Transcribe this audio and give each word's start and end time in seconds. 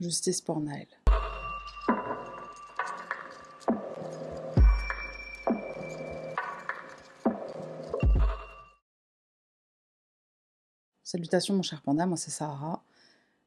Justice 0.00 0.40
pour 0.40 0.60
Naël. 0.60 0.88
Salutations 11.04 11.54
mon 11.54 11.62
cher 11.62 11.80
panda, 11.82 12.06
moi 12.06 12.16
c'est 12.16 12.32
Sarah. 12.32 12.82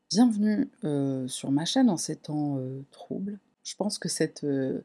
Bienvenue 0.09 0.69
euh, 0.85 1.27
sur 1.27 1.51
ma 1.51 1.65
chaîne 1.65 1.89
en 1.89 1.97
ces 1.97 2.15
temps 2.15 2.57
euh, 2.59 2.81
troubles. 2.91 3.39
Je 3.65 3.75
pense, 3.75 3.99
que 3.99 4.07
cette, 4.07 4.45
euh, 4.45 4.81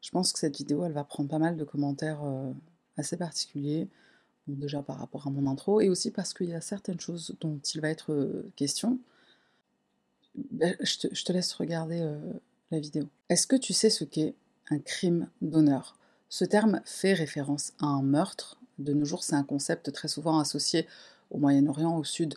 je 0.00 0.10
pense 0.10 0.32
que 0.32 0.40
cette 0.40 0.56
vidéo 0.56 0.84
elle 0.84 0.92
va 0.92 1.04
prendre 1.04 1.30
pas 1.30 1.38
mal 1.38 1.56
de 1.56 1.62
commentaires 1.62 2.22
assez 2.96 3.16
particuliers. 3.16 3.88
déjà 4.48 4.82
par 4.82 4.98
rapport 4.98 5.28
à 5.28 5.30
mon 5.30 5.46
intro 5.46 5.80
et 5.80 5.88
aussi 5.88 6.10
parce 6.10 6.34
qu'il 6.34 6.48
y 6.48 6.54
a 6.54 6.60
certaines 6.60 6.98
choses 6.98 7.36
dont 7.40 7.60
il 7.72 7.80
va 7.80 7.88
être 7.88 8.44
question. 8.56 8.98
Ben, 10.34 10.76
je, 10.80 10.98
te, 10.98 11.14
je, 11.14 11.24
te, 11.24 11.32
laisse 11.32 11.52
regarder 11.54 12.04
la 12.70 12.80
vidéo. 12.80 13.04
Est-ce 13.28 13.46
que 13.46 13.56
tu 13.56 13.72
sais 13.72 13.90
ce 13.90 14.04
qu'est 14.04 14.34
un 14.70 14.78
crime 14.78 15.28
d'honneur? 15.42 15.96
Ce 16.28 16.44
terme 16.44 16.80
fait 16.84 17.12
référence 17.12 17.72
à 17.80 17.86
un 17.86 18.02
meurtre. 18.02 18.58
De 18.78 18.92
nos 18.92 19.04
jours, 19.04 19.22
c'est 19.22 19.36
un 19.36 19.44
concept 19.44 19.92
très 19.92 20.08
souvent 20.08 20.40
associé 20.40 20.86
au 21.30 21.38
Moyen-Orient, 21.38 21.96
au 21.96 22.04
sud 22.04 22.34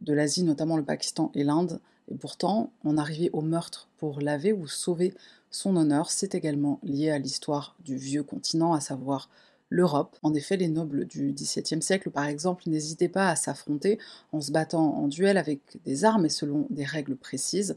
de 0.00 0.12
l'Asie, 0.12 0.42
notamment 0.42 0.76
le 0.76 0.84
Pakistan 0.84 1.30
et 1.34 1.44
l'Inde. 1.44 1.80
Et 2.10 2.16
pourtant, 2.16 2.72
en 2.84 2.98
arriver 2.98 3.30
au 3.32 3.42
meurtre 3.42 3.88
pour 3.98 4.20
laver 4.20 4.52
ou 4.52 4.66
sauver 4.66 5.14
son 5.50 5.76
honneur, 5.76 6.10
c'est 6.10 6.34
également 6.34 6.80
lié 6.82 7.10
à 7.10 7.18
l'histoire 7.18 7.76
du 7.84 7.96
vieux 7.96 8.22
continent, 8.22 8.74
à 8.74 8.80
savoir 8.80 9.30
l'Europe. 9.68 10.16
En 10.22 10.34
effet, 10.34 10.56
les 10.56 10.68
nobles 10.68 11.06
du 11.06 11.32
XVIIe 11.32 11.82
siècle, 11.82 12.10
par 12.10 12.26
exemple, 12.26 12.64
n'hésitaient 12.66 13.08
pas 13.08 13.28
à 13.28 13.36
s'affronter 13.36 13.98
en 14.32 14.40
se 14.40 14.52
battant 14.52 14.94
en 14.96 15.08
duel 15.08 15.36
avec 15.36 15.60
des 15.84 16.04
armes 16.04 16.26
et 16.26 16.30
selon 16.30 16.66
des 16.70 16.84
règles 16.84 17.16
précises. 17.16 17.76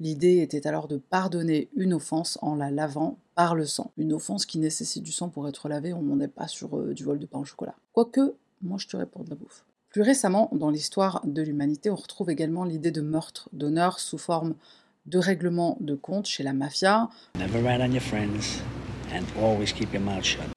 L'idée 0.00 0.38
était 0.38 0.66
alors 0.66 0.88
de 0.88 0.96
pardonner 0.96 1.68
une 1.76 1.92
offense 1.92 2.38
en 2.40 2.54
la 2.54 2.70
lavant 2.70 3.18
par 3.34 3.54
le 3.54 3.66
sang. 3.66 3.92
Une 3.98 4.14
offense 4.14 4.46
qui 4.46 4.58
nécessite 4.58 5.02
du 5.02 5.12
sang 5.12 5.28
pour 5.28 5.46
être 5.46 5.68
lavée, 5.68 5.92
on 5.92 6.02
n'en 6.02 6.20
est 6.20 6.28
pas 6.28 6.48
sur 6.48 6.78
euh, 6.78 6.94
du 6.94 7.04
vol 7.04 7.18
de 7.18 7.26
pain 7.26 7.38
au 7.38 7.44
chocolat. 7.44 7.74
Quoique, 7.92 8.34
moi 8.62 8.78
je 8.78 8.86
te 8.86 8.96
réponds 8.96 9.22
de 9.22 9.30
la 9.30 9.36
bouffe. 9.36 9.64
Plus 9.90 10.02
récemment, 10.02 10.48
dans 10.52 10.70
l'histoire 10.70 11.20
de 11.26 11.42
l'humanité, 11.42 11.90
on 11.90 11.96
retrouve 11.96 12.30
également 12.30 12.64
l'idée 12.64 12.92
de 12.92 13.00
meurtre 13.00 13.48
d'honneur 13.52 13.98
sous 13.98 14.18
forme 14.18 14.54
de 15.06 15.18
règlement 15.18 15.76
de 15.80 15.94
compte 15.94 16.26
chez 16.26 16.44
la 16.44 16.52
mafia. 16.52 17.10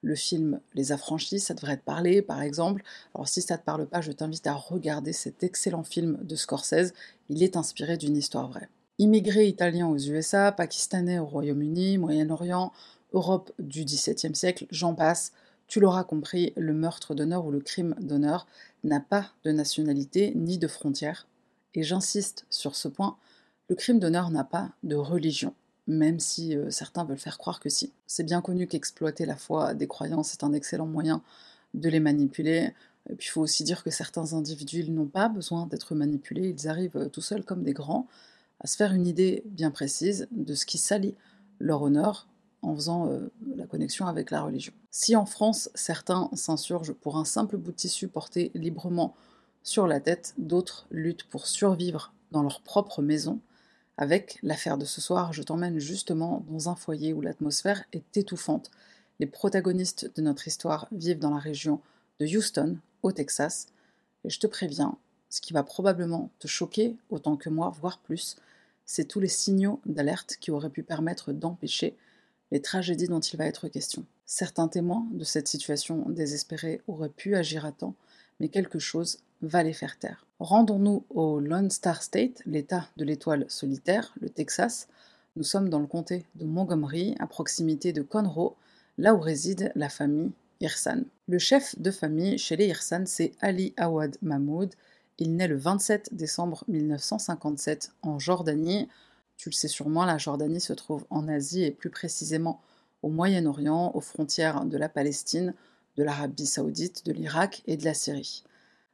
Le 0.01 0.15
film 0.15 0.59
Les 0.75 0.91
Affranchis, 0.91 1.39
ça 1.39 1.53
devrait 1.53 1.77
te 1.77 1.83
parler, 1.83 2.21
par 2.21 2.41
exemple. 2.41 2.83
Alors 3.15 3.27
si 3.27 3.41
ça 3.41 3.57
te 3.57 3.65
parle 3.65 3.87
pas, 3.87 4.01
je 4.01 4.11
t'invite 4.11 4.45
à 4.45 4.53
regarder 4.53 5.13
cet 5.13 5.43
excellent 5.43 5.83
film 5.83 6.19
de 6.21 6.35
Scorsese. 6.35 6.93
Il 7.29 7.41
est 7.41 7.57
inspiré 7.57 7.97
d'une 7.97 8.15
histoire 8.15 8.47
vraie. 8.47 8.69
Immigrés 8.99 9.47
italiens 9.47 9.87
aux 9.87 9.97
USA, 9.97 10.51
pakistanais 10.51 11.17
au 11.17 11.25
Royaume-Uni, 11.25 11.97
Moyen-Orient, 11.97 12.71
Europe 13.13 13.51
du 13.57 13.85
XVIIe 13.85 14.35
siècle, 14.35 14.67
j'en 14.69 14.93
passe. 14.93 15.31
Tu 15.67 15.79
l'auras 15.79 16.03
compris, 16.03 16.53
le 16.55 16.73
meurtre 16.73 17.15
d'honneur 17.15 17.45
ou 17.45 17.51
le 17.51 17.59
crime 17.59 17.95
d'honneur 17.99 18.45
n'a 18.83 18.99
pas 18.99 19.31
de 19.43 19.51
nationalité 19.51 20.33
ni 20.35 20.59
de 20.59 20.67
frontières. 20.67 21.27
Et 21.73 21.81
j'insiste 21.81 22.45
sur 22.51 22.75
ce 22.75 22.87
point, 22.87 23.17
le 23.69 23.75
crime 23.75 23.99
d'honneur 23.99 24.29
n'a 24.29 24.43
pas 24.43 24.69
de 24.83 24.95
religion, 24.95 25.55
même 25.87 26.19
si 26.19 26.55
euh, 26.55 26.69
certains 26.69 27.03
veulent 27.03 27.17
faire 27.17 27.37
croire 27.37 27.59
que 27.59 27.69
si. 27.69 27.91
C'est 28.07 28.23
bien 28.23 28.41
connu 28.41 28.67
qu'exploiter 28.67 29.25
la 29.25 29.35
foi 29.35 29.73
des 29.73 29.87
croyances 29.87 30.33
est 30.33 30.43
un 30.43 30.53
excellent 30.53 30.85
moyen 30.85 31.21
de 31.73 31.89
les 31.89 31.99
manipuler. 31.99 32.73
Et 33.09 33.15
puis 33.15 33.27
il 33.27 33.31
faut 33.31 33.41
aussi 33.41 33.63
dire 33.63 33.83
que 33.83 33.89
certains 33.89 34.33
individus 34.33 34.89
n'ont 34.89 35.07
pas 35.07 35.27
besoin 35.27 35.67
d'être 35.67 35.93
manipulés, 35.95 36.55
ils 36.57 36.67
arrivent 36.67 36.97
euh, 36.97 37.09
tout 37.09 37.21
seuls 37.21 37.43
comme 37.43 37.63
des 37.63 37.73
grands 37.73 38.07
à 38.59 38.67
se 38.67 38.77
faire 38.77 38.93
une 38.93 39.07
idée 39.07 39.43
bien 39.45 39.71
précise 39.71 40.27
de 40.31 40.55
ce 40.55 40.65
qui 40.65 40.77
salit 40.77 41.15
leur 41.59 41.81
honneur 41.81 42.27
en 42.61 42.75
faisant 42.75 43.07
euh, 43.07 43.29
la 43.55 43.67
connexion 43.67 44.07
avec 44.07 44.31
la 44.31 44.41
religion. 44.41 44.73
Si 44.89 45.15
en 45.15 45.25
France, 45.25 45.69
certains 45.75 46.29
s'insurgent 46.33 46.93
pour 46.93 47.17
un 47.17 47.25
simple 47.25 47.57
bout 47.57 47.71
de 47.71 47.75
tissu 47.75 48.07
porté 48.07 48.51
librement 48.55 49.15
sur 49.63 49.85
la 49.85 49.99
tête, 49.99 50.33
d'autres 50.37 50.87
luttent 50.91 51.25
pour 51.25 51.47
survivre 51.47 52.13
dans 52.31 52.41
leur 52.41 52.61
propre 52.61 53.01
maison. 53.01 53.39
Avec 53.97 54.39
l'affaire 54.41 54.77
de 54.77 54.85
ce 54.85 55.01
soir, 55.01 55.33
je 55.33 55.43
t'emmène 55.43 55.79
justement 55.79 56.43
dans 56.49 56.69
un 56.69 56.75
foyer 56.75 57.13
où 57.13 57.21
l'atmosphère 57.21 57.83
est 57.93 58.17
étouffante. 58.17 58.71
Les 59.19 59.27
protagonistes 59.27 60.11
de 60.15 60.21
notre 60.21 60.47
histoire 60.47 60.87
vivent 60.91 61.19
dans 61.19 61.33
la 61.33 61.39
région 61.39 61.79
de 62.19 62.25
Houston, 62.25 62.77
au 63.03 63.11
Texas, 63.11 63.67
et 64.23 64.29
je 64.29 64.39
te 64.39 64.47
préviens, 64.47 64.97
ce 65.29 65.41
qui 65.41 65.53
va 65.53 65.63
probablement 65.63 66.31
te 66.39 66.47
choquer 66.47 66.95
autant 67.09 67.37
que 67.37 67.49
moi, 67.49 67.71
voire 67.79 67.99
plus, 67.99 68.35
c'est 68.85 69.07
tous 69.07 69.19
les 69.19 69.27
signaux 69.27 69.79
d'alerte 69.85 70.37
qui 70.39 70.51
auraient 70.51 70.69
pu 70.69 70.83
permettre 70.83 71.31
d'empêcher 71.31 71.95
les 72.51 72.61
tragédies 72.61 73.07
dont 73.07 73.19
il 73.19 73.37
va 73.37 73.45
être 73.45 73.67
question. 73.67 74.05
Certains 74.25 74.67
témoins 74.67 75.07
de 75.11 75.23
cette 75.23 75.47
situation 75.47 76.09
désespérée 76.09 76.81
auraient 76.87 77.09
pu 77.09 77.35
agir 77.35 77.65
à 77.65 77.71
temps, 77.71 77.95
mais 78.43 78.49
quelque 78.49 78.77
chose 78.77 79.19
va 79.41 79.63
les 79.63 79.71
faire 79.71 79.97
taire. 79.97 80.25
Rendons-nous 80.39 81.05
au 81.09 81.39
Lone 81.39 81.71
Star 81.71 82.03
State, 82.03 82.41
l'état 82.45 82.89
de 82.97 83.05
l'étoile 83.05 83.45
solitaire, 83.47 84.13
le 84.19 84.27
Texas. 84.27 84.89
Nous 85.37 85.43
sommes 85.43 85.69
dans 85.69 85.79
le 85.79 85.87
comté 85.87 86.25
de 86.35 86.43
Montgomery, 86.43 87.15
à 87.19 87.27
proximité 87.27 87.93
de 87.93 88.01
Conroe, 88.01 88.57
là 88.97 89.15
où 89.15 89.21
réside 89.21 89.71
la 89.75 89.87
famille 89.87 90.33
Irsan. 90.59 91.03
Le 91.29 91.39
chef 91.39 91.79
de 91.79 91.89
famille 91.89 92.37
chez 92.37 92.57
les 92.57 92.67
Irsan, 92.67 93.05
c'est 93.05 93.31
Ali 93.39 93.73
Awad 93.77 94.17
Mahmoud. 94.21 94.73
Il 95.19 95.37
naît 95.37 95.47
le 95.47 95.55
27 95.55 96.13
décembre 96.13 96.65
1957 96.67 97.93
en 98.01 98.19
Jordanie. 98.19 98.89
Tu 99.37 99.47
le 99.47 99.53
sais 99.53 99.69
sûrement, 99.69 100.03
la 100.03 100.17
Jordanie 100.17 100.59
se 100.59 100.73
trouve 100.73 101.05
en 101.09 101.29
Asie 101.29 101.63
et 101.63 101.71
plus 101.71 101.89
précisément 101.89 102.59
au 103.03 103.09
Moyen-Orient, 103.09 103.93
aux 103.93 104.01
frontières 104.01 104.65
de 104.65 104.77
la 104.77 104.89
Palestine, 104.89 105.53
de 105.97 106.03
l'Arabie 106.03 106.45
saoudite, 106.45 107.05
de 107.05 107.11
l'Irak 107.11 107.63
et 107.67 107.77
de 107.77 107.85
la 107.85 107.93
Syrie. 107.93 108.43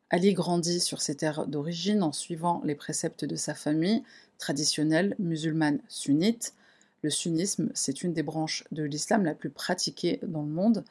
Ali 0.10 0.34
grandit 0.34 0.80
sur 0.80 1.02
ses 1.02 1.16
terres 1.16 1.48
d'origine 1.48 2.04
en 2.04 2.12
suivant 2.12 2.62
les 2.64 2.76
préceptes 2.76 3.26
de 3.26 3.36
sa 3.36 3.54
famille, 3.54 4.04
traditionnelle 4.38 5.16
musulmane 5.20 5.80
sunnite. 5.88 6.54
Le 7.02 7.10
sunnisme, 7.10 7.70
c'est 7.74 8.04
une 8.04 8.14
des 8.14 8.24
branches 8.24 8.64
de 8.72 8.84
l'islam 8.84 9.24
la 9.24 9.36
plus 9.36 9.50
pratiquée 9.50 10.20
dans 10.24 10.42
le 10.42 10.50
monde. 10.50 10.84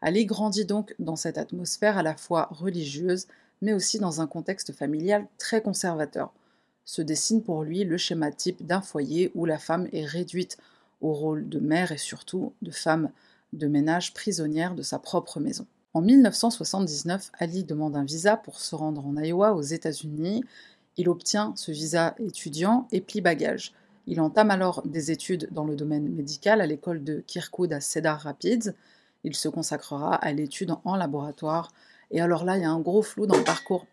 Ali 0.00 0.24
grandit 0.24 0.64
donc 0.64 0.94
dans 0.98 1.16
cette 1.16 1.38
atmosphère 1.38 1.98
à 1.98 2.02
la 2.02 2.16
fois 2.16 2.48
religieuse, 2.50 3.26
mais 3.60 3.72
aussi 3.72 3.98
dans 3.98 4.20
un 4.20 4.26
contexte 4.26 4.72
familial 4.72 5.26
très 5.38 5.62
conservateur 5.62 6.32
se 6.90 7.02
dessine 7.02 7.42
pour 7.42 7.62
lui 7.62 7.84
le 7.84 7.96
schéma 7.96 8.32
type 8.32 8.66
d'un 8.66 8.80
foyer 8.80 9.30
où 9.36 9.44
la 9.44 9.58
femme 9.58 9.88
est 9.92 10.04
réduite 10.04 10.58
au 11.00 11.12
rôle 11.12 11.48
de 11.48 11.60
mère 11.60 11.92
et 11.92 11.98
surtout 11.98 12.52
de 12.62 12.72
femme 12.72 13.10
de 13.52 13.66
ménage 13.66 14.14
prisonnière 14.14 14.74
de 14.74 14.82
sa 14.82 14.98
propre 14.98 15.40
maison. 15.40 15.66
En 15.94 16.02
1979, 16.02 17.30
Ali 17.38 17.64
demande 17.64 17.96
un 17.96 18.04
visa 18.04 18.36
pour 18.36 18.60
se 18.60 18.74
rendre 18.74 19.04
en 19.06 19.16
Iowa 19.16 19.54
aux 19.54 19.62
États-Unis. 19.62 20.44
Il 20.96 21.08
obtient 21.08 21.52
ce 21.56 21.72
visa 21.72 22.14
étudiant 22.18 22.86
et 22.92 23.00
plie 23.00 23.20
bagage. 23.20 23.72
Il 24.06 24.20
entame 24.20 24.50
alors 24.50 24.86
des 24.86 25.10
études 25.10 25.48
dans 25.50 25.64
le 25.64 25.76
domaine 25.76 26.08
médical 26.08 26.60
à 26.60 26.66
l'école 26.66 27.02
de 27.02 27.20
Kirkwood 27.26 27.72
à 27.72 27.80
Cedar 27.80 28.20
Rapids. 28.20 28.72
Il 29.24 29.34
se 29.34 29.48
consacrera 29.48 30.14
à 30.14 30.32
l'étude 30.32 30.74
en 30.84 30.96
laboratoire. 30.96 31.72
Et 32.10 32.20
alors 32.20 32.44
là, 32.44 32.56
il 32.56 32.62
y 32.62 32.66
a 32.66 32.70
un 32.70 32.80
gros 32.80 33.02
flou 33.02 33.26
dans 33.26 33.36
le 33.36 33.44
parcours 33.44 33.86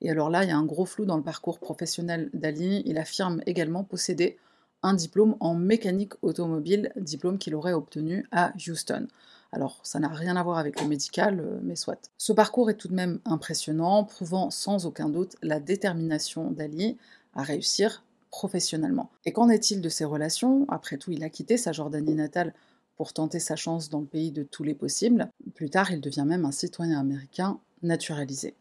et 0.00 0.10
alors 0.10 0.30
là, 0.30 0.44
il 0.44 0.48
y 0.48 0.52
a 0.52 0.56
un 0.56 0.64
gros 0.64 0.86
flou 0.86 1.04
dans 1.04 1.18
le 1.18 1.22
parcours 1.22 1.58
professionnel 1.58 2.30
d'Ali. 2.32 2.82
Il 2.86 2.96
affirme 2.96 3.42
également 3.44 3.84
posséder 3.84 4.38
un 4.82 4.94
diplôme 4.94 5.36
en 5.40 5.54
mécanique 5.54 6.12
automobile, 6.22 6.92
diplôme 6.96 7.38
qu'il 7.38 7.54
aurait 7.54 7.72
obtenu 7.72 8.26
à 8.32 8.52
Houston. 8.66 9.08
Alors, 9.52 9.80
ça 9.84 9.98
n'a 9.98 10.08
rien 10.08 10.36
à 10.36 10.42
voir 10.42 10.58
avec 10.58 10.80
le 10.80 10.88
médical, 10.88 11.40
euh, 11.40 11.58
mais 11.62 11.76
soit. 11.76 12.10
Ce 12.18 12.32
parcours 12.32 12.68
est 12.68 12.74
tout 12.74 12.88
de 12.88 12.94
même 12.94 13.20
impressionnant, 13.24 14.04
prouvant 14.04 14.50
sans 14.50 14.86
aucun 14.86 15.08
doute 15.08 15.36
la 15.42 15.60
détermination 15.60 16.50
d'Ali 16.50 16.98
à 17.34 17.42
réussir 17.42 18.02
professionnellement. 18.30 19.10
Et 19.24 19.32
qu'en 19.32 19.48
est-il 19.48 19.80
de 19.80 19.88
ses 19.88 20.04
relations? 20.04 20.66
Après 20.68 20.98
tout, 20.98 21.12
il 21.12 21.24
a 21.24 21.30
quitté 21.30 21.56
sa 21.56 21.72
Jordanie 21.72 22.14
natale 22.14 22.52
pour 22.96 23.12
tenter 23.12 23.38
sa 23.38 23.56
chance 23.56 23.88
dans 23.88 24.00
le 24.00 24.06
pays 24.06 24.32
de 24.32 24.42
tous 24.42 24.62
les 24.62 24.74
possibles. 24.74 25.30
Plus 25.54 25.70
tard, 25.70 25.90
il 25.90 26.00
devient 26.00 26.24
même 26.26 26.44
un 26.44 26.52
citoyen 26.52 26.98
américain 26.98 27.58
naturalisé. 27.82 28.54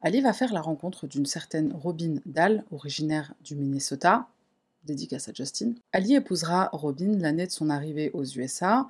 Ali 0.00 0.20
va 0.20 0.32
faire 0.32 0.52
la 0.52 0.60
rencontre 0.60 1.06
d'une 1.06 1.26
certaine 1.26 1.72
Robin 1.72 2.16
Dahl, 2.24 2.64
originaire 2.70 3.34
du 3.42 3.56
Minnesota, 3.56 4.28
dédicace 4.88 5.28
à 5.28 5.32
Justin. 5.32 5.74
Ali 5.92 6.14
épousera 6.14 6.70
Robin 6.72 7.18
l'année 7.18 7.46
de 7.46 7.52
son 7.52 7.70
arrivée 7.70 8.10
aux 8.12 8.24
USA. 8.24 8.88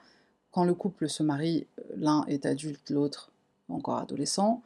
Quand 0.50 0.64
le 0.64 0.74
couple 0.74 1.08
se 1.08 1.22
marie, 1.22 1.66
euh, 1.78 1.82
l'un 1.96 2.24
est 2.26 2.46
adulte, 2.46 2.90
l'autre 2.90 3.30
encore 3.68 3.98
adolescent. 3.98 4.62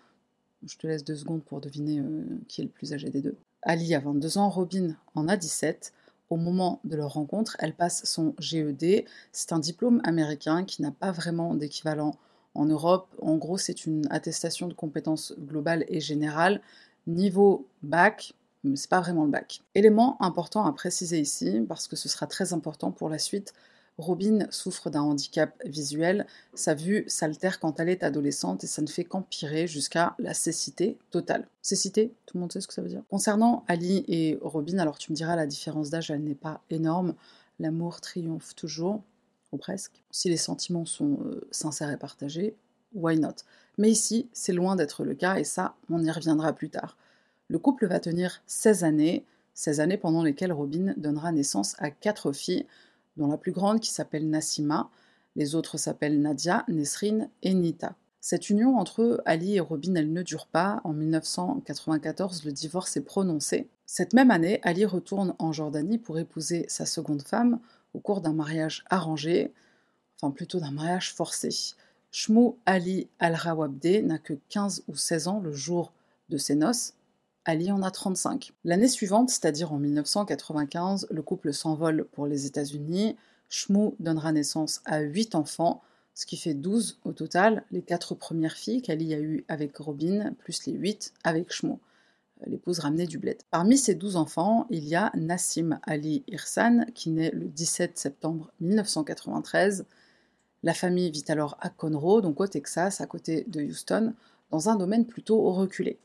Je 0.65 0.77
te 0.77 0.87
laisse 0.87 1.03
deux 1.03 1.17
secondes 1.17 1.43
pour 1.43 1.61
deviner 1.61 1.99
euh, 1.99 2.25
qui 2.47 2.61
est 2.61 2.65
le 2.65 2.71
plus 2.71 2.93
âgé 2.93 3.11
des 3.11 3.21
deux. 3.21 3.37
Ali 3.63 3.95
a 3.95 4.01
22 4.01 4.39
ans, 4.39 4.49
Robin 4.49 4.97
en 5.15 5.27
a 5.29 5.37
17. 5.37 5.93
Au 6.31 6.37
moment 6.37 6.81
de 6.85 6.97
leur 6.97 7.13
rencontre, 7.13 7.57
elle 7.59 7.75
passe 7.75 8.05
son 8.05 8.35
GED. 8.39 9.05
C'est 9.33 9.53
un 9.53 9.59
diplôme 9.59 10.01
américain 10.05 10.65
qui 10.65 10.81
n'a 10.81 10.91
pas 10.91 11.13
vraiment 11.13 11.55
d'équivalent 11.55 12.17
en 12.55 12.67
Europe, 12.67 13.09
en 13.21 13.37
gros, 13.37 13.57
c'est 13.57 13.87
une 13.87 14.07
attestation 14.11 14.69
de 14.69 14.75
compétences 14.75 15.35
globales 15.39 15.85
et 15.89 16.01
générales. 16.01 16.61
Niveau 17.07 17.67
bac, 17.83 18.35
mais 18.65 18.77
c'est 18.77 18.91
pas 18.91 19.01
vraiment 19.01 19.25
le 19.25 19.31
bac. 19.31 19.63
Élément 19.75 20.17
important 20.21 20.65
à 20.65 20.73
préciser 20.73 21.21
ici, 21.21 21.65
parce 21.69 21.89
que 21.89 21.97
ce 21.97 22.09
sera 22.09 22.27
très 22.27 22.53
important 22.53 22.91
pour 22.91 23.09
la 23.09 23.19
suite, 23.19 23.53
Robin 23.99 24.47
souffre 24.51 24.89
d'un 24.89 25.03
handicap 25.03 25.55
visuel, 25.67 26.27
sa 26.55 26.75
vue 26.75 27.05
s'altère 27.09 27.61
quand 27.61 27.79
elle 27.79 27.91
est 27.91 28.03
adolescente 28.03 28.65
et 28.65 28.67
ça 28.67 28.81
ne 28.81 28.87
fait 28.87 29.05
qu'empirer 29.05 29.67
jusqu'à 29.67 30.15
la 30.19 30.33
cécité 30.33 30.97
totale. 31.11 31.47
Cécité, 31.61 32.15
tout 32.25 32.37
le 32.37 32.41
monde 32.41 32.53
sait 32.53 32.61
ce 32.61 32.69
que 32.69 32.75
ça 32.75 32.81
veut 32.81 32.89
dire? 32.89 33.03
Concernant 33.11 33.65
Ali 33.69 34.05
et 34.09 34.39
Robin, 34.41 34.79
alors 34.79 34.97
tu 34.97 35.13
me 35.13 35.17
diras 35.17 35.37
la 35.37 35.47
différence 35.47 35.91
d'âge, 35.91 36.11
elle 36.11 36.25
n'est 36.25 36.35
pas 36.35 36.63
énorme, 36.71 37.15
l'amour 37.59 38.01
triomphe 38.01 38.55
toujours, 38.55 39.03
ou 39.53 39.59
presque. 39.59 40.03
Si 40.11 40.31
les 40.31 40.39
sentiments 40.39 40.87
sont 40.87 41.19
euh, 41.27 41.47
sincères 41.51 41.91
et 41.91 41.99
partagés, 41.99 42.57
why 42.95 43.19
not? 43.19 43.37
Mais 43.77 43.91
ici, 43.91 44.29
c'est 44.33 44.55
loin 44.55 44.77
d'être 44.77 45.05
le 45.05 45.15
cas 45.15 45.37
et 45.37 45.45
ça, 45.45 45.75
on 45.91 46.03
y 46.03 46.11
reviendra 46.11 46.55
plus 46.55 46.71
tard. 46.71 46.97
Le 47.53 47.59
couple 47.59 47.87
va 47.87 48.01
tenir 48.01 48.41
16 48.47 48.83
années, 48.83 49.27
16 49.53 49.81
années 49.81 49.99
pendant 49.99 50.23
lesquelles 50.23 50.55
Robin 50.55 50.95
donnera 50.97 51.33
naissance 51.33 51.77
à 51.81 51.91
quatre 51.91 52.33
filles, 52.33 52.65
dont 53.19 53.27
la 53.27 53.37
plus 53.37 53.53
grande 53.53 53.79
qui 53.79 53.91
s'appelle 53.91 54.31
Nassima, 54.31 54.89
les 55.37 55.55
autres 55.55 55.77
s'appellent 55.77 56.19
Nadia, 56.19 56.65
Nesrine 56.69 57.29
et 57.43 57.53
Nita. 57.53 57.95
Cette 58.23 58.49
union 58.49 58.79
entre 58.79 59.23
Ali 59.27 59.57
et 59.57 59.61
Robin, 59.61 59.97
elle 59.97 60.15
ne 60.15 60.23
dure 60.23 60.47
pas. 60.47 60.81
En 60.85 60.95
1994, 60.95 62.43
le 62.47 62.53
divorce 62.53 62.97
est 62.97 63.03
prononcé. 63.03 63.69
Cette 63.85 64.15
même 64.15 64.31
année, 64.31 64.59
Ali 64.63 64.87
retourne 64.87 65.35
en 65.39 65.53
Jordanie 65.53 65.99
pour 65.99 66.19
épouser 66.19 66.65
sa 66.69 66.87
seconde 66.87 67.21
femme 67.21 67.61
au 67.93 68.01
cours 68.01 68.23
d'un 68.23 68.33
mariage 68.33 68.83
arrangé, 68.89 69.53
enfin 70.17 70.33
plutôt 70.33 70.59
d'un 70.59 70.71
mariage 70.71 71.13
forcé. 71.13 71.51
Shmou 72.13 72.57
Ali 72.65 73.11
al-Rawabde 73.19 74.05
n'a 74.05 74.17
que 74.17 74.39
15 74.49 74.85
ou 74.89 74.97
16 74.97 75.29
ans 75.29 75.41
le 75.41 75.53
jour 75.53 75.93
de 76.31 76.39
ses 76.39 76.55
noces, 76.55 76.95
Ali 77.45 77.73
en 77.73 77.83
a 77.83 77.91
35. 77.91 78.53
L'année 78.65 78.89
suivante, 78.89 79.31
c'est-à-dire 79.31 79.73
en 79.73 79.79
1995, 79.79 81.09
le 81.11 81.23
couple 81.23 81.53
s'envole 81.53 82.05
pour 82.13 82.27
les 82.27 82.47
États-Unis. 82.47 83.17
Shmou 83.49 83.97
donnera 83.99 84.33
naissance 84.33 84.81
à 84.85 85.01
8 85.01 85.35
enfants, 85.35 85.83
ce 86.15 86.25
qui 86.25 86.37
fait 86.37 86.55
12 86.55 87.01
au 87.05 87.13
total, 87.13 87.65
les 87.71 87.83
4 87.83 88.15
premières 88.15 88.57
filles 88.57 88.81
qu'Ali 88.81 89.13
a 89.15 89.19
eues 89.19 89.45
avec 89.49 89.77
Robin, 89.77 90.33
plus 90.39 90.67
les 90.67 90.73
8 90.73 91.15
avec 91.25 91.53
Shmou, 91.53 91.81
euh, 92.43 92.45
l'épouse 92.47 92.79
ramenée 92.79 93.07
du 93.07 93.19
bled. 93.19 93.39
Parmi 93.51 93.77
ces 93.77 93.95
12 93.95 94.17
enfants, 94.17 94.67
il 94.71 94.85
y 94.85 94.95
a 94.95 95.11
Nassim 95.15 95.81
Ali 95.83 96.23
Irsan, 96.29 96.87
qui 96.95 97.11
naît 97.11 97.33
le 97.33 97.49
17 97.49 97.99
septembre 97.99 98.53
1993. 98.61 99.85
La 100.63 100.75
famille 100.75 101.11
vit 101.11 101.25
alors 101.27 101.57
à 101.61 101.71
Conroe, 101.71 102.21
donc 102.21 102.41
au 102.41 102.47
Texas, 102.47 103.01
à 103.01 103.07
côté 103.07 103.45
de 103.49 103.63
Houston, 103.63 104.15
dans 104.51 104.69
un 104.69 104.77
domaine 104.77 105.07
plutôt 105.07 105.51
reculé. 105.51 105.99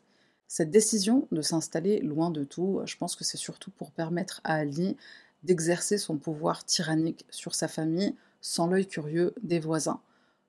Cette 0.47 0.71
décision 0.71 1.27
de 1.31 1.41
s'installer 1.41 1.99
loin 1.99 2.29
de 2.29 2.43
tout, 2.43 2.81
je 2.85 2.95
pense 2.97 3.15
que 3.15 3.23
c'est 3.23 3.37
surtout 3.37 3.71
pour 3.71 3.91
permettre 3.91 4.41
à 4.43 4.55
Ali 4.55 4.95
d'exercer 5.43 5.97
son 5.97 6.17
pouvoir 6.17 6.65
tyrannique 6.65 7.25
sur 7.29 7.53
sa 7.53 7.67
famille 7.67 8.15
sans 8.41 8.67
l'œil 8.67 8.87
curieux 8.87 9.33
des 9.43 9.59
voisins. 9.59 9.99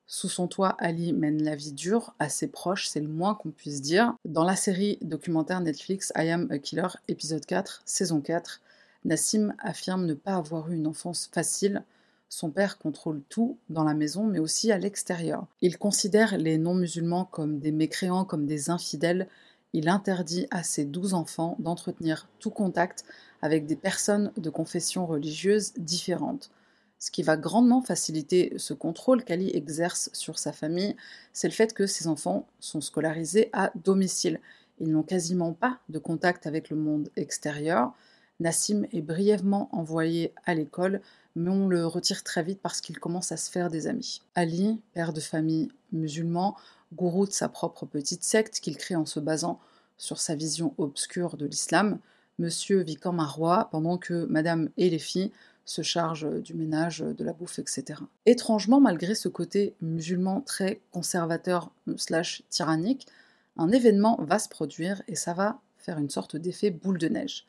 Sous 0.06 0.28
son 0.28 0.46
toit, 0.46 0.74
Ali 0.78 1.12
mène 1.12 1.42
la 1.42 1.54
vie 1.54 1.72
dure 1.72 2.14
à 2.18 2.30
ses 2.30 2.48
proches, 2.48 2.88
c'est 2.88 3.00
le 3.00 3.08
moins 3.08 3.34
qu'on 3.34 3.50
puisse 3.50 3.82
dire. 3.82 4.14
Dans 4.24 4.44
la 4.44 4.56
série 4.56 4.98
documentaire 5.02 5.60
Netflix 5.60 6.12
I 6.16 6.30
Am 6.30 6.46
a 6.50 6.58
Killer, 6.58 6.88
épisode 7.08 7.44
4, 7.44 7.82
saison 7.84 8.22
4, 8.22 8.62
Nassim 9.04 9.52
affirme 9.58 10.06
ne 10.06 10.14
pas 10.14 10.36
avoir 10.36 10.70
eu 10.70 10.76
une 10.76 10.86
enfance 10.86 11.28
facile. 11.30 11.84
Son 12.30 12.50
père 12.50 12.78
contrôle 12.78 13.20
tout 13.28 13.58
dans 13.68 13.84
la 13.84 13.94
maison, 13.94 14.24
mais 14.24 14.38
aussi 14.38 14.72
à 14.72 14.78
l'extérieur. 14.78 15.46
Il 15.60 15.76
considère 15.76 16.38
les 16.38 16.56
non-musulmans 16.56 17.26
comme 17.26 17.58
des 17.58 17.72
mécréants, 17.72 18.24
comme 18.24 18.46
des 18.46 18.70
infidèles, 18.70 19.28
il 19.72 19.88
interdit 19.88 20.46
à 20.50 20.62
ses 20.62 20.84
douze 20.84 21.14
enfants 21.14 21.56
d'entretenir 21.58 22.28
tout 22.38 22.50
contact 22.50 23.04
avec 23.42 23.66
des 23.66 23.76
personnes 23.76 24.32
de 24.36 24.50
confession 24.50 25.06
religieuse 25.06 25.72
différentes. 25.74 26.50
Ce 26.98 27.10
qui 27.10 27.22
va 27.22 27.36
grandement 27.36 27.80
faciliter 27.80 28.52
ce 28.56 28.74
contrôle 28.74 29.22
qu'Ali 29.22 29.50
exerce 29.54 30.10
sur 30.12 30.38
sa 30.38 30.52
famille, 30.52 30.96
c'est 31.32 31.46
le 31.46 31.54
fait 31.54 31.72
que 31.72 31.86
ses 31.86 32.08
enfants 32.08 32.48
sont 32.58 32.80
scolarisés 32.80 33.50
à 33.52 33.70
domicile. 33.84 34.40
Ils 34.80 34.90
n'ont 34.90 35.04
quasiment 35.04 35.52
pas 35.52 35.78
de 35.88 35.98
contact 35.98 36.46
avec 36.46 36.70
le 36.70 36.76
monde 36.76 37.10
extérieur. 37.16 37.92
Nassim 38.40 38.84
est 38.92 39.02
brièvement 39.02 39.68
envoyé 39.72 40.32
à 40.44 40.54
l'école, 40.54 41.00
mais 41.36 41.50
on 41.50 41.68
le 41.68 41.86
retire 41.86 42.24
très 42.24 42.42
vite 42.42 42.60
parce 42.60 42.80
qu'il 42.80 42.98
commence 42.98 43.30
à 43.30 43.36
se 43.36 43.50
faire 43.50 43.70
des 43.70 43.86
amis. 43.86 44.22
Ali, 44.34 44.80
père 44.92 45.12
de 45.12 45.20
famille 45.20 45.70
musulman, 45.92 46.56
gourou 46.94 47.26
de 47.26 47.32
sa 47.32 47.48
propre 47.48 47.86
petite 47.86 48.24
secte 48.24 48.60
qu'il 48.60 48.76
crée 48.76 48.96
en 48.96 49.06
se 49.06 49.20
basant 49.20 49.60
sur 49.96 50.18
sa 50.20 50.34
vision 50.34 50.74
obscure 50.78 51.36
de 51.36 51.46
l'islam, 51.46 51.98
monsieur 52.38 52.82
vit 52.82 52.96
comme 52.96 53.20
un 53.20 53.26
roi 53.26 53.68
pendant 53.70 53.98
que 53.98 54.26
madame 54.26 54.70
et 54.76 54.90
les 54.90 54.98
filles 54.98 55.32
se 55.64 55.82
chargent 55.82 56.40
du 56.42 56.54
ménage, 56.54 57.00
de 57.00 57.24
la 57.24 57.32
bouffe, 57.34 57.58
etc. 57.58 58.00
Étrangement, 58.24 58.80
malgré 58.80 59.14
ce 59.14 59.28
côté 59.28 59.74
musulman 59.82 60.40
très 60.40 60.80
conservateur 60.92 61.70
slash 61.96 62.42
tyrannique, 62.48 63.06
un 63.58 63.70
événement 63.70 64.18
va 64.22 64.38
se 64.38 64.48
produire 64.48 65.02
et 65.08 65.14
ça 65.14 65.34
va 65.34 65.60
faire 65.76 65.98
une 65.98 66.10
sorte 66.10 66.36
d'effet 66.36 66.70
boule 66.70 66.98
de 66.98 67.08
neige. 67.08 67.44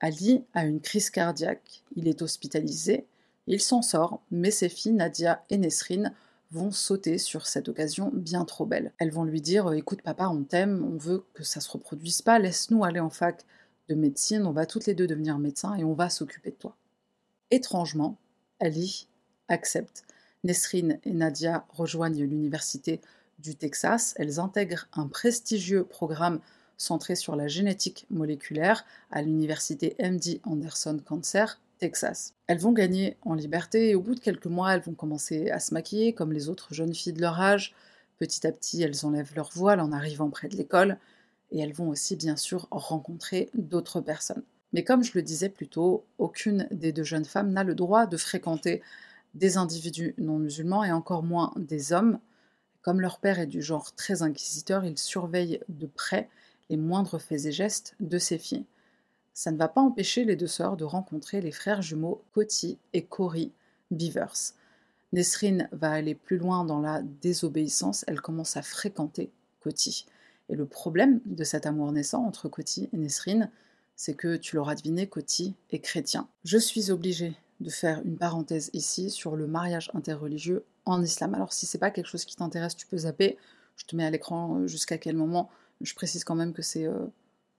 Ali 0.00 0.44
a 0.54 0.64
une 0.64 0.80
crise 0.80 1.10
cardiaque, 1.10 1.82
il 1.94 2.08
est 2.08 2.22
hospitalisé, 2.22 3.06
il 3.46 3.60
s'en 3.60 3.82
sort, 3.82 4.22
mais 4.30 4.50
ses 4.50 4.68
filles 4.68 4.92
Nadia 4.92 5.44
et 5.50 5.58
Nesrine 5.58 6.12
vont 6.52 6.70
sauter 6.70 7.16
sur 7.18 7.46
cette 7.46 7.68
occasion 7.68 8.10
bien 8.12 8.44
trop 8.44 8.66
belle. 8.66 8.92
Elles 8.98 9.10
vont 9.10 9.24
lui 9.24 9.40
dire 9.40 9.68
euh, 9.68 9.72
Écoute, 9.74 10.02
papa, 10.02 10.28
on 10.28 10.44
t'aime, 10.44 10.84
on 10.84 10.98
veut 10.98 11.24
que 11.34 11.42
ça 11.42 11.60
se 11.60 11.70
reproduise 11.70 12.22
pas, 12.22 12.38
laisse-nous 12.38 12.84
aller 12.84 13.00
en 13.00 13.10
fac 13.10 13.44
de 13.88 13.94
médecine, 13.94 14.46
on 14.46 14.52
va 14.52 14.66
toutes 14.66 14.86
les 14.86 14.94
deux 14.94 15.06
devenir 15.06 15.38
médecins 15.38 15.74
et 15.74 15.84
on 15.84 15.94
va 15.94 16.10
s'occuper 16.10 16.50
de 16.50 16.56
toi. 16.56 16.76
Étrangement, 17.50 18.18
Ali 18.60 19.08
accepte. 19.48 20.04
Nesrine 20.44 20.98
et 21.04 21.12
Nadia 21.12 21.66
rejoignent 21.70 22.22
l'université 22.22 23.00
du 23.38 23.54
Texas. 23.54 24.14
Elles 24.16 24.38
intègrent 24.38 24.88
un 24.92 25.06
prestigieux 25.06 25.84
programme 25.84 26.40
centré 26.76 27.14
sur 27.14 27.36
la 27.36 27.48
génétique 27.48 28.06
moléculaire 28.10 28.84
à 29.10 29.22
l'université 29.22 29.96
MD 30.00 30.40
Anderson 30.44 31.00
Cancer 31.04 31.60
Texas. 31.82 32.34
Elles 32.46 32.60
vont 32.60 32.70
gagner 32.70 33.16
en 33.22 33.34
liberté 33.34 33.90
et 33.90 33.96
au 33.96 34.00
bout 34.00 34.14
de 34.14 34.20
quelques 34.20 34.46
mois, 34.46 34.72
elles 34.72 34.82
vont 34.82 34.94
commencer 34.94 35.50
à 35.50 35.58
se 35.58 35.74
maquiller 35.74 36.12
comme 36.12 36.32
les 36.32 36.48
autres 36.48 36.72
jeunes 36.72 36.94
filles 36.94 37.12
de 37.12 37.20
leur 37.20 37.40
âge. 37.40 37.74
Petit 38.18 38.46
à 38.46 38.52
petit, 38.52 38.84
elles 38.84 39.04
enlèvent 39.04 39.34
leur 39.34 39.50
voile 39.52 39.80
en 39.80 39.90
arrivant 39.90 40.30
près 40.30 40.46
de 40.46 40.56
l'école 40.56 40.96
et 41.50 41.58
elles 41.58 41.72
vont 41.72 41.88
aussi 41.88 42.14
bien 42.14 42.36
sûr 42.36 42.68
rencontrer 42.70 43.50
d'autres 43.54 44.00
personnes. 44.00 44.44
Mais 44.72 44.84
comme 44.84 45.02
je 45.02 45.10
le 45.16 45.22
disais 45.22 45.48
plus 45.48 45.66
tôt, 45.66 46.04
aucune 46.18 46.68
des 46.70 46.92
deux 46.92 47.02
jeunes 47.02 47.24
femmes 47.24 47.50
n'a 47.50 47.64
le 47.64 47.74
droit 47.74 48.06
de 48.06 48.16
fréquenter 48.16 48.80
des 49.34 49.56
individus 49.56 50.14
non 50.18 50.38
musulmans 50.38 50.84
et 50.84 50.92
encore 50.92 51.24
moins 51.24 51.52
des 51.56 51.92
hommes. 51.92 52.20
Comme 52.82 53.00
leur 53.00 53.18
père 53.18 53.40
est 53.40 53.46
du 53.46 53.60
genre 53.60 53.92
très 53.96 54.22
inquisiteur, 54.22 54.84
il 54.84 54.96
surveille 54.96 55.58
de 55.68 55.86
près 55.86 56.28
les 56.70 56.76
moindres 56.76 57.20
faits 57.20 57.46
et 57.46 57.50
gestes 57.50 57.96
de 57.98 58.18
ses 58.18 58.38
filles 58.38 58.66
ça 59.34 59.50
ne 59.50 59.56
va 59.56 59.68
pas 59.68 59.80
empêcher 59.80 60.24
les 60.24 60.36
deux 60.36 60.46
sœurs 60.46 60.76
de 60.76 60.84
rencontrer 60.84 61.40
les 61.40 61.52
frères 61.52 61.82
jumeaux 61.82 62.22
Coty 62.32 62.78
et 62.92 63.04
Cory 63.04 63.52
Beavers. 63.90 64.54
Nesrine 65.12 65.68
va 65.72 65.90
aller 65.90 66.14
plus 66.14 66.38
loin 66.38 66.64
dans 66.64 66.80
la 66.80 67.02
désobéissance, 67.02 68.04
elle 68.06 68.20
commence 68.20 68.56
à 68.56 68.62
fréquenter 68.62 69.30
Coty. 69.60 70.06
Et 70.48 70.56
le 70.56 70.66
problème 70.66 71.20
de 71.26 71.44
cet 71.44 71.66
amour 71.66 71.92
naissant 71.92 72.24
entre 72.24 72.48
Coty 72.48 72.88
et 72.92 72.96
Nesrine, 72.96 73.50
c'est 73.96 74.14
que 74.14 74.36
tu 74.36 74.56
l'auras 74.56 74.74
deviné, 74.74 75.06
Coty 75.06 75.54
est 75.70 75.80
chrétien. 75.80 76.28
Je 76.44 76.58
suis 76.58 76.90
obligée 76.90 77.36
de 77.60 77.70
faire 77.70 78.02
une 78.04 78.16
parenthèse 78.16 78.70
ici 78.72 79.10
sur 79.10 79.36
le 79.36 79.46
mariage 79.46 79.90
interreligieux 79.94 80.64
en 80.84 81.02
islam. 81.02 81.34
Alors 81.34 81.52
si 81.52 81.66
c'est 81.66 81.78
pas 81.78 81.90
quelque 81.90 82.08
chose 82.08 82.24
qui 82.24 82.36
t'intéresse, 82.36 82.74
tu 82.74 82.86
peux 82.86 82.98
zapper. 82.98 83.38
Je 83.76 83.84
te 83.84 83.94
mets 83.96 84.04
à 84.04 84.10
l'écran 84.10 84.56
euh, 84.56 84.66
jusqu'à 84.66 84.98
quel 84.98 85.16
moment. 85.16 85.48
Je 85.80 85.94
précise 85.94 86.24
quand 86.24 86.34
même 86.34 86.52
que 86.52 86.62
c'est 86.62 86.86
euh, 86.86 87.06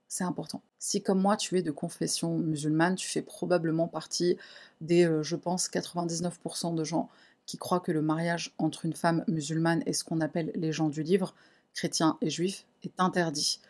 c'est 0.08 0.24
important. 0.24 0.62
Si 0.78 1.02
comme 1.02 1.20
moi 1.20 1.36
tu 1.36 1.58
es 1.58 1.62
de 1.62 1.70
confession 1.70 2.38
musulmane, 2.38 2.94
tu 2.94 3.08
fais 3.08 3.22
probablement 3.22 3.88
partie 3.88 4.36
des, 4.80 5.06
euh, 5.06 5.22
je 5.22 5.36
pense, 5.36 5.68
99% 5.68 6.74
de 6.74 6.84
gens 6.84 7.08
qui 7.46 7.58
croient 7.58 7.80
que 7.80 7.92
le 7.92 8.02
mariage 8.02 8.54
entre 8.58 8.84
une 8.86 8.94
femme 8.94 9.24
musulmane 9.28 9.82
et 9.86 9.92
ce 9.92 10.04
qu'on 10.04 10.20
appelle 10.20 10.52
les 10.54 10.72
gens 10.72 10.88
du 10.88 11.02
livre, 11.02 11.34
chrétiens 11.74 12.16
et 12.20 12.30
juifs, 12.30 12.64
est 12.82 12.92
interdit. 12.98 13.60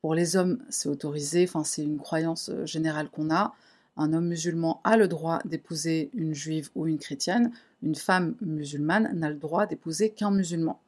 Pour 0.00 0.14
les 0.14 0.36
hommes, 0.36 0.62
c'est 0.68 0.88
autorisé, 0.88 1.44
enfin 1.44 1.64
c'est 1.64 1.82
une 1.82 1.98
croyance 1.98 2.50
euh, 2.50 2.66
générale 2.66 3.08
qu'on 3.10 3.30
a. 3.30 3.54
Un 3.96 4.12
homme 4.12 4.26
musulman 4.26 4.80
a 4.84 4.96
le 4.96 5.06
droit 5.06 5.38
d'épouser 5.44 6.10
une 6.14 6.34
juive 6.34 6.70
ou 6.74 6.86
une 6.86 6.98
chrétienne, 6.98 7.52
une 7.82 7.94
femme 7.94 8.34
musulmane 8.40 9.10
n'a 9.14 9.30
le 9.30 9.36
droit 9.36 9.66
d'épouser 9.66 10.10
qu'un 10.10 10.30
musulman. 10.30 10.80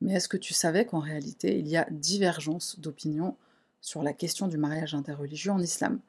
Mais 0.00 0.14
est-ce 0.14 0.28
que 0.28 0.36
tu 0.36 0.54
savais 0.54 0.84
qu'en 0.84 1.00
réalité, 1.00 1.58
il 1.58 1.66
y 1.66 1.76
a 1.76 1.86
divergence 1.90 2.78
d'opinion 2.78 3.36
sur 3.84 4.02
la 4.02 4.14
question 4.14 4.48
du 4.48 4.56
mariage 4.56 4.94
interreligieux 4.94 5.52
en 5.52 5.60
islam. 5.60 6.00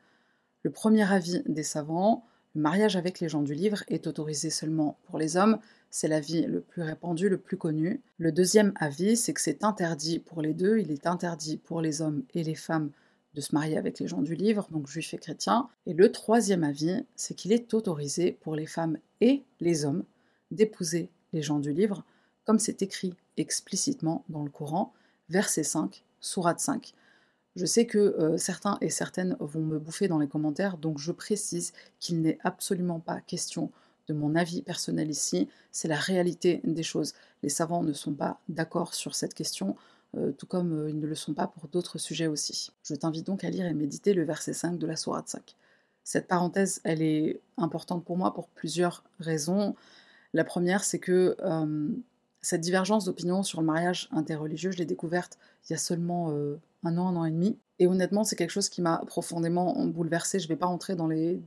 Le 0.64 0.72
premier 0.72 1.12
avis 1.12 1.44
des 1.46 1.62
savants, 1.62 2.26
le 2.56 2.62
mariage 2.62 2.96
avec 2.96 3.20
les 3.20 3.28
gens 3.28 3.42
du 3.42 3.54
livre 3.54 3.84
est 3.90 4.08
autorisé 4.08 4.50
seulement 4.50 4.98
pour 5.04 5.20
les 5.20 5.36
hommes, 5.36 5.60
c'est 5.90 6.08
l'avis 6.08 6.44
le 6.44 6.62
plus 6.62 6.84
répandu, 6.84 7.28
le 7.28 7.38
plus 7.38 7.58
connu. 7.58 8.02
Le 8.18 8.32
deuxième 8.32 8.72
avis, 8.80 9.18
c'est 9.18 9.34
que 9.34 9.42
c'est 9.42 9.66
interdit 9.66 10.20
pour 10.20 10.42
les 10.42 10.54
deux, 10.54 10.78
il 10.80 10.90
est 10.90 11.06
interdit 11.06 11.58
pour 11.58 11.82
les 11.82 12.02
hommes 12.02 12.24
et 12.34 12.44
les 12.44 12.56
femmes 12.56 12.92
de 13.34 13.42
se 13.42 13.54
marier 13.54 13.78
avec 13.78 14.00
les 14.00 14.08
gens 14.08 14.22
du 14.22 14.36
livre, 14.36 14.70
donc 14.72 14.88
juifs 14.88 15.14
et 15.14 15.18
chrétiens. 15.18 15.68
Et 15.86 15.94
le 15.94 16.14
troisième 16.14 16.64
avis, 16.64 17.04
c'est 17.18 17.34
qu'il 17.34 17.52
est 17.52 17.74
autorisé 17.74 18.32
pour 18.32 18.56
les 18.56 18.68
femmes 18.68 18.98
et 19.20 19.44
les 19.60 19.84
hommes 19.84 20.06
d'épouser 20.50 21.10
les 21.34 21.42
gens 21.42 21.60
du 21.60 21.74
livre, 21.74 22.06
comme 22.46 22.60
c'est 22.60 22.82
écrit 22.82 23.16
explicitement 23.36 24.24
dans 24.30 24.46
le 24.46 24.50
Coran, 24.50 24.94
verset 25.28 25.64
5, 25.64 26.06
sourate 26.22 26.62
5. 26.62 26.94
Je 27.56 27.66
sais 27.66 27.86
que 27.86 27.98
euh, 27.98 28.38
certains 28.38 28.78
et 28.82 28.90
certaines 28.90 29.38
vont 29.40 29.62
me 29.62 29.80
bouffer 29.80 30.08
dans 30.08 30.20
les 30.20 30.28
commentaires, 30.28 30.78
donc 30.78 31.00
je 31.00 31.12
précise 31.12 31.72
qu'il 32.00 32.22
n'est 32.22 32.38
absolument 32.44 33.00
pas 33.00 33.22
question 33.22 33.72
de 34.08 34.14
mon 34.14 34.36
avis 34.36 34.62
personnel 34.62 35.10
ici, 35.10 35.48
c'est 35.72 35.88
la 35.88 35.98
réalité 35.98 36.62
des 36.64 36.84
choses. 36.84 37.14
Les 37.44 37.50
savants 37.50 37.82
ne 37.82 37.94
sont 37.94 38.14
pas 38.14 38.40
d'accord 38.50 38.94
sur 38.94 39.16
cette 39.16 39.34
question, 39.34 39.76
euh, 40.16 40.32
tout 40.32 40.46
comme 40.46 40.74
euh, 40.74 40.90
ils 40.90 41.00
ne 41.00 41.08
le 41.08 41.16
sont 41.16 41.34
pas 41.34 41.48
pour 41.48 41.68
d'autres 41.70 41.98
sujets 41.98 42.28
aussi. 42.28 42.72
Je 42.84 42.94
t'invite 42.94 43.26
donc 43.26 43.44
à 43.44 43.50
lire 43.50 43.66
et 43.66 43.74
méditer 43.74 44.14
le 44.14 44.24
verset 44.24 44.54
5 44.54 44.78
de 44.78 44.86
la 44.86 44.96
Sourate 44.96 45.30
5. 45.30 45.56
Cette 46.04 46.28
parenthèse, 46.28 46.82
elle 46.84 47.02
est 47.02 47.42
importante 47.58 48.06
pour 48.06 48.18
moi 48.18 48.34
pour 48.34 48.48
plusieurs 48.50 49.04
raisons. 49.20 49.76
La 50.34 50.44
première, 50.44 50.84
c'est 50.84 51.00
que 51.00 51.36
cette 52.46 52.62
divergence 52.62 53.06
d'opinion 53.06 53.44
sur 53.44 53.60
le 53.60 53.66
mariage 53.66 54.08
interreligieux, 54.12 54.72
je 54.72 54.78
l'ai 54.78 54.86
découverte 54.86 55.38
il 55.68 55.74
y 55.74 55.76
a 55.76 55.80
seulement 55.80 56.30
un 56.84 56.98
an, 56.98 57.08
un 57.08 57.16
an 57.16 57.26
et 57.26 57.32
demi. 57.32 57.58
Et 57.80 57.88
honnêtement, 57.88 58.24
c'est 58.24 58.36
quelque 58.36 58.52
chose 58.52 58.70
qui 58.70 58.82
m'a 58.82 59.02
profondément 59.08 59.86
bouleversée. 59.88 60.40
Je 60.40 60.46
ne 60.46 60.50
vais 60.50 60.56
pas 60.56 60.68
rentrer 60.68 60.96
dans, 60.96 61.08
les, 61.08 61.42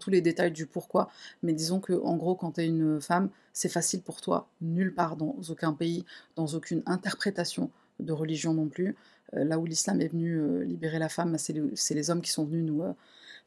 tous 0.00 0.10
les 0.10 0.22
détails 0.22 0.50
du 0.50 0.66
pourquoi, 0.66 1.10
mais 1.42 1.52
disons 1.52 1.80
que 1.80 1.92
en 1.92 2.16
gros, 2.16 2.34
quand 2.34 2.52
tu 2.52 2.62
es 2.62 2.66
une 2.66 3.00
femme, 3.00 3.28
c'est 3.52 3.68
facile 3.68 4.00
pour 4.00 4.20
toi, 4.20 4.48
nulle 4.60 4.94
part, 4.94 5.16
dans 5.16 5.36
aucun 5.50 5.72
pays, 5.74 6.04
dans 6.34 6.46
aucune 6.46 6.82
interprétation 6.86 7.70
de 8.00 8.12
religion 8.12 8.54
non 8.54 8.68
plus. 8.68 8.96
Euh, 9.34 9.44
là 9.44 9.58
où 9.58 9.66
l'islam 9.66 10.00
est 10.00 10.08
venu 10.08 10.38
euh, 10.38 10.64
libérer 10.64 10.98
la 10.98 11.08
femme, 11.08 11.36
c'est 11.38 11.52
les, 11.94 12.10
hommes 12.10 12.22
qui 12.22 12.30
sont 12.30 12.44
venus 12.44 12.64
nous, 12.64 12.82
euh, 12.82 12.92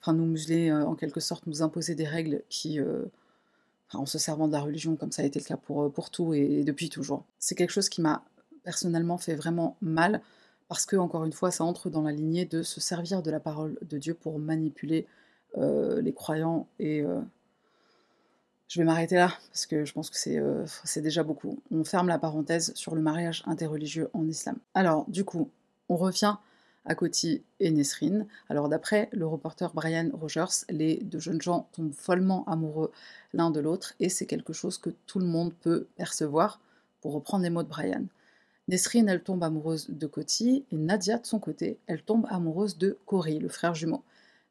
enfin, 0.01 0.13
nous 0.13 0.25
museler, 0.25 0.71
en 0.71 0.95
quelque 0.95 1.19
sorte, 1.19 1.47
nous 1.47 1.61
imposer 1.61 1.95
des 1.95 2.07
règles 2.07 2.43
qui, 2.49 2.79
en 3.93 4.05
se 4.05 4.17
servant 4.17 4.47
de 4.47 4.53
la 4.53 4.61
religion, 4.61 4.95
comme 4.95 5.11
ça 5.11 5.21
a 5.21 5.25
été 5.25 5.39
le 5.39 5.45
cas 5.45 5.57
pour, 5.57 5.91
pour 5.91 6.09
tout 6.09 6.33
et 6.33 6.63
depuis 6.63 6.89
toujours. 6.89 7.25
C'est 7.39 7.55
quelque 7.55 7.71
chose 7.71 7.89
qui 7.89 8.01
m'a 8.01 8.23
personnellement 8.63 9.17
fait 9.17 9.35
vraiment 9.35 9.75
mal 9.81 10.21
parce 10.71 10.85
que, 10.85 10.95
encore 10.95 11.25
une 11.25 11.33
fois, 11.33 11.51
ça 11.51 11.65
entre 11.65 11.89
dans 11.89 12.01
la 12.01 12.13
lignée 12.13 12.45
de 12.45 12.63
se 12.63 12.79
servir 12.79 13.21
de 13.21 13.29
la 13.29 13.41
parole 13.41 13.77
de 13.81 13.97
Dieu 13.97 14.13
pour 14.13 14.39
manipuler 14.39 15.05
euh, 15.57 16.01
les 16.01 16.13
croyants. 16.13 16.65
Et 16.79 17.01
euh, 17.01 17.19
je 18.69 18.79
vais 18.79 18.85
m'arrêter 18.85 19.15
là, 19.15 19.33
parce 19.49 19.65
que 19.65 19.83
je 19.83 19.91
pense 19.91 20.09
que 20.09 20.29
euh, 20.29 20.65
c'est 20.85 21.01
déjà 21.01 21.23
beaucoup. 21.23 21.59
On 21.71 21.83
ferme 21.83 22.07
la 22.07 22.17
parenthèse 22.17 22.73
sur 22.73 22.95
le 22.95 23.01
mariage 23.01 23.43
interreligieux 23.47 24.09
en 24.13 24.25
islam. 24.29 24.55
Alors, 24.73 25.03
du 25.09 25.25
coup, 25.25 25.49
on 25.89 25.97
revient 25.97 26.37
à 26.85 26.95
Koti 26.95 27.43
et 27.59 27.71
Nesrine. 27.71 28.27
Alors 28.49 28.69
d'après 28.69 29.09
le 29.11 29.27
reporter 29.27 29.73
Brian 29.73 30.09
Rogers, 30.13 30.65
les 30.69 30.97
deux 30.97 31.19
jeunes 31.19 31.41
gens 31.41 31.69
tombent 31.73 31.93
follement 31.93 32.43
amoureux 32.45 32.91
l'un 33.33 33.51
de 33.51 33.59
l'autre 33.59 33.93
et 33.99 34.09
c'est 34.09 34.25
quelque 34.25 34.53
chose 34.53 34.77
que 34.77 34.89
tout 35.05 35.19
le 35.19 35.25
monde 35.25 35.53
peut 35.53 35.87
percevoir, 35.95 36.59
pour 37.01 37.13
reprendre 37.13 37.43
les 37.43 37.49
mots 37.49 37.63
de 37.63 37.67
Brian. 37.67 38.05
Nesrine, 38.67 39.09
elle 39.09 39.23
tombe 39.23 39.43
amoureuse 39.43 39.89
de 39.89 40.07
Koti, 40.07 40.65
et 40.71 40.77
Nadia, 40.77 41.17
de 41.17 41.25
son 41.25 41.39
côté, 41.39 41.79
elle 41.87 42.03
tombe 42.03 42.27
amoureuse 42.29 42.77
de 42.77 42.97
Cory, 43.05 43.39
le 43.39 43.49
frère 43.49 43.73
jumeau. 43.73 44.03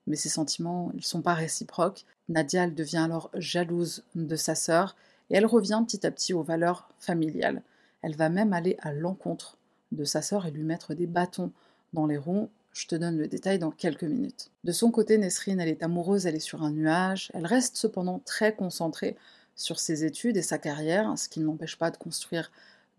Mais 0.06 0.16
ces 0.16 0.28
sentiments, 0.28 0.90
ils 0.92 0.98
ne 0.98 1.02
sont 1.02 1.22
pas 1.22 1.34
réciproques. 1.34 2.04
Nadia, 2.28 2.64
elle 2.64 2.74
devient 2.74 2.98
alors 2.98 3.30
jalouse 3.34 4.02
de 4.16 4.36
sa 4.36 4.54
sœur, 4.54 4.96
et 5.30 5.36
elle 5.36 5.46
revient 5.46 5.82
petit 5.86 6.06
à 6.06 6.10
petit 6.10 6.34
aux 6.34 6.42
valeurs 6.42 6.88
familiales. 6.98 7.62
Elle 8.02 8.16
va 8.16 8.28
même 8.28 8.52
aller 8.52 8.76
à 8.80 8.92
l'encontre 8.92 9.56
de 9.92 10.04
sa 10.04 10.22
sœur 10.22 10.44
et 10.44 10.50
lui 10.50 10.64
mettre 10.64 10.94
des 10.94 11.06
bâtons 11.06 11.52
dans 11.92 12.06
les 12.06 12.18
roues. 12.18 12.48
Je 12.72 12.86
te 12.86 12.94
donne 12.94 13.18
le 13.18 13.26
détail 13.26 13.58
dans 13.58 13.70
quelques 13.70 14.04
minutes. 14.04 14.50
De 14.64 14.72
son 14.72 14.90
côté, 14.90 15.18
Nesrine, 15.18 15.60
elle 15.60 15.68
est 15.68 15.82
amoureuse, 15.82 16.26
elle 16.26 16.36
est 16.36 16.40
sur 16.40 16.62
un 16.62 16.70
nuage. 16.70 17.30
Elle 17.34 17.46
reste 17.46 17.76
cependant 17.76 18.20
très 18.24 18.54
concentrée 18.54 19.16
sur 19.56 19.78
ses 19.78 20.04
études 20.04 20.36
et 20.36 20.42
sa 20.42 20.58
carrière, 20.58 21.12
ce 21.18 21.28
qui 21.28 21.40
ne 21.40 21.46
l'empêche 21.46 21.76
pas 21.76 21.90
de 21.90 21.96
construire 21.96 22.50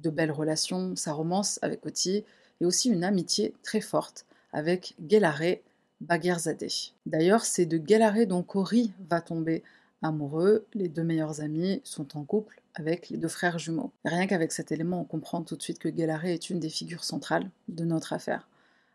de 0.01 0.09
belles 0.09 0.31
relations, 0.31 0.95
sa 0.95 1.13
romance 1.13 1.59
avec 1.61 1.85
Oti, 1.85 2.23
et 2.59 2.65
aussi 2.65 2.89
une 2.89 3.03
amitié 3.03 3.53
très 3.63 3.81
forte 3.81 4.25
avec 4.53 4.95
Gelare 5.09 5.57
Bagherzadeh. 6.01 6.93
D'ailleurs, 7.05 7.45
c'est 7.45 7.65
de 7.65 7.81
Gelare 7.83 8.25
dont 8.27 8.43
Cory 8.43 8.91
va 9.09 9.21
tomber 9.21 9.63
amoureux. 10.01 10.65
Les 10.73 10.89
deux 10.89 11.03
meilleurs 11.03 11.41
amis 11.41 11.81
sont 11.83 12.17
en 12.17 12.23
couple 12.23 12.61
avec 12.75 13.09
les 13.09 13.17
deux 13.17 13.27
frères 13.27 13.59
jumeaux. 13.59 13.91
rien 14.05 14.27
qu'avec 14.27 14.51
cet 14.51 14.71
élément, 14.71 15.01
on 15.01 15.05
comprend 15.05 15.41
tout 15.41 15.55
de 15.55 15.61
suite 15.61 15.79
que 15.79 15.95
Gelare 15.95 16.25
est 16.25 16.49
une 16.49 16.59
des 16.59 16.69
figures 16.69 17.03
centrales 17.03 17.49
de 17.67 17.85
notre 17.85 18.13
affaire. 18.13 18.47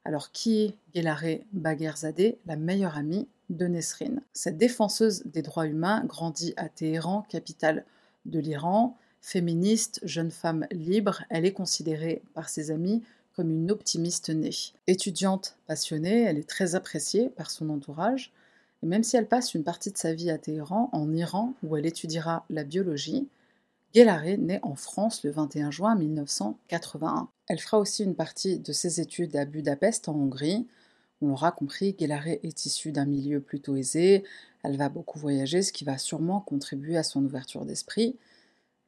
Alors, 0.07 0.31
qui 0.31 0.63
est 0.63 0.75
Gelare 0.95 1.41
Bagherzadeh, 1.53 2.39
la 2.47 2.55
meilleure 2.55 2.97
amie 2.97 3.27
de 3.51 3.67
Nesrine? 3.67 4.23
Cette 4.33 4.57
défenseuse 4.57 5.25
des 5.25 5.43
droits 5.43 5.67
humains 5.67 6.05
grandit 6.05 6.55
à 6.57 6.69
Téhéran, 6.69 7.27
capitale 7.29 7.85
de 8.25 8.39
l'Iran. 8.39 8.97
Féministe, 9.21 9.99
jeune 10.05 10.31
femme 10.31 10.69
libre, 10.71 11.25
elle 11.29 11.45
est 11.45 11.53
considérée 11.53 12.23
par 12.35 12.49
ses 12.49 12.71
amis 12.71 13.03
comme 13.35 13.51
une 13.51 13.69
optimiste 13.73 14.31
née. 14.31 14.55
Étudiante 14.87 15.57
passionnée, 15.67 16.23
elle 16.23 16.39
est 16.39 16.49
très 16.49 16.77
appréciée 16.77 17.29
par 17.31 17.51
son 17.51 17.69
entourage, 17.69 18.33
et 18.85 18.87
même 18.87 19.03
si 19.03 19.17
elle 19.17 19.27
passe 19.27 19.55
une 19.55 19.65
partie 19.65 19.91
de 19.91 19.99
sa 19.99 20.15
vie 20.15 20.31
à 20.31 20.39
Téhéran, 20.39 20.89
en 20.93 21.13
Iran, 21.13 21.55
où 21.65 21.77
elle 21.77 21.85
étudiera 21.85 22.45
la 22.49 22.63
biologie, 22.63 23.27
Gelare 23.95 24.39
naît 24.39 24.61
en 24.63 24.75
France 24.75 25.25
le 25.25 25.31
21 25.31 25.71
juin 25.71 25.95
1981. 25.95 27.29
Elle 27.49 27.59
fera 27.61 27.79
aussi 27.79 28.05
une 28.05 28.15
partie 28.15 28.59
de 28.59 28.73
ses 28.73 29.01
études 29.01 29.37
à 29.37 29.45
Budapest, 29.45 30.09
en 30.09 30.15
Hongrie. 30.15 30.67
On 31.23 31.29
l'aura 31.29 31.53
compris, 31.53 31.97
Gelare 31.99 32.29
est 32.29 32.67
issue 32.67 32.93
d'un 32.93 33.07
milieu 33.07 33.41
plutôt 33.41 33.77
aisé, 33.77 34.25
elle 34.63 34.77
va 34.77 34.89
beaucoup 34.89 35.19
voyager, 35.19 35.63
ce 35.63 35.73
qui 35.73 35.85
va 35.85 35.97
sûrement 35.97 36.41
contribuer 36.41 36.97
à 36.97 37.03
son 37.03 37.25
ouverture 37.25 37.65
d'esprit. 37.65 38.17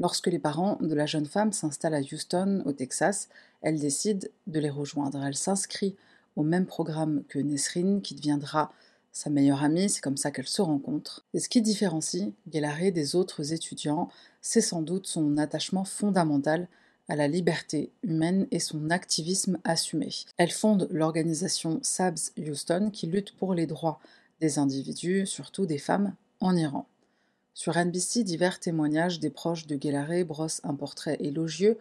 Lorsque 0.01 0.27
les 0.27 0.39
parents 0.39 0.77
de 0.81 0.95
la 0.95 1.07
jeune 1.07 1.27
femme 1.27 1.53
s'installent 1.53 1.95
à 1.95 2.01
Houston, 2.01 2.63
au 2.67 2.73
Texas, 2.73 3.29
elle 3.63 3.81
décide 3.81 4.31
de 4.47 4.61
les 4.61 4.71
rejoindre. 4.71 5.25
Elle 5.25 5.37
s'inscrit 5.37 5.97
au 6.37 6.43
même 6.43 6.67
programme 6.67 7.25
que 7.29 7.39
Nesrine, 7.39 8.03
qui 8.03 8.15
deviendra 8.15 8.73
sa 9.13 9.31
meilleure 9.31 9.65
amie, 9.65 9.89
c'est 9.89 10.01
comme 10.01 10.17
ça 10.17 10.31
qu'elle 10.31 10.47
se 10.47 10.63
rencontre. 10.63 11.25
Et 11.35 11.41
ce 11.41 11.49
qui 11.49 11.63
différencie 11.63 12.33
Gelare 12.53 12.93
des 12.93 13.17
autres 13.17 13.53
étudiants, 13.53 14.09
c'est 14.41 14.61
sans 14.61 14.83
doute 14.83 15.07
son 15.07 15.37
attachement 15.39 15.85
fondamental 15.85 16.69
à 17.09 17.17
la 17.17 17.27
liberté 17.27 17.91
humaine 18.03 18.47
et 18.51 18.61
son 18.61 18.91
activisme 18.91 19.59
assumé. 19.65 20.11
Elle 20.37 20.51
fonde 20.51 20.89
l'organisation 20.91 21.81
SABS 21.83 22.33
Houston 22.39 22.91
qui 22.93 23.07
lutte 23.07 23.35
pour 23.37 23.55
les 23.55 23.67
droits 23.67 23.99
des 24.41 24.59
individus, 24.59 25.27
surtout 25.27 25.67
des 25.67 25.79
femmes, 25.79 26.15
en 26.41 26.57
Iran. 26.57 26.87
Sur 27.55 27.77
NBC, 27.77 28.23
divers 28.23 28.61
témoignages 28.61 29.19
des 29.19 29.31
proches 29.31 29.67
de 29.67 29.77
Gelare 29.83 30.25
brossent 30.25 30.61
un 30.63 30.75
portrait 30.75 31.17
élogieux 31.19 31.79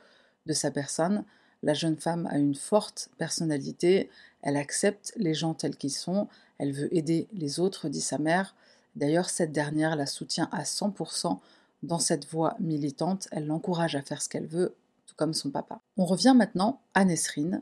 de 0.47 0.53
sa 0.53 0.71
personne. 0.71 1.23
La 1.63 1.73
jeune 1.73 1.97
femme 1.97 2.27
a 2.27 2.37
une 2.37 2.55
forte 2.55 3.09
personnalité, 3.17 4.09
elle 4.41 4.57
accepte 4.57 5.13
les 5.17 5.33
gens 5.33 5.53
tels 5.53 5.75
qu'ils 5.75 5.91
sont, 5.91 6.27
elle 6.57 6.71
veut 6.71 6.93
aider 6.95 7.27
les 7.33 7.59
autres, 7.59 7.89
dit 7.89 8.01
sa 8.01 8.17
mère. 8.17 8.55
D'ailleurs, 8.95 9.29
cette 9.29 9.51
dernière 9.51 9.95
la 9.95 10.05
soutient 10.05 10.49
à 10.51 10.63
100% 10.63 11.39
dans 11.83 11.99
cette 11.99 12.27
voie 12.27 12.55
militante, 12.59 13.27
elle 13.31 13.45
l'encourage 13.45 13.95
à 13.95 14.01
faire 14.01 14.21
ce 14.21 14.29
qu'elle 14.29 14.47
veut, 14.47 14.75
tout 15.05 15.15
comme 15.15 15.33
son 15.33 15.51
papa. 15.51 15.79
On 15.97 16.05
revient 16.05 16.33
maintenant 16.35 16.81
à 16.93 17.05
Nesrine. 17.05 17.61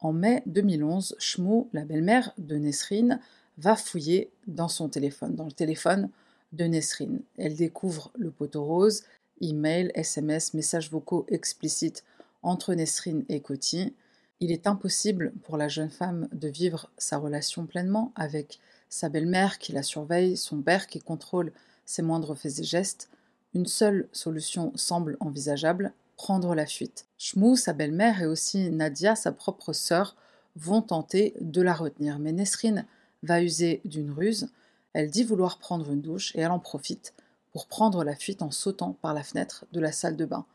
En 0.00 0.12
mai 0.12 0.42
2011, 0.46 1.16
Shmou, 1.18 1.68
la 1.72 1.84
belle-mère 1.84 2.32
de 2.38 2.56
Nesrine, 2.56 3.20
va 3.58 3.74
fouiller 3.74 4.30
dans 4.46 4.68
son 4.68 4.88
téléphone. 4.88 5.34
Dans 5.34 5.46
le 5.46 5.52
téléphone, 5.52 6.10
de 6.52 6.64
Nesrine. 6.64 7.20
Elle 7.38 7.54
découvre 7.54 8.10
le 8.16 8.30
poteau 8.30 8.64
rose, 8.64 9.02
email, 9.40 9.90
SMS, 9.94 10.54
messages 10.54 10.90
vocaux 10.90 11.26
explicites 11.28 12.04
entre 12.46 12.74
Nesrine 12.74 13.24
et 13.28 13.40
Coty. 13.40 13.94
Il 14.40 14.52
est 14.52 14.66
impossible 14.66 15.32
pour 15.42 15.56
la 15.56 15.68
jeune 15.68 15.90
femme 15.90 16.28
de 16.32 16.48
vivre 16.48 16.90
sa 16.96 17.18
relation 17.18 17.66
pleinement 17.66 18.12
avec 18.14 18.60
sa 18.88 19.08
belle-mère 19.08 19.58
qui 19.58 19.72
la 19.72 19.82
surveille, 19.82 20.36
son 20.36 20.62
père 20.62 20.86
qui 20.86 21.00
contrôle 21.00 21.52
ses 21.84 22.02
moindres 22.02 22.36
faits 22.36 22.60
et 22.60 22.64
gestes. 22.64 23.10
Une 23.52 23.66
seule 23.66 24.08
solution 24.12 24.72
semble 24.76 25.16
envisageable, 25.18 25.92
prendre 26.16 26.54
la 26.54 26.66
fuite. 26.66 27.06
Shmou, 27.18 27.56
sa 27.56 27.72
belle-mère, 27.72 28.22
et 28.22 28.26
aussi 28.26 28.70
Nadia, 28.70 29.16
sa 29.16 29.32
propre 29.32 29.72
sœur, 29.72 30.14
vont 30.54 30.82
tenter 30.82 31.34
de 31.40 31.62
la 31.62 31.74
retenir. 31.74 32.18
Mais 32.18 32.32
Nesrine 32.32 32.86
va 33.22 33.42
user 33.42 33.80
d'une 33.84 34.12
ruse. 34.12 34.50
Elle 34.92 35.10
dit 35.10 35.24
vouloir 35.24 35.58
prendre 35.58 35.90
une 35.90 36.00
douche 36.00 36.34
et 36.36 36.40
elle 36.40 36.52
en 36.52 36.60
profite 36.60 37.12
pour 37.52 37.66
prendre 37.66 38.04
la 38.04 38.14
fuite 38.14 38.42
en 38.42 38.50
sautant 38.50 38.92
par 39.00 39.14
la 39.14 39.22
fenêtre 39.22 39.66
de 39.72 39.80
la 39.80 39.90
salle 39.90 40.16
de 40.16 40.26
bain. 40.26 40.46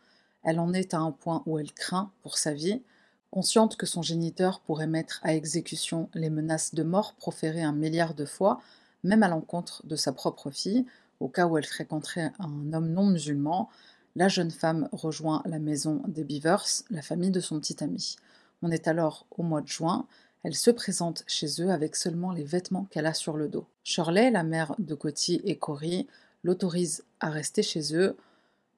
Elle 0.43 0.59
en 0.59 0.73
est 0.73 0.93
à 0.93 0.99
un 0.99 1.11
point 1.11 1.43
où 1.45 1.59
elle 1.59 1.71
craint 1.71 2.11
pour 2.23 2.37
sa 2.37 2.53
vie, 2.53 2.81
consciente 3.29 3.77
que 3.77 3.85
son 3.85 4.01
géniteur 4.01 4.59
pourrait 4.61 4.87
mettre 4.87 5.19
à 5.23 5.33
exécution 5.33 6.09
les 6.13 6.29
menaces 6.29 6.73
de 6.73 6.83
mort 6.83 7.13
proférées 7.13 7.63
un 7.63 7.71
milliard 7.71 8.13
de 8.13 8.25
fois, 8.25 8.61
même 9.03 9.23
à 9.23 9.29
l'encontre 9.29 9.85
de 9.85 9.95
sa 9.95 10.11
propre 10.11 10.51
fille, 10.51 10.85
au 11.19 11.27
cas 11.27 11.47
où 11.47 11.57
elle 11.57 11.65
fréquenterait 11.65 12.31
un 12.39 12.73
homme 12.73 12.91
non 12.91 13.05
musulman, 13.05 13.69
la 14.15 14.27
jeune 14.27 14.51
femme 14.51 14.89
rejoint 14.91 15.41
la 15.45 15.59
maison 15.59 16.01
des 16.07 16.23
Beavers, 16.23 16.65
la 16.89 17.01
famille 17.01 17.31
de 17.31 17.39
son 17.39 17.59
petit 17.59 17.81
ami. 17.83 18.17
On 18.61 18.71
est 18.71 18.87
alors 18.87 19.25
au 19.31 19.43
mois 19.43 19.61
de 19.61 19.67
juin, 19.67 20.05
Elle 20.43 20.55
se 20.55 20.71
présente 20.71 21.23
chez 21.27 21.61
eux 21.61 21.69
avec 21.69 21.95
seulement 21.95 22.31
les 22.31 22.43
vêtements 22.43 22.87
qu'elle 22.89 23.05
a 23.05 23.13
sur 23.13 23.37
le 23.37 23.47
dos. 23.47 23.67
Shirley, 23.83 24.31
la 24.31 24.41
mère 24.43 24.73
de 24.79 24.95
Coty 24.95 25.39
et 25.43 25.55
Cory, 25.55 26.07
l'autorise 26.43 27.03
à 27.19 27.29
rester 27.29 27.61
chez 27.61 27.95
eux. 27.95 28.17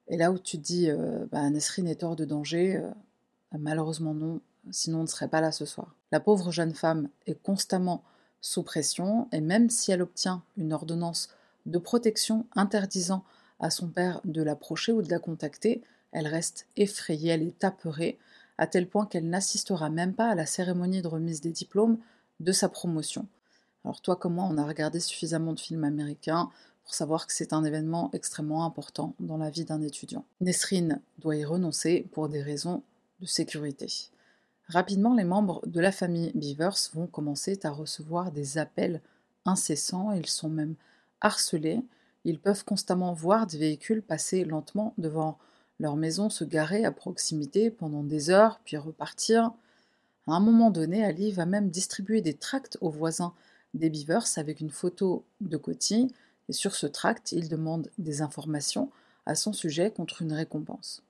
Et 0.08 0.16
là 0.16 0.30
où 0.30 0.38
tu 0.38 0.58
te 0.58 0.62
dis, 0.62 0.90
euh, 0.90 1.26
bah, 1.30 1.48
Nesrine 1.50 1.88
est 1.88 2.02
hors 2.02 2.16
de 2.16 2.24
danger, 2.24 2.76
euh, 2.76 2.90
malheureusement 3.58 4.14
non, 4.14 4.40
sinon 4.70 5.00
on 5.00 5.02
ne 5.02 5.08
serait 5.08 5.28
pas 5.28 5.40
là 5.40 5.52
ce 5.52 5.64
soir. 5.64 5.94
La 6.12 6.20
pauvre 6.20 6.50
jeune 6.50 6.74
femme 6.74 7.08
est 7.26 7.40
constamment 7.42 8.02
sous 8.40 8.62
pression, 8.62 9.28
et 9.32 9.40
même 9.40 9.70
si 9.70 9.90
elle 9.90 10.02
obtient 10.02 10.42
une 10.56 10.72
ordonnance 10.72 11.30
de 11.66 11.78
protection 11.78 12.46
interdisant 12.54 13.24
à 13.58 13.70
son 13.70 13.88
père 13.88 14.20
de 14.24 14.42
l'approcher 14.42 14.92
ou 14.92 15.00
de 15.00 15.10
la 15.10 15.18
contacter, 15.18 15.82
elle 16.12 16.26
reste 16.26 16.66
effrayée, 16.76 17.30
elle 17.30 17.42
est 17.42 17.64
apeurée, 17.64 18.18
à 18.58 18.66
tel 18.66 18.86
point 18.86 19.06
qu'elle 19.06 19.28
n'assistera 19.28 19.88
même 19.90 20.14
pas 20.14 20.28
à 20.28 20.34
la 20.34 20.46
cérémonie 20.46 21.02
de 21.02 21.08
remise 21.08 21.40
des 21.40 21.50
diplômes 21.50 21.98
de 22.40 22.52
sa 22.52 22.68
promotion. 22.68 23.26
Alors 23.84 24.00
toi 24.00 24.16
comme 24.16 24.34
moi, 24.34 24.46
on 24.48 24.58
a 24.58 24.64
regardé 24.64 25.00
suffisamment 25.00 25.52
de 25.52 25.60
films 25.60 25.84
américains 25.84 26.50
pour 26.84 26.94
savoir 26.94 27.26
que 27.26 27.32
c'est 27.32 27.52
un 27.52 27.64
événement 27.64 28.10
extrêmement 28.12 28.64
important 28.64 29.14
dans 29.18 29.38
la 29.38 29.50
vie 29.50 29.64
d'un 29.64 29.80
étudiant. 29.80 30.24
Nesrine 30.40 31.00
doit 31.18 31.36
y 31.36 31.44
renoncer 31.44 32.06
pour 32.12 32.28
des 32.28 32.42
raisons 32.42 32.82
de 33.20 33.26
sécurité. 33.26 34.10
Rapidement, 34.68 35.14
les 35.14 35.24
membres 35.24 35.66
de 35.66 35.80
la 35.80 35.92
famille 35.92 36.32
Beavers 36.34 36.76
vont 36.94 37.06
commencer 37.06 37.58
à 37.64 37.70
recevoir 37.70 38.32
des 38.32 38.58
appels 38.58 39.00
incessants, 39.44 40.12
ils 40.12 40.26
sont 40.26 40.48
même 40.48 40.74
harcelés, 41.20 41.80
ils 42.24 42.38
peuvent 42.38 42.64
constamment 42.64 43.12
voir 43.12 43.46
des 43.46 43.58
véhicules 43.58 44.02
passer 44.02 44.44
lentement 44.44 44.94
devant 44.96 45.38
leur 45.80 45.96
maison, 45.96 46.30
se 46.30 46.44
garer 46.44 46.84
à 46.84 46.92
proximité 46.92 47.70
pendant 47.70 48.02
des 48.02 48.30
heures, 48.30 48.60
puis 48.64 48.76
repartir. 48.76 49.52
À 50.26 50.32
un 50.32 50.40
moment 50.40 50.70
donné, 50.70 51.04
Ali 51.04 51.32
va 51.32 51.44
même 51.44 51.68
distribuer 51.68 52.22
des 52.22 52.34
tracts 52.34 52.78
aux 52.80 52.90
voisins 52.90 53.34
des 53.74 53.90
Beavers 53.90 54.26
avec 54.36 54.60
une 54.60 54.70
photo 54.70 55.24
de 55.40 55.56
Coty, 55.56 56.14
et 56.48 56.52
sur 56.52 56.74
ce 56.74 56.86
tract, 56.86 57.32
il 57.32 57.48
demande 57.48 57.90
des 57.98 58.22
informations 58.22 58.90
à 59.26 59.34
son 59.34 59.52
sujet 59.52 59.90
contre 59.90 60.22
une 60.22 60.32
récompense. 60.32 61.02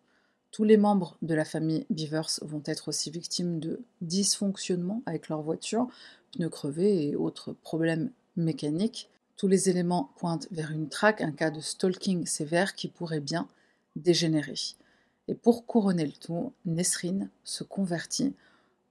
Tous 0.50 0.64
les 0.64 0.76
membres 0.76 1.16
de 1.20 1.34
la 1.34 1.44
famille 1.44 1.84
Beavers 1.90 2.38
vont 2.42 2.62
être 2.66 2.88
aussi 2.88 3.10
victimes 3.10 3.58
de 3.58 3.82
dysfonctionnements 4.02 5.02
avec 5.04 5.28
leur 5.28 5.42
voiture, 5.42 5.88
pneus 6.32 6.48
crevés 6.48 7.08
et 7.08 7.16
autres 7.16 7.52
problèmes 7.52 8.12
mécaniques. 8.36 9.10
Tous 9.36 9.48
les 9.48 9.68
éléments 9.68 10.12
pointent 10.16 10.46
vers 10.52 10.70
une 10.70 10.88
traque, 10.88 11.22
un 11.22 11.32
cas 11.32 11.50
de 11.50 11.60
stalking 11.60 12.24
sévère 12.26 12.76
qui 12.76 12.86
pourrait 12.86 13.20
bien 13.20 13.48
dégénérer. 13.96 14.54
Et 15.26 15.34
pour 15.34 15.66
couronner 15.66 16.06
le 16.06 16.12
tout, 16.12 16.52
Nesrine 16.66 17.30
se 17.42 17.64
convertit 17.64 18.34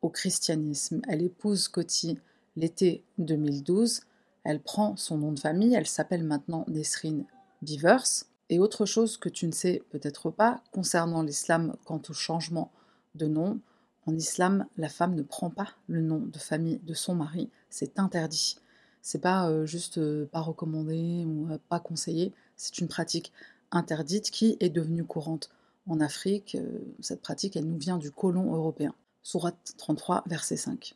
au 0.01 0.09
christianisme. 0.09 1.01
Elle 1.07 1.21
épouse 1.21 1.69
Coty 1.69 2.19
l'été 2.57 3.03
2012. 3.19 4.01
Elle 4.43 4.61
prend 4.61 4.95
son 4.95 5.17
nom 5.17 5.31
de 5.31 5.39
famille, 5.39 5.73
elle 5.73 5.87
s'appelle 5.87 6.23
maintenant 6.23 6.65
Nesrine 6.67 7.25
Beavers. 7.61 8.25
Et 8.49 8.59
autre 8.59 8.85
chose 8.85 9.17
que 9.17 9.29
tu 9.29 9.47
ne 9.47 9.51
sais 9.51 9.81
peut-être 9.89 10.29
pas 10.29 10.61
concernant 10.71 11.23
l'islam 11.23 11.75
quant 11.85 12.01
au 12.09 12.13
changement 12.13 12.71
de 13.15 13.27
nom, 13.27 13.59
en 14.05 14.15
islam, 14.15 14.65
la 14.77 14.89
femme 14.89 15.15
ne 15.15 15.21
prend 15.21 15.49
pas 15.49 15.69
le 15.87 16.01
nom 16.01 16.19
de 16.19 16.37
famille 16.37 16.79
de 16.83 16.93
son 16.93 17.15
mari, 17.15 17.49
c'est 17.69 17.99
interdit. 17.99 18.57
C'est 19.01 19.19
pas 19.19 19.49
euh, 19.49 19.65
juste 19.65 19.97
euh, 19.97 20.25
pas 20.25 20.41
recommandé 20.41 21.25
ou 21.25 21.49
euh, 21.51 21.57
pas 21.69 21.79
conseillé, 21.79 22.33
c'est 22.55 22.79
une 22.79 22.87
pratique 22.87 23.31
interdite 23.71 24.29
qui 24.29 24.57
est 24.59 24.69
devenue 24.69 25.03
courante 25.03 25.49
en 25.87 25.99
Afrique. 25.99 26.57
cette 27.01 27.21
pratique, 27.21 27.57
elle 27.57 27.65
nous 27.65 27.77
vient 27.77 27.97
du 27.97 28.11
colon 28.11 28.53
européen. 28.53 28.93
Surat 29.21 29.51
33, 29.77 30.23
verset 30.27 30.55
5. 30.55 30.95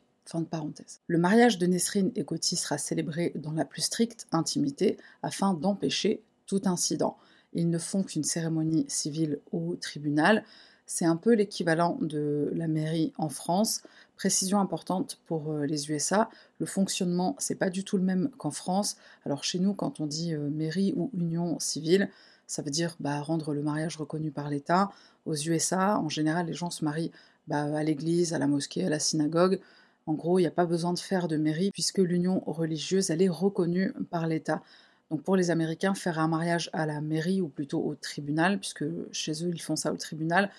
Le 1.06 1.18
mariage 1.18 1.58
de 1.58 1.66
Nesrine 1.66 2.12
et 2.14 2.24
Coty 2.24 2.56
sera 2.56 2.76
célébré 2.78 3.32
dans 3.34 3.52
la 3.52 3.64
plus 3.64 3.82
stricte 3.82 4.26
intimité 4.32 4.98
afin 5.22 5.54
d'empêcher 5.54 6.22
tout 6.46 6.62
incident. 6.66 7.16
Ils 7.54 7.70
ne 7.70 7.78
font 7.78 8.02
qu'une 8.02 8.24
cérémonie 8.24 8.84
civile 8.88 9.40
au 9.52 9.76
tribunal. 9.76 10.44
C'est 10.86 11.06
un 11.06 11.16
peu 11.16 11.34
l'équivalent 11.34 11.98
de 12.00 12.50
la 12.54 12.68
mairie 12.68 13.12
en 13.16 13.28
France. 13.28 13.82
Précision 14.16 14.58
importante 14.60 15.18
pour 15.26 15.52
euh, 15.52 15.64
les 15.64 15.90
USA, 15.90 16.28
le 16.58 16.66
fonctionnement, 16.66 17.36
c'est 17.38 17.54
pas 17.54 17.70
du 17.70 17.84
tout 17.84 17.96
le 17.96 18.02
même 18.02 18.30
qu'en 18.38 18.50
France. 18.50 18.96
Alors 19.24 19.44
chez 19.44 19.58
nous, 19.58 19.74
quand 19.74 20.00
on 20.00 20.06
dit 20.06 20.34
euh, 20.34 20.50
mairie 20.50 20.92
ou 20.96 21.10
union 21.14 21.58
civile, 21.58 22.10
ça 22.46 22.62
veut 22.62 22.70
dire 22.70 22.96
bah, 23.00 23.20
rendre 23.20 23.54
le 23.54 23.62
mariage 23.62 23.96
reconnu 23.96 24.30
par 24.30 24.50
l'État. 24.50 24.90
Aux 25.26 25.36
USA, 25.36 25.98
en 25.98 26.08
général, 26.08 26.46
les 26.46 26.54
gens 26.54 26.70
se 26.70 26.84
marient 26.84 27.12
bah, 27.46 27.64
à 27.76 27.82
l'église, 27.82 28.34
à 28.34 28.38
la 28.38 28.46
mosquée, 28.46 28.84
à 28.84 28.90
la 28.90 28.98
synagogue. 28.98 29.60
En 30.08 30.14
gros, 30.14 30.38
il 30.38 30.42
n'y 30.42 30.48
a 30.48 30.50
pas 30.50 30.64
besoin 30.64 30.94
de 30.94 30.98
faire 30.98 31.28
de 31.28 31.36
mairie 31.36 31.70
puisque 31.70 31.98
l'union 31.98 32.40
religieuse, 32.46 33.10
elle 33.10 33.20
est 33.20 33.28
reconnue 33.28 33.92
par 34.10 34.26
l'État. 34.26 34.62
Donc 35.10 35.22
pour 35.22 35.36
les 35.36 35.50
Américains, 35.50 35.94
faire 35.94 36.18
un 36.18 36.28
mariage 36.28 36.70
à 36.72 36.86
la 36.86 37.02
mairie 37.02 37.42
ou 37.42 37.48
plutôt 37.48 37.82
au 37.84 37.94
tribunal, 37.94 38.58
puisque 38.58 38.86
chez 39.12 39.44
eux 39.44 39.50
ils 39.52 39.60
font 39.60 39.76
ça 39.76 39.92
au 39.92 39.98
tribunal, 39.98 40.50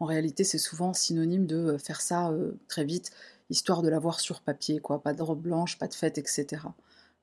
en 0.00 0.06
réalité 0.06 0.42
c'est 0.42 0.58
souvent 0.58 0.92
synonyme 0.92 1.46
de 1.46 1.56
euh, 1.56 1.78
faire 1.78 2.00
ça 2.00 2.30
euh, 2.30 2.58
très 2.66 2.84
vite, 2.84 3.12
histoire 3.48 3.82
de 3.82 3.88
l'avoir 3.88 4.18
sur 4.18 4.40
papier, 4.40 4.80
quoi, 4.80 5.00
pas 5.00 5.14
de 5.14 5.22
robe 5.22 5.40
blanche, 5.40 5.78
pas 5.78 5.86
de 5.86 5.94
fête, 5.94 6.18
etc. 6.18 6.62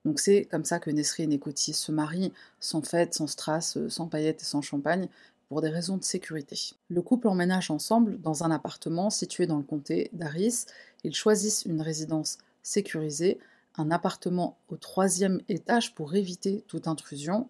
Donc 0.05 0.21
c'est 0.21 0.45
comme 0.45 0.63
ça 0.63 0.79
que 0.79 0.89
Nesrine 0.89 1.33
et 1.33 1.39
Coty 1.39 1.73
se 1.73 1.91
marient, 1.91 2.31
sans 2.61 2.81
fête, 2.81 3.13
sans 3.13 3.27
strass, 3.27 3.75
euh, 3.75 3.89
sans 3.89 4.07
paillettes 4.07 4.41
et 4.41 4.45
sans 4.45 4.61
champagne, 4.61 5.09
pour 5.53 5.61
des 5.61 5.69
raisons 5.69 5.97
de 5.97 6.03
sécurité. 6.03 6.57
Le 6.89 7.03
couple 7.03 7.27
emménage 7.27 7.69
ensemble 7.69 8.19
dans 8.19 8.43
un 8.43 8.49
appartement 8.49 9.11
situé 9.11 9.45
dans 9.45 9.57
le 9.57 9.63
comté 9.63 10.09
d'Aris. 10.11 10.65
Ils 11.03 11.13
choisissent 11.13 11.65
une 11.65 11.79
résidence 11.79 12.39
sécurisée 12.63 13.37
un 13.77 13.91
appartement 13.91 14.57
au 14.69 14.77
troisième 14.77 15.41
étage 15.49 15.93
pour 15.93 16.15
éviter 16.15 16.63
toute 16.67 16.87
intrusion. 16.87 17.49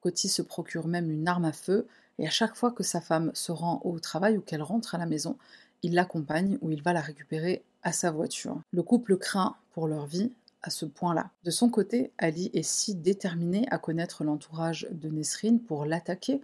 Coty 0.00 0.30
se 0.30 0.40
procure 0.40 0.88
même 0.88 1.10
une 1.10 1.28
arme 1.28 1.44
à 1.44 1.52
feu 1.52 1.86
et 2.18 2.26
à 2.26 2.30
chaque 2.30 2.56
fois 2.56 2.70
que 2.70 2.82
sa 2.82 3.02
femme 3.02 3.30
se 3.34 3.52
rend 3.52 3.82
au 3.84 4.00
travail 4.00 4.38
ou 4.38 4.40
qu'elle 4.40 4.62
rentre 4.62 4.94
à 4.94 4.98
la 4.98 5.04
maison, 5.04 5.36
il 5.82 5.92
l'accompagne 5.92 6.56
ou 6.62 6.70
il 6.70 6.82
va 6.82 6.94
la 6.94 7.02
récupérer 7.02 7.62
à 7.82 7.92
sa 7.92 8.10
voiture. 8.10 8.62
Le 8.70 8.82
couple 8.82 9.18
craint 9.18 9.56
pour 9.74 9.88
leur 9.88 10.06
vie 10.06 10.32
à 10.62 10.70
ce 10.70 10.86
point-là. 10.86 11.28
De 11.44 11.50
son 11.50 11.68
côté, 11.68 12.12
Ali 12.16 12.50
est 12.54 12.62
si 12.62 12.94
déterminé 12.94 13.66
à 13.70 13.76
connaître 13.76 14.24
l'entourage 14.24 14.88
de 14.90 15.10
Nesrine 15.10 15.60
pour 15.60 15.84
l'attaquer 15.84 16.40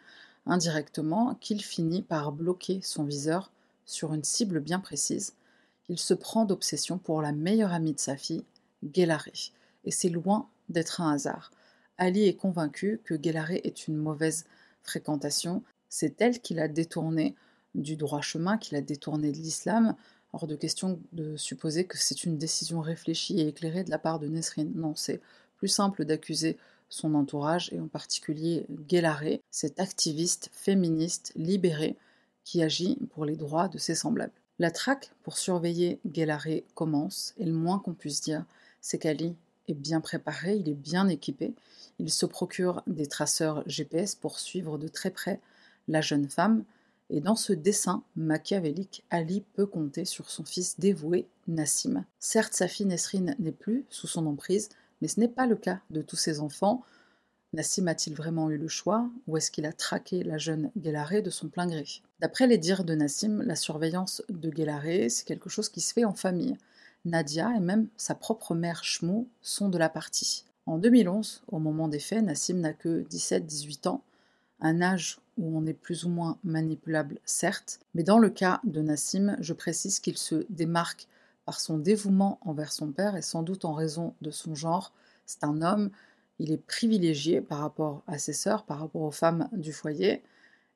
indirectement 0.49 1.37
qu'il 1.41 1.63
finit 1.63 2.03
par 2.03 2.33
bloquer 2.33 2.81
son 2.83 3.05
viseur 3.05 3.53
sur 3.85 4.13
une 4.13 4.25
cible 4.25 4.61
bien 4.61 4.81
précise. 4.81 5.35
Il 5.89 5.99
se 5.99 6.15
prend 6.15 6.45
d'obsession 6.45 6.99
pour 6.99 7.23
la 7.23 7.33
meilleure 7.33 7.73
amie 7.73 7.95
de 7.95 8.01
sa 8.01 8.17
fille, 8.17 8.45
Guélaré. 8.85 9.33
Et 9.85 9.91
c'est 9.91 10.11
loin 10.11 10.49
d'être 10.69 11.01
un 11.01 11.13
hasard. 11.13 11.51
Ali 11.97 12.27
est 12.27 12.37
convaincu 12.37 13.01
que 13.05 13.15
Guélaré 13.15 13.61
est 13.65 13.89
une 13.89 13.97
mauvaise 13.97 14.45
fréquentation. 14.83 15.63
C'est 15.89 16.21
elle 16.21 16.41
qui 16.41 16.55
l'a 16.55 16.69
détourné 16.69 17.35
du 17.75 17.97
droit 17.97 18.21
chemin, 18.21 18.59
qui 18.59 18.75
l'a 18.75 18.81
détourné 18.83 19.33
de 19.33 19.39
l'islam. 19.39 19.95
Hors 20.33 20.47
de 20.47 20.57
question 20.57 21.01
de 21.13 21.37
supposer 21.37 21.87
que 21.87 21.97
c'est 21.97 22.25
une 22.25 22.37
décision 22.37 22.81
réfléchie 22.81 23.41
et 23.41 23.49
éclairée 23.49 23.85
de 23.85 23.91
la 23.91 23.99
part 23.99 24.19
de 24.19 24.29
Nesrine. 24.29 24.73
Non, 24.75 24.95
c'est 24.95 25.21
plus 25.57 25.69
simple 25.69 26.05
d'accuser 26.05 26.59
son 26.89 27.15
entourage, 27.15 27.73
et 27.73 27.81
en 27.81 27.89
particulier 27.89 28.67
Guélaré, 28.71 29.43
cet 29.51 29.81
activiste 29.81 30.51
féministe 30.53 31.33
libéré 31.37 31.97
qui 32.45 32.63
agit 32.63 32.99
pour 33.11 33.25
les 33.25 33.37
droits 33.37 33.69
de 33.69 33.79
ses 33.79 33.95
semblables. 33.95 34.33
La 34.59 34.71
traque 34.71 35.13
pour 35.23 35.39
surveiller 35.39 36.01
Guélaré 36.07 36.65
commence, 36.75 37.35
et 37.37 37.45
le 37.45 37.53
moins 37.53 37.79
qu'on 37.79 37.95
puisse 37.95 38.21
dire, 38.21 38.45
c'est 38.81 38.99
qu'Ali 38.99 39.37
est 39.69 39.75
bien 39.75 40.01
préparé, 40.01 40.57
il 40.57 40.69
est 40.69 40.75
bien 40.75 41.09
équipé. 41.09 41.55
Il 41.99 42.11
se 42.11 42.27
procure 42.27 42.83
des 42.87 43.07
traceurs 43.07 43.63
GPS 43.67 44.15
pour 44.15 44.41
suivre 44.41 44.79
de 44.79 44.89
très 44.89 45.11
près 45.11 45.41
la 45.87 46.01
jeune 46.01 46.29
femme. 46.29 46.65
Et 47.11 47.21
dans 47.21 47.37
ce 47.37 47.53
dessin 47.53 48.03
machiavélique, 48.17 49.05
Ali 49.11 49.43
peut 49.55 49.67
compter 49.67 50.05
sur 50.05 50.31
son 50.31 50.45
fils 50.45 50.79
dévoué, 50.79 51.27
Nassim. 51.47 52.05
Certes, 52.19 52.55
sa 52.55 52.69
fille 52.69 52.87
Nesrine 52.87 53.35
n'est 53.39 53.53
plus 53.53 53.85
sous 53.89 54.07
son 54.07 54.27
emprise, 54.27 54.69
mais 55.01 55.09
ce 55.09 55.21
n'est 55.21 55.29
pas 55.29 55.47
le 55.47 55.57
cas 55.57 55.81
de 55.91 56.03
tous 56.03 56.17
ses 56.17 56.41
enfants. 56.41 56.83
Nassim 57.53 57.87
a-t-il 57.87 58.15
vraiment 58.15 58.51
eu 58.51 58.59
le 58.59 58.69
choix, 58.69 59.09
ou 59.27 59.37
est-ce 59.37 59.51
qu'il 59.51 59.67
a 59.67 59.73
traqué 59.73 60.23
la 60.23 60.39
jeune 60.39 60.71
Guélaré 60.77 61.23
de 61.23 61.31
son 61.31 61.49
plein 61.49 61.67
gré? 61.67 61.85
D'après 62.21 62.47
les 62.47 62.59
dires 62.59 62.85
de 62.85 62.95
Nassim, 62.95 63.43
la 63.43 63.57
surveillance 63.57 64.23
de 64.29 64.51
Guélaré, 64.51 65.09
c'est 65.09 65.25
quelque 65.25 65.49
chose 65.49 65.69
qui 65.69 65.81
se 65.81 65.95
fait 65.95 66.05
en 66.05 66.15
famille. 66.15 66.57
Nadia 67.05 67.55
et 67.57 67.61
même 67.61 67.89
sa 67.97 68.15
propre 68.15 68.55
mère 68.55 68.85
Shmou 68.85 69.29
sont 69.41 69.69
de 69.69 69.79
la 69.79 69.89
partie. 69.89 70.45
En 70.67 70.79
2011, 70.79 71.43
au 71.49 71.59
moment 71.59 71.89
des 71.89 72.01
faits, 72.01 72.23
Nassim 72.23 72.59
n'a 72.59 72.75
que 72.75 73.03
17-18 73.05 73.89
ans, 73.89 74.03
un 74.61 74.83
âge 74.83 75.19
où 75.39 75.57
on 75.57 75.65
est 75.67 75.73
plus 75.73 76.05
ou 76.05 76.11
moins 76.11 76.37
manipulable, 76.45 77.19
certes, 77.25 77.81
mais 77.95 78.03
dans 78.03 78.19
le 78.19 78.29
cas 78.29 78.61
de 78.65 78.83
Nassim, 78.83 79.37
je 79.41 79.55
précise 79.55 80.01
qu'il 80.01 80.19
se 80.19 80.45
démarque 80.51 81.07
par 81.49 81.61
son 81.61 81.79
dévouement 81.79 82.39
envers 82.43 82.71
son 82.71 82.93
père 82.93 83.17
et 83.17 83.23
sans 83.23 83.43
doute 83.43 83.65
en 83.65 83.73
raison 83.73 84.13
de 84.21 84.31
son 84.31 84.55
genre. 84.55 84.93
C'est 85.25 85.45
un 85.45 85.63
homme, 85.63 85.89
il 86.39 86.53
est 86.53 86.59
privilégié 86.59 87.41
par 87.41 87.61
rapport 87.61 88.03
à 88.07 88.19
ses 88.19 88.35
sœurs, 88.35 88.65
par 88.65 88.81
rapport 88.81 89.01
aux 89.01 89.11
femmes 89.11 89.49
du 89.53 89.73
foyer, 89.73 90.23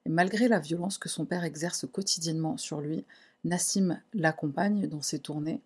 et 0.06 0.08
malgré 0.08 0.48
la 0.48 0.61
violence 0.61 0.96
que 0.96 1.11
son 1.11 1.26
père 1.26 1.44
exerce 1.44 1.85
quotidiennement 1.92 2.56
sur 2.56 2.80
lui, 2.80 3.04
Nassim 3.44 4.00
l'accompagne 4.14 4.87
dans 4.88 5.02
ses 5.02 5.18
tournées, 5.18 5.61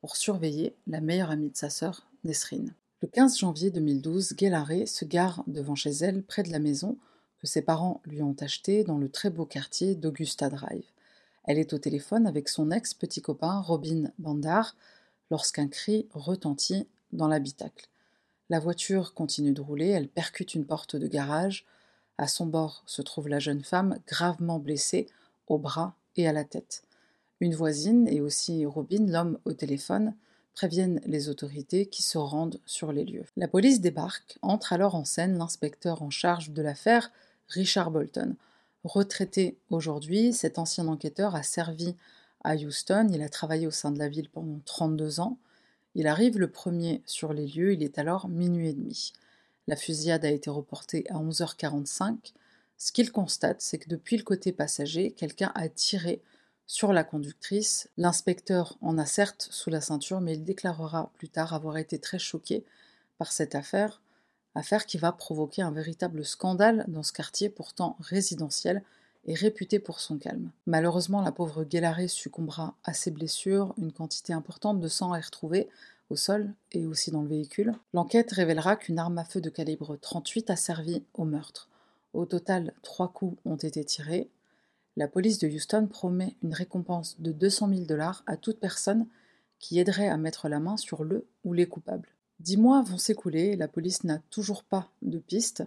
pour 0.00 0.14
surveiller 0.14 0.76
la 0.86 1.00
meilleure 1.00 1.32
amie 1.32 1.50
de 1.50 1.56
sa 1.56 1.68
sœur, 1.68 2.06
Nesrine. 2.22 2.72
Le 3.00 3.08
15 3.08 3.38
janvier 3.38 3.72
2012, 3.72 4.34
Guélaré 4.34 4.86
se 4.86 5.04
gare 5.04 5.42
devant 5.48 5.74
chez 5.74 5.90
elle, 5.90 6.22
près 6.22 6.44
de 6.44 6.52
la 6.52 6.60
maison 6.60 6.96
que 7.40 7.48
ses 7.48 7.62
parents 7.62 8.00
lui 8.04 8.22
ont 8.22 8.36
achetée 8.38 8.84
dans 8.84 8.98
le 8.98 9.08
très 9.08 9.30
beau 9.30 9.44
quartier 9.44 9.96
d'Augusta 9.96 10.50
Drive. 10.50 10.84
Elle 11.44 11.58
est 11.58 11.72
au 11.72 11.78
téléphone 11.78 12.26
avec 12.26 12.48
son 12.48 12.70
ex-petit 12.70 13.22
copain 13.22 13.60
Robin 13.60 14.10
Bandar 14.18 14.76
lorsqu'un 15.30 15.68
cri 15.68 16.06
retentit 16.12 16.86
dans 17.12 17.28
l'habitacle. 17.28 17.88
La 18.48 18.60
voiture 18.60 19.14
continue 19.14 19.52
de 19.52 19.60
rouler, 19.60 19.88
elle 19.88 20.08
percute 20.08 20.54
une 20.54 20.66
porte 20.66 20.94
de 20.94 21.06
garage. 21.06 21.64
À 22.18 22.28
son 22.28 22.46
bord 22.46 22.82
se 22.86 23.02
trouve 23.02 23.28
la 23.28 23.38
jeune 23.38 23.64
femme, 23.64 23.98
gravement 24.06 24.58
blessée, 24.58 25.06
au 25.46 25.58
bras 25.58 25.96
et 26.16 26.28
à 26.28 26.32
la 26.32 26.44
tête. 26.44 26.82
Une 27.40 27.54
voisine 27.54 28.06
et 28.08 28.20
aussi 28.20 28.64
Robin, 28.66 29.06
l'homme 29.06 29.38
au 29.44 29.52
téléphone, 29.52 30.14
préviennent 30.54 31.00
les 31.06 31.28
autorités 31.28 31.86
qui 31.86 32.02
se 32.02 32.18
rendent 32.18 32.60
sur 32.66 32.92
les 32.92 33.04
lieux. 33.04 33.24
La 33.36 33.48
police 33.48 33.80
débarque, 33.80 34.38
entre 34.42 34.72
alors 34.72 34.94
en 34.94 35.04
scène 35.04 35.38
l'inspecteur 35.38 36.02
en 36.02 36.10
charge 36.10 36.50
de 36.50 36.62
l'affaire, 36.62 37.10
Richard 37.48 37.90
Bolton. 37.90 38.36
Retraité 38.84 39.58
aujourd'hui, 39.70 40.32
cet 40.32 40.58
ancien 40.58 40.88
enquêteur 40.88 41.36
a 41.36 41.42
servi 41.42 41.94
à 42.42 42.56
Houston, 42.56 43.08
il 43.12 43.22
a 43.22 43.28
travaillé 43.28 43.66
au 43.66 43.70
sein 43.70 43.92
de 43.92 43.98
la 43.98 44.08
ville 44.08 44.28
pendant 44.28 44.60
32 44.64 45.20
ans. 45.20 45.38
Il 45.94 46.08
arrive 46.08 46.38
le 46.38 46.50
premier 46.50 47.02
sur 47.06 47.32
les 47.32 47.46
lieux, 47.46 47.74
il 47.74 47.82
est 47.82 47.98
alors 47.98 48.28
minuit 48.28 48.68
et 48.68 48.72
demi. 48.72 49.12
La 49.68 49.76
fusillade 49.76 50.24
a 50.24 50.30
été 50.30 50.50
reportée 50.50 51.04
à 51.10 51.14
11h45. 51.14 52.32
Ce 52.76 52.90
qu'il 52.90 53.12
constate, 53.12 53.60
c'est 53.60 53.78
que 53.78 53.88
depuis 53.88 54.16
le 54.16 54.24
côté 54.24 54.50
passager, 54.50 55.12
quelqu'un 55.12 55.52
a 55.54 55.68
tiré 55.68 56.20
sur 56.66 56.92
la 56.92 57.04
conductrice. 57.04 57.88
L'inspecteur 57.96 58.76
en 58.80 58.98
a 58.98 59.06
certes 59.06 59.46
sous 59.52 59.70
la 59.70 59.80
ceinture, 59.80 60.20
mais 60.20 60.34
il 60.34 60.42
déclarera 60.42 61.12
plus 61.14 61.28
tard 61.28 61.54
avoir 61.54 61.76
été 61.76 62.00
très 62.00 62.18
choqué 62.18 62.64
par 63.18 63.30
cette 63.30 63.54
affaire, 63.54 64.01
affaire 64.54 64.86
qui 64.86 64.98
va 64.98 65.12
provoquer 65.12 65.62
un 65.62 65.70
véritable 65.70 66.24
scandale 66.24 66.84
dans 66.88 67.02
ce 67.02 67.12
quartier 67.12 67.48
pourtant 67.48 67.96
résidentiel 68.00 68.82
et 69.26 69.34
réputé 69.34 69.78
pour 69.78 70.00
son 70.00 70.18
calme. 70.18 70.50
Malheureusement, 70.66 71.22
la 71.22 71.32
pauvre 71.32 71.64
Guélaré 71.64 72.08
succombera 72.08 72.74
à 72.84 72.92
ses 72.92 73.10
blessures, 73.10 73.74
une 73.78 73.92
quantité 73.92 74.32
importante 74.32 74.80
de 74.80 74.88
sang 74.88 75.14
est 75.14 75.24
retrouvée 75.24 75.68
au 76.10 76.16
sol 76.16 76.52
et 76.72 76.86
aussi 76.86 77.10
dans 77.10 77.22
le 77.22 77.28
véhicule. 77.28 77.74
L'enquête 77.92 78.32
révélera 78.32 78.76
qu'une 78.76 78.98
arme 78.98 79.18
à 79.18 79.24
feu 79.24 79.40
de 79.40 79.50
calibre 79.50 79.96
38 79.96 80.50
a 80.50 80.56
servi 80.56 81.02
au 81.14 81.24
meurtre. 81.24 81.68
Au 82.12 82.26
total, 82.26 82.74
trois 82.82 83.08
coups 83.08 83.38
ont 83.44 83.56
été 83.56 83.84
tirés. 83.84 84.28
La 84.96 85.08
police 85.08 85.38
de 85.38 85.48
Houston 85.48 85.86
promet 85.86 86.36
une 86.42 86.52
récompense 86.52 87.18
de 87.20 87.32
200 87.32 87.68
000 87.68 87.80
dollars 87.82 88.22
à 88.26 88.36
toute 88.36 88.60
personne 88.60 89.06
qui 89.58 89.78
aiderait 89.78 90.08
à 90.08 90.18
mettre 90.18 90.48
la 90.48 90.60
main 90.60 90.76
sur 90.76 91.04
le 91.04 91.26
ou 91.44 91.54
les 91.54 91.66
coupables. 91.66 92.08
Dix 92.42 92.56
mois 92.56 92.82
vont 92.82 92.98
s'écouler, 92.98 93.54
la 93.54 93.68
police 93.68 94.02
n'a 94.02 94.18
toujours 94.18 94.64
pas 94.64 94.90
de 95.02 95.20
piste. 95.20 95.62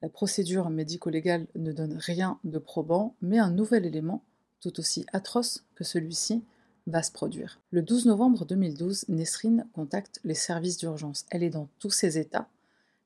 La 0.00 0.08
procédure 0.08 0.70
médico-légale 0.70 1.48
ne 1.56 1.72
donne 1.72 1.96
rien 1.96 2.38
de 2.44 2.60
probant, 2.60 3.16
mais 3.20 3.40
un 3.40 3.50
nouvel 3.50 3.84
élément, 3.84 4.22
tout 4.60 4.78
aussi 4.78 5.04
atroce 5.12 5.64
que 5.74 5.82
celui-ci, 5.82 6.44
va 6.86 7.02
se 7.02 7.10
produire. 7.10 7.58
Le 7.72 7.82
12 7.82 8.06
novembre 8.06 8.44
2012, 8.44 9.06
Nesrine 9.08 9.66
contacte 9.72 10.20
les 10.22 10.36
services 10.36 10.76
d'urgence. 10.76 11.24
Elle 11.30 11.42
est 11.42 11.50
dans 11.50 11.68
tous 11.80 11.90
ses 11.90 12.16
états. 12.16 12.48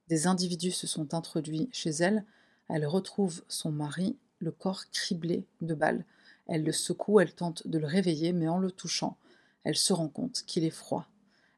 Des 0.08 0.26
individus 0.26 0.72
se 0.72 0.86
sont 0.86 1.14
introduits 1.14 1.70
chez 1.72 1.88
elle. 1.88 2.26
Elle 2.68 2.84
retrouve 2.84 3.42
son 3.48 3.72
mari, 3.72 4.18
le 4.38 4.50
corps 4.50 4.84
criblé 4.90 5.46
de 5.62 5.72
balles. 5.72 6.04
Elle 6.46 6.62
le 6.62 6.72
secoue, 6.72 7.20
elle 7.20 7.32
tente 7.32 7.66
de 7.66 7.78
le 7.78 7.86
réveiller, 7.86 8.34
mais 8.34 8.48
en 8.48 8.58
le 8.58 8.70
touchant, 8.70 9.16
elle 9.64 9.76
se 9.76 9.94
rend 9.94 10.08
compte 10.08 10.42
qu'il 10.46 10.64
est 10.64 10.68
froid. 10.68 11.08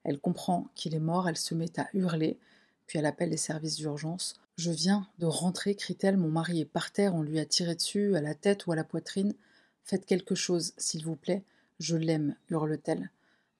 Elle 0.05 0.19
comprend 0.19 0.69
qu'il 0.75 0.95
est 0.95 1.01
mort, 1.01 1.29
elle 1.29 1.37
se 1.37 1.55
met 1.55 1.79
à 1.79 1.89
hurler, 1.95 2.39
puis 2.87 2.99
elle 2.99 3.07
appelle 3.07 3.31
les 3.31 3.37
services 3.37 3.77
d'urgence. 3.77 4.35
Je 4.57 4.71
viens 4.71 5.07
de 5.19 5.27
rentrer, 5.27 5.75
crie-t-elle, 5.75 6.17
mon 6.17 6.31
mari 6.31 6.61
est 6.61 6.65
par 6.65 6.93
terre, 6.93 7.15
on 7.15 7.23
lui 7.23 7.39
a 7.39 7.45
tiré 7.45 7.75
dessus, 7.75 8.17
à 8.17 8.21
la 8.21 8.35
tête 8.35 8.67
ou 8.67 8.73
à 8.73 8.77
la 8.77 8.85
poitrine. 8.85 9.35
Faites 9.85 10.07
quelque 10.07 10.35
chose, 10.35 10.73
s'il 10.77 11.05
vous 11.05 11.17
plaît. 11.17 11.43
Je 11.79 11.97
l'aime, 11.97 12.35
hurle-t-elle. 12.51 13.11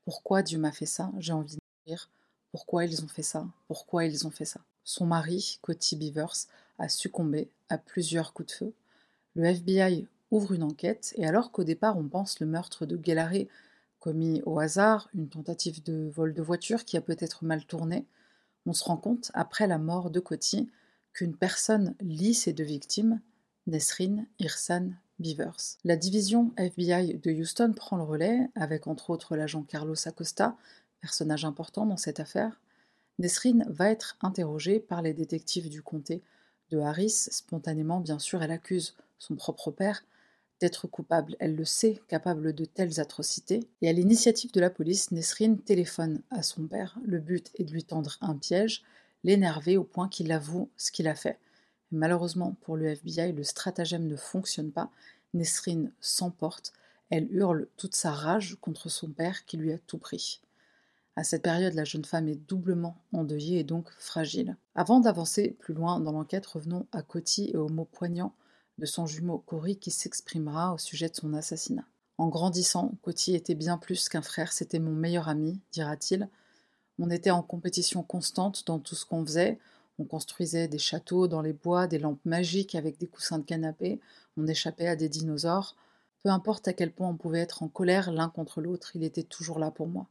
Pourquoi 0.05 0.43
Dieu 0.43 0.59
m'a 0.59 0.73
fait 0.73 0.87
ça? 0.87 1.11
J'ai 1.19 1.33
envie 1.33 1.57
de 1.57 1.61
mourir. 1.87 2.11
Pourquoi 2.53 2.85
ils 2.85 3.03
ont 3.05 3.09
fait 3.09 3.23
ça? 3.23 3.47
Pourquoi 3.67 4.05
ils 4.05 4.27
ont 4.27 4.31
fait 4.31 4.45
ça? 4.45 4.61
Son 4.85 5.07
mari, 5.07 5.59
Coty 5.63 5.97
Beavers, 5.97 6.47
a 6.79 6.89
succombé 6.89 7.49
à 7.69 7.79
plusieurs 7.79 8.33
coups 8.33 8.49
de 8.49 8.53
feu. 8.53 8.73
Le 9.37 9.45
FBI 9.45 10.07
ouvre 10.31 10.53
une 10.53 10.63
enquête 10.63 11.15
et 11.17 11.27
alors 11.27 11.53
qu'au 11.53 11.65
départ 11.65 11.97
on 11.97 12.09
pense 12.09 12.41
le 12.41 12.47
meurtre 12.47 12.87
de 12.87 12.97
Guélaré 12.97 13.49
commis 14.01 14.43
au 14.47 14.59
hasard, 14.59 15.09
une 15.15 15.29
tentative 15.29 15.83
de 15.85 16.09
vol 16.09 16.35
de 16.35 16.43
voiture 16.43 16.85
qui 16.85 16.97
a 16.97 17.01
peut-être 17.01 17.45
mal 17.45 17.65
tourné, 17.65 18.07
on 18.67 18.73
se 18.73 18.85
rend 18.85 18.97
compte, 18.97 19.31
après 19.35 19.67
la 19.67 19.79
mort 19.79 20.11
de 20.11 20.21
Coty, 20.21 20.71
qu'une 21.13 21.37
personne 21.37 21.95
lie 22.01 22.35
ces 22.35 22.53
deux 22.53 22.65
victimes, 22.65 23.21
Nesrine 23.67 24.27
Irsan 24.39 24.91
Beavers. 25.19 25.77
La 25.85 25.97
division 25.97 26.53
FBI 26.57 27.19
de 27.19 27.31
Houston 27.31 27.73
prend 27.75 27.97
le 27.97 28.03
relais, 28.03 28.49
avec 28.55 28.87
entre 28.87 29.11
autres 29.11 29.37
l'agent 29.37 29.63
Carlos 29.63 29.97
Acosta, 30.07 30.57
personnage 31.01 31.45
important 31.45 31.87
dans 31.87 31.97
cette 31.97 32.21
affaire. 32.21 32.61
Nesrine 33.19 33.67
va 33.69 33.91
être 33.91 34.17
interrogée 34.23 34.81
par 34.81 35.03
les 35.03 35.15
détectives 35.15 35.69
du 35.69 35.83
comté 35.83 36.23
de 36.71 36.79
Harris. 36.79 37.29
Spontanément, 37.31 38.01
bien 38.01 38.19
sûr, 38.19 38.43
elle 38.43 38.51
accuse 38.51 38.97
son 39.19 39.37
propre 39.37 39.71
père 39.71 40.05
d'être 40.61 40.87
coupable. 40.87 41.37
Elle 41.41 41.57
le 41.57 41.65
sait, 41.65 42.01
capable 42.09 42.53
de 42.53 42.65
telles 42.65 43.01
atrocités. 43.01 43.61
Et 43.83 43.89
à 43.89 43.93
l'initiative 43.93 44.53
de 44.53 44.61
la 44.61 44.71
police, 44.71 45.11
Nesrine 45.11 45.59
téléphone 45.59 46.23
à 46.31 46.43
son 46.43 46.67
père. 46.67 46.97
Le 47.05 47.19
but 47.19 47.51
est 47.57 47.65
de 47.65 47.73
lui 47.73 47.85
tendre 47.85 48.17
un 48.21 48.37
piège, 48.37 48.83
l'énerver 49.25 49.77
au 49.77 49.85
point 49.85 50.09
qu'il 50.09 50.31
avoue 50.33 50.71
ce 50.77 50.93
qu'il 50.93 51.09
a 51.09 51.15
fait. 51.15 51.39
Malheureusement 51.91 52.57
pour 52.61 52.77
le 52.77 52.87
FBI, 52.87 53.33
le 53.33 53.43
stratagème 53.43 54.07
ne 54.07 54.17
fonctionne 54.17 54.71
pas. 54.71 54.91
Nesrine 55.35 55.93
s'emporte. 56.01 56.73
Elle 57.09 57.29
hurle 57.35 57.67
toute 57.77 57.97
sa 57.97 58.13
rage 58.13 58.57
contre 58.61 58.89
son 58.89 59.09
père 59.09 59.45
qui 59.47 59.57
lui 59.57 59.73
a 59.73 59.79
tout 59.79 59.99
pris. 59.99 60.41
À 61.17 61.25
cette 61.25 61.43
période, 61.43 61.75
la 61.75 61.85
jeune 61.85 62.05
femme 62.05 62.29
est 62.29 62.49
doublement 62.49 62.97
endeuillée 63.13 63.59
et 63.59 63.65
donc 63.65 63.91
fragile. 63.99 64.57
Avant 64.75 65.01
d'avancer 65.01 65.57
plus 65.59 65.75
loin 65.75 65.99
dans 65.99 66.13
l'enquête, 66.13 66.47
revenons 66.47 66.87
à 66.93 67.03
Coty 67.03 67.51
et 67.53 67.57
aux 67.57 67.69
mots 67.69 67.89
poignants 67.91 68.33
de 68.79 68.87
son 68.87 69.07
jumeau 69.07 69.39
Cory 69.39 69.77
qui 69.77 69.91
s'exprimera 69.91 70.73
au 70.73 70.79
sujet 70.79 71.09
de 71.09 71.17
son 71.17 71.35
assassinat. 71.35 71.85
En 72.19 72.29
grandissant, 72.29 72.93
Coty 73.03 73.35
était 73.35 73.55
bien 73.55 73.79
plus 73.79 74.09
qu'un 74.09 74.23
frère, 74.23 74.53
c'était 74.53 74.79
mon 74.79 74.93
meilleur 74.93 75.29
ami, 75.29 75.59
dira-t-il. 75.73 76.29
On 76.99 77.09
était 77.09 77.31
en 77.31 77.43
compétition 77.43 78.03
constante 78.03 78.67
dans 78.67 78.79
tout 78.79 78.95
ce 78.95 79.07
qu'on 79.07 79.25
faisait, 79.25 79.59
on 79.99 80.05
construisait 80.05 80.69
des 80.69 80.79
châteaux 80.79 81.29
dans 81.29 81.41
les 81.41 81.53
bois, 81.53 81.87
des 81.87 81.99
lampes 81.99 82.25
magiques 82.25 82.75
avec 82.75 82.99
des 82.99 83.07
coussins 83.07 83.39
de 83.39 83.45
canapé, 83.45 84.01
on 84.37 84.47
échappait 84.47 84.87
à 84.87 84.97
des 84.97 85.09
dinosaures. 85.09 85.77
Peu 86.23 86.29
importe 86.29 86.69
à 86.69 86.73
quel 86.75 86.93
point 86.93 87.09
on 87.09 87.17
pouvait 87.17 87.41
être 87.41 87.63
en 87.63 87.69
colère 87.69 88.13
l'un 88.13 88.29
contre 88.29 88.61
l'autre, 88.61 88.97
il 88.97 89.03
était 89.03 89.23
toujours 89.23 89.59
là 89.59 89.71
pour 89.71 89.89
moi. 89.89 90.07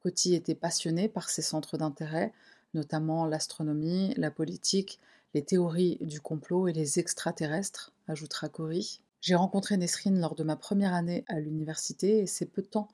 Coty 0.00 0.34
était 0.34 0.54
passionné 0.54 1.08
par 1.08 1.30
ses 1.30 1.42
centres 1.42 1.78
d'intérêt, 1.78 2.32
notamment 2.74 3.24
l'astronomie, 3.24 4.12
la 4.16 4.30
politique, 4.30 5.00
les 5.36 5.44
théories 5.44 5.98
du 6.00 6.18
complot 6.18 6.66
et 6.66 6.72
les 6.72 6.98
extraterrestres, 6.98 7.92
ajoutera 8.08 8.48
Cory. 8.48 9.02
J'ai 9.20 9.34
rencontré 9.34 9.76
Nesrine 9.76 10.18
lors 10.18 10.34
de 10.34 10.42
ma 10.42 10.56
première 10.56 10.94
année 10.94 11.26
à 11.28 11.40
l'université 11.40 12.20
et 12.20 12.26
c'est 12.26 12.46
peu 12.46 12.62
de 12.62 12.68
temps 12.68 12.88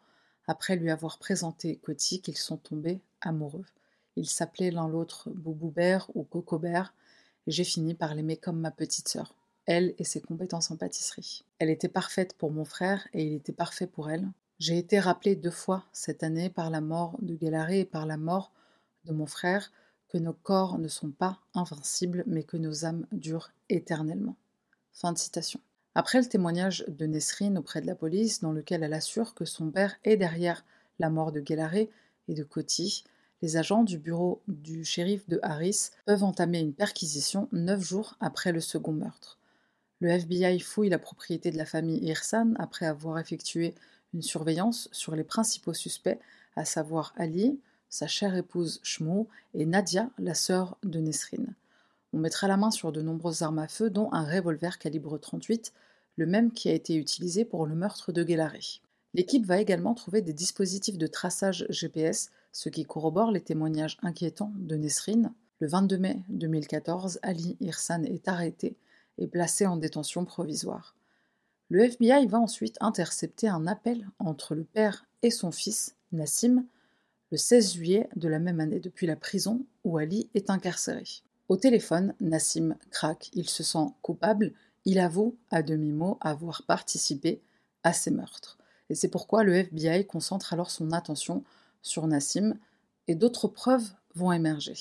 après 0.49 0.75
lui 0.75 0.91
avoir 0.91 1.19
présenté 1.19 1.77
Coty 1.77 2.21
qu'ils 2.21 2.37
sont 2.37 2.57
tombés 2.57 3.01
amoureux. 3.21 3.65
Ils 4.17 4.29
s'appelaient 4.29 4.73
l'un 4.73 4.89
l'autre 4.89 5.31
Bouboubert 5.31 6.11
ou 6.17 6.25
Cocobert, 6.25 6.95
et 7.47 7.53
j'ai 7.53 7.63
fini 7.63 7.95
par 7.95 8.13
l'aimer 8.13 8.37
comme 8.37 8.59
ma 8.59 8.73
petite 8.73 9.07
sœur, 9.07 9.37
elle 9.67 9.95
et 9.99 10.05
ses 10.05 10.21
compétences 10.21 10.73
en 10.73 10.77
pâtisserie. 10.77 11.45
Elle 11.61 11.71
était 11.71 11.87
parfaite 11.87 12.37
pour 12.37 12.51
mon 12.51 12.65
frère 12.65 13.07
et 13.13 13.25
il 13.25 13.35
était 13.35 13.53
parfait 13.53 13.87
pour 13.87 14.11
elle. 14.11 14.27
J'ai 14.59 14.79
été 14.79 14.99
rappelée 14.99 15.37
deux 15.37 15.53
fois 15.53 15.85
cette 15.93 16.25
année 16.25 16.51
par 16.51 16.71
la 16.71 16.81
mort 16.81 17.17
de 17.23 17.37
Galaré 17.37 17.79
et 17.79 17.85
par 17.85 18.05
la 18.05 18.17
mort 18.17 18.51
de 19.05 19.13
mon 19.13 19.27
frère 19.27 19.71
que 20.13 20.19
nos 20.19 20.35
corps 20.35 20.79
ne 20.79 20.89
sont 20.89 21.11
pas 21.11 21.39
invincibles, 21.55 22.23
mais 22.27 22.43
que 22.43 22.59
nos 22.59 22.85
âmes 22.85 23.07
durent 23.13 23.51
éternellement. 23.71 24.37
Fin 24.93 25.13
de 25.13 25.19
citation. 25.19 25.59
Après 25.95 26.21
le 26.21 26.29
témoignage 26.29 26.85
de 26.87 27.07
Nesrine 27.07 27.57
auprès 27.57 27.81
de 27.81 27.87
la 27.87 27.95
police, 27.95 28.41
dans 28.41 28.53
lequel 28.53 28.83
elle 28.83 28.93
assure 28.93 29.33
que 29.33 29.47
son 29.47 29.71
père 29.71 29.97
est 30.05 30.19
derrière 30.19 30.67
la 30.99 31.09
mort 31.09 31.33
de 31.33 31.41
Guélaré 31.41 31.89
et 32.29 32.35
de 32.35 32.45
Coty, 32.45 33.05
les 33.41 33.57
agents 33.57 33.85
du 33.85 33.97
bureau 33.97 34.43
du 34.49 34.85
shérif 34.85 35.27
de 35.31 35.41
Harris 35.43 35.89
peuvent 36.05 36.25
entamer 36.25 36.61
une 36.61 36.75
perquisition 36.75 37.49
neuf 37.51 37.81
jours 37.81 38.17
après 38.21 38.53
le 38.53 38.61
second 38.61 38.93
meurtre. 38.93 39.39
Le 40.01 40.11
FBI 40.11 40.61
fouille 40.61 40.91
la 40.91 40.99
propriété 40.99 41.51
de 41.51 41.57
la 41.57 41.65
famille 41.65 42.05
Irsan 42.05 42.53
après 42.59 42.85
avoir 42.85 43.19
effectué 43.19 43.75
une 44.13 44.23
surveillance 44.23 44.91
sur 44.93 45.17
les 45.17 45.25
principaux 45.25 45.73
suspects, 45.73 46.21
à 46.55 46.67
savoir 46.67 47.15
Ali, 47.17 47.59
sa 47.93 48.07
chère 48.07 48.35
épouse 48.35 48.81
Shmou 48.83 49.29
et 49.53 49.67
Nadia, 49.67 50.09
la 50.19 50.33
sœur 50.33 50.79
de 50.83 50.99
Nesrine. 50.99 51.55
On 52.15 52.19
mettra 52.19 52.49
la 52.49 52.57
main 52.57 52.71
sur 52.71 52.91
de 52.91 53.03
nombreuses 53.03 53.43
armes 53.43 53.59
à 53.59 53.69
feu, 53.69 53.91
dont 53.91 54.11
un 54.13 54.25
revolver 54.25 54.79
calibre 54.79 55.19
38, 55.19 55.75
le 56.17 56.25
même 56.25 56.53
qui 56.53 56.71
a 56.71 56.73
été 56.73 56.95
utilisé 56.95 57.45
pour 57.45 57.67
le 57.67 57.75
meurtre 57.75 58.11
de 58.11 58.25
Guélaré. 58.25 58.61
L'équipe 59.13 59.45
va 59.45 59.61
également 59.61 59.93
trouver 59.93 60.23
des 60.23 60.33
dispositifs 60.33 60.97
de 60.97 61.07
traçage 61.07 61.67
GPS, 61.69 62.31
ce 62.51 62.71
qui 62.71 62.85
corrobore 62.85 63.31
les 63.31 63.43
témoignages 63.43 63.99
inquiétants 64.03 64.55
de 64.57 64.77
Nesrine. 64.77 65.31
Le 65.59 65.69
22 65.69 65.99
mai 65.99 66.23
2014, 66.31 67.19
Ali 67.23 67.59
Irsan 67.61 68.05
est 68.05 68.27
arrêté 68.27 68.75
et 69.19 69.27
placé 69.27 69.67
en 69.67 69.77
détention 69.77 70.25
provisoire. 70.25 70.97
Le 71.69 71.85
FBI 71.85 72.27
va 72.27 72.41
ensuite 72.41 72.79
intercepter 72.81 73.49
un 73.49 73.67
appel 73.67 74.09
entre 74.19 74.55
le 74.55 74.65
père 74.65 75.05
et 75.21 75.31
son 75.31 75.51
fils, 75.53 75.95
Nassim, 76.13 76.65
le 77.33 77.39
16 77.39 77.73
juillet 77.73 78.09
de 78.15 78.29
la 78.29 78.39
même 78.39 78.61
année 78.61 78.79
depuis 78.79 79.07
la 79.07 79.17
prison 79.17 79.65
où 79.85 79.97
Ali 79.97 80.29
est 80.35 80.51
incarcéré. 80.51 81.05
Au 81.49 81.57
téléphone, 81.57 82.15
Nassim 82.21 82.77
craque, 82.91 83.31
il 83.33 83.49
se 83.49 83.63
sent 83.63 83.87
coupable, 84.03 84.53
il 84.85 84.99
avoue 84.99 85.35
à 85.51 85.63
demi-mot 85.63 86.19
avoir 86.21 86.63
participé 86.67 87.41
à 87.85 87.95
ces 87.95 88.11
meurtres. 88.11 88.59
Et 88.91 88.95
c'est 88.95 89.09
pourquoi 89.09 89.45
le 89.45 89.55
FBI 89.55 90.07
concentre 90.07 90.53
alors 90.53 90.71
son 90.71 90.93
attention 90.93 91.43
sur 91.81 92.07
Nassim 92.07 92.59
et 93.09 93.15
d'autres 93.15 93.49
preuves 93.49 93.89
vont 94.15 94.31
émerger. 94.31 94.77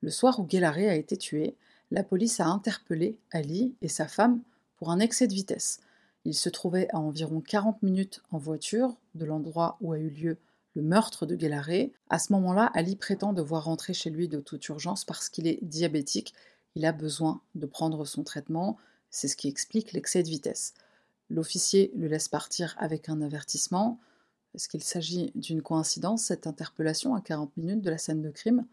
Le 0.00 0.10
soir 0.10 0.40
où 0.40 0.44
Guélaré 0.44 0.88
a 0.88 0.94
été 0.94 1.18
tué, 1.18 1.56
la 1.90 2.02
police 2.02 2.40
a 2.40 2.46
interpellé 2.46 3.18
Ali 3.32 3.74
et 3.82 3.88
sa 3.88 4.08
femme 4.08 4.40
pour 4.76 4.90
un 4.90 4.98
excès 4.98 5.26
de 5.26 5.34
vitesse. 5.34 5.80
Ils 6.24 6.32
se 6.32 6.48
trouvaient 6.48 6.88
à 6.94 6.98
environ 6.98 7.42
40 7.42 7.82
minutes 7.82 8.22
en 8.30 8.38
voiture 8.38 8.96
de 9.14 9.26
l'endroit 9.26 9.76
où 9.82 9.92
a 9.92 9.98
eu 9.98 10.08
lieu 10.08 10.38
le 10.74 10.82
meurtre 10.82 11.26
de 11.26 11.36
Guélaré. 11.36 11.92
À 12.08 12.18
ce 12.18 12.32
moment-là, 12.32 12.70
Ali 12.74 12.96
prétend 12.96 13.32
devoir 13.32 13.64
rentrer 13.64 13.94
chez 13.94 14.10
lui 14.10 14.28
de 14.28 14.40
toute 14.40 14.66
urgence 14.68 15.04
parce 15.04 15.28
qu'il 15.28 15.46
est 15.46 15.58
diabétique. 15.62 16.34
Il 16.74 16.86
a 16.86 16.92
besoin 16.92 17.42
de 17.54 17.66
prendre 17.66 18.04
son 18.04 18.22
traitement. 18.22 18.78
C'est 19.10 19.28
ce 19.28 19.36
qui 19.36 19.48
explique 19.48 19.92
l'excès 19.92 20.22
de 20.22 20.28
vitesse. 20.28 20.74
L'officier 21.28 21.92
le 21.96 22.08
laisse 22.08 22.28
partir 22.28 22.74
avec 22.78 23.08
un 23.08 23.20
avertissement. 23.20 24.00
Est-ce 24.54 24.68
qu'il 24.68 24.82
s'agit 24.82 25.32
d'une 25.34 25.62
coïncidence, 25.62 26.24
cette 26.24 26.46
interpellation 26.46 27.14
à 27.14 27.20
40 27.20 27.56
minutes 27.56 27.82
de 27.82 27.90
la 27.90 27.98
scène 27.98 28.22
de 28.22 28.30
crime? 28.30 28.66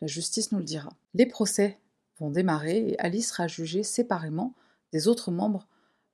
La 0.00 0.06
justice 0.06 0.52
nous 0.52 0.58
le 0.58 0.64
dira. 0.64 0.90
Les 1.14 1.26
procès 1.26 1.78
vont 2.18 2.30
démarrer 2.30 2.90
et 2.90 2.98
Ali 2.98 3.22
sera 3.22 3.48
jugé 3.48 3.82
séparément 3.82 4.54
des 4.92 5.08
autres 5.08 5.30
membres 5.30 5.68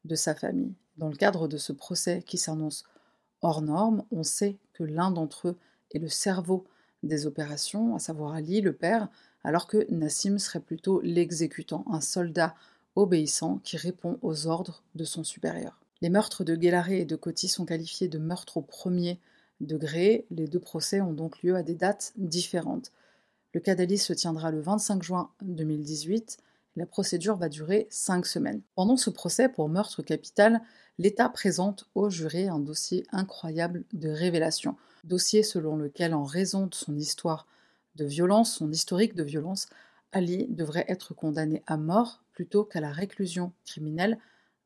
de 0.04 0.14
sa 0.14 0.34
famille. 0.34 0.74
Dans 0.96 1.08
le 1.08 1.16
cadre 1.16 1.48
de 1.48 1.56
ce 1.56 1.72
procès 1.72 2.22
qui 2.26 2.38
s'annonce 2.38 2.84
hors 3.42 3.62
norme, 3.62 4.04
on 4.10 4.22
sait 4.22 4.56
que 4.72 4.84
l'un 4.84 5.10
d'entre 5.10 5.48
eux 5.48 5.56
est 5.92 5.98
le 5.98 6.08
cerveau 6.08 6.66
des 7.02 7.26
opérations, 7.26 7.94
à 7.94 7.98
savoir 7.98 8.34
Ali, 8.34 8.60
le 8.60 8.72
père, 8.72 9.08
alors 9.44 9.66
que 9.66 9.90
Nassim 9.90 10.38
serait 10.38 10.60
plutôt 10.60 11.00
l'exécutant, 11.00 11.84
un 11.90 12.00
soldat 12.00 12.54
obéissant 12.96 13.58
qui 13.64 13.76
répond 13.76 14.18
aux 14.22 14.46
ordres 14.46 14.82
de 14.94 15.04
son 15.04 15.24
supérieur. 15.24 15.80
Les 16.02 16.10
meurtres 16.10 16.44
de 16.44 16.56
Guélaré 16.56 17.00
et 17.00 17.04
de 17.04 17.16
Coty 17.16 17.48
sont 17.48 17.64
qualifiés 17.64 18.08
de 18.08 18.18
meurtres 18.18 18.56
au 18.56 18.62
premier 18.62 19.18
degré. 19.60 20.26
Les 20.30 20.48
deux 20.48 20.60
procès 20.60 21.00
ont 21.00 21.12
donc 21.12 21.42
lieu 21.42 21.56
à 21.56 21.62
des 21.62 21.74
dates 21.74 22.12
différentes. 22.16 22.92
Le 23.52 23.60
cas 23.60 23.74
d'Ali 23.74 23.98
se 23.98 24.12
tiendra 24.12 24.50
le 24.50 24.60
25 24.60 25.02
juin 25.02 25.30
2018. 25.42 26.38
La 26.76 26.86
procédure 26.86 27.36
va 27.36 27.48
durer 27.48 27.86
cinq 27.90 28.26
semaines. 28.26 28.62
Pendant 28.74 28.96
ce 28.96 29.10
procès 29.10 29.48
pour 29.48 29.68
meurtre 29.68 30.02
capital, 30.02 30.62
l'État 30.98 31.28
présente 31.28 31.88
au 31.94 32.10
jury 32.10 32.48
un 32.48 32.60
dossier 32.60 33.06
incroyable 33.10 33.84
de 33.92 34.08
révélation. 34.08 34.76
Dossier 35.04 35.42
selon 35.42 35.76
lequel, 35.76 36.14
en 36.14 36.24
raison 36.24 36.66
de 36.66 36.74
son 36.74 36.96
histoire 36.96 37.46
de 37.96 38.04
violence, 38.04 38.54
son 38.54 38.70
historique 38.70 39.14
de 39.14 39.24
violence, 39.24 39.66
Ali 40.12 40.46
devrait 40.48 40.84
être 40.88 41.14
condamné 41.14 41.62
à 41.66 41.76
mort 41.76 42.22
plutôt 42.32 42.64
qu'à 42.64 42.80
la 42.80 42.92
réclusion 42.92 43.52
criminelle 43.64 44.18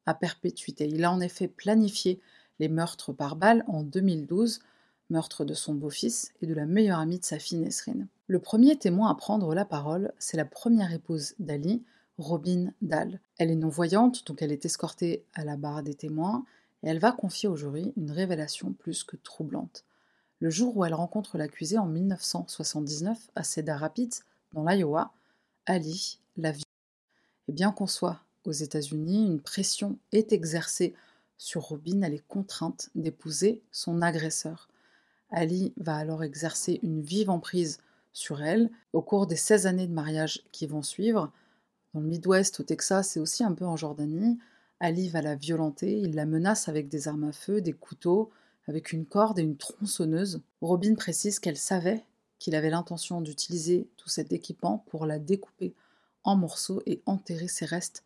à 0.07 0.15
perpétuité. 0.15 0.87
Il 0.87 1.05
a 1.05 1.11
en 1.11 1.21
effet 1.21 1.49
planifié 1.49 2.21
les 2.59 2.69
meurtres 2.69 3.13
par 3.13 3.37
balle 3.37 3.65
en 3.67 3.83
2012, 3.83 4.61
meurtre 5.11 5.45
de 5.45 5.55
son 5.55 5.75
beau-fils 5.75 6.33
et 6.41 6.47
de 6.47 6.55
la 6.55 6.67
meilleure 6.67 6.99
amie 6.99 7.19
de 7.19 7.25
sa 7.25 7.39
fille 7.39 7.59
Nesrine. 7.59 8.09
Le 8.27 8.39
premier 8.39 8.77
témoin 8.77 9.11
à 9.11 9.15
prendre 9.15 9.55
la 9.55 9.65
parole, 9.65 10.13
c'est 10.19 10.37
la 10.37 10.45
première 10.45 10.93
épouse 10.93 11.35
d'Ali, 11.39 11.83
Robin 12.19 12.73
Dahl. 12.83 13.21
Elle 13.39 13.51
est 13.51 13.57
non-voyante, 13.57 14.27
donc 14.27 14.43
elle 14.43 14.53
est 14.53 14.65
escortée 14.65 15.25
à 15.35 15.45
la 15.45 15.57
barre 15.57 15.83
des 15.83 15.95
témoins, 15.95 16.45
et 16.83 16.89
elle 16.89 16.99
va 16.99 17.13
confier 17.13 17.49
au 17.49 17.57
jury 17.57 17.93
une 17.97 18.11
révélation 18.11 18.73
plus 18.73 19.05
que 19.05 19.17
troublante. 19.17 19.85
Le 20.41 20.51
jour 20.51 20.77
où 20.77 20.85
elle 20.85 20.95
rencontre 20.95 21.39
l'accusé 21.39 21.79
en 21.79 21.87
1979 21.87 23.31
à 23.35 23.43
Cedar 23.43 23.81
Rapids, 23.81 24.21
dans 24.53 24.65
l'Iowa, 24.65 25.13
Ali 25.67 26.19
la 26.37 26.53
vit. 26.53 26.65
Et 27.49 27.53
bien 27.53 27.73
qu'on 27.73 27.87
soit 27.87 28.21
aux 28.45 28.53
États-Unis, 28.53 29.27
une 29.27 29.41
pression 29.41 29.99
est 30.13 30.33
exercée 30.33 30.95
sur 31.39 31.63
Robin, 31.63 32.03
elle 32.03 32.15
est 32.15 32.27
contrainte 32.29 32.91
d'épouser 32.95 33.61
son 33.73 34.03
agresseur. 34.03 34.69
Ali 35.31 35.73
va 35.77 35.97
alors 35.97 36.23
exercer 36.23 36.79
une 36.83 37.03
vive 37.03 37.31
emprise 37.31 37.79
sur 38.13 38.43
elle. 38.43 38.71
Au 38.93 39.03
cours 39.03 39.27
des 39.27 39.37
16 39.37 39.67
années 39.67 39.87
de 39.87 39.93
mariage 39.93 40.43
qui 40.53 40.67
vont 40.67 40.83
suivre, 40.83 41.33
dans 41.95 42.01
le 42.01 42.09
Midwest, 42.09 42.61
au 42.61 42.65
Texas 42.65 43.17
et 43.17 43.21
aussi 43.21 43.45
un 43.45 43.53
peu 43.53 43.65
en 43.65 43.77
Jordanie, 43.77 44.39
Ali 44.81 45.09
va 45.09 45.23
la 45.23 45.37
violenter, 45.37 45.97
il 45.99 46.15
la 46.15 46.27
menace 46.27 46.69
avec 46.69 46.89
des 46.89 47.07
armes 47.07 47.25
à 47.25 47.33
feu, 47.33 47.61
des 47.61 47.73
couteaux, 47.73 48.31
avec 48.67 48.93
une 48.93 49.07
corde 49.07 49.39
et 49.39 49.43
une 49.43 49.57
tronçonneuse. 49.57 50.43
Robin 50.61 50.95
précise 50.95 51.39
qu'elle 51.39 51.57
savait 51.57 52.05
qu'il 52.41 52.57
avait 52.57 52.71
l'intention 52.71 53.21
d'utiliser 53.21 53.89
tout 53.97 54.09
cet 54.09 54.33
équipement 54.33 54.85
pour 54.89 55.07
la 55.07 55.21
découper 55.21 55.75
en 56.25 56.37
morceaux 56.37 56.83
et 56.85 57.01
enterrer 57.07 57.49
ses 57.49 57.65
restes 57.65 58.03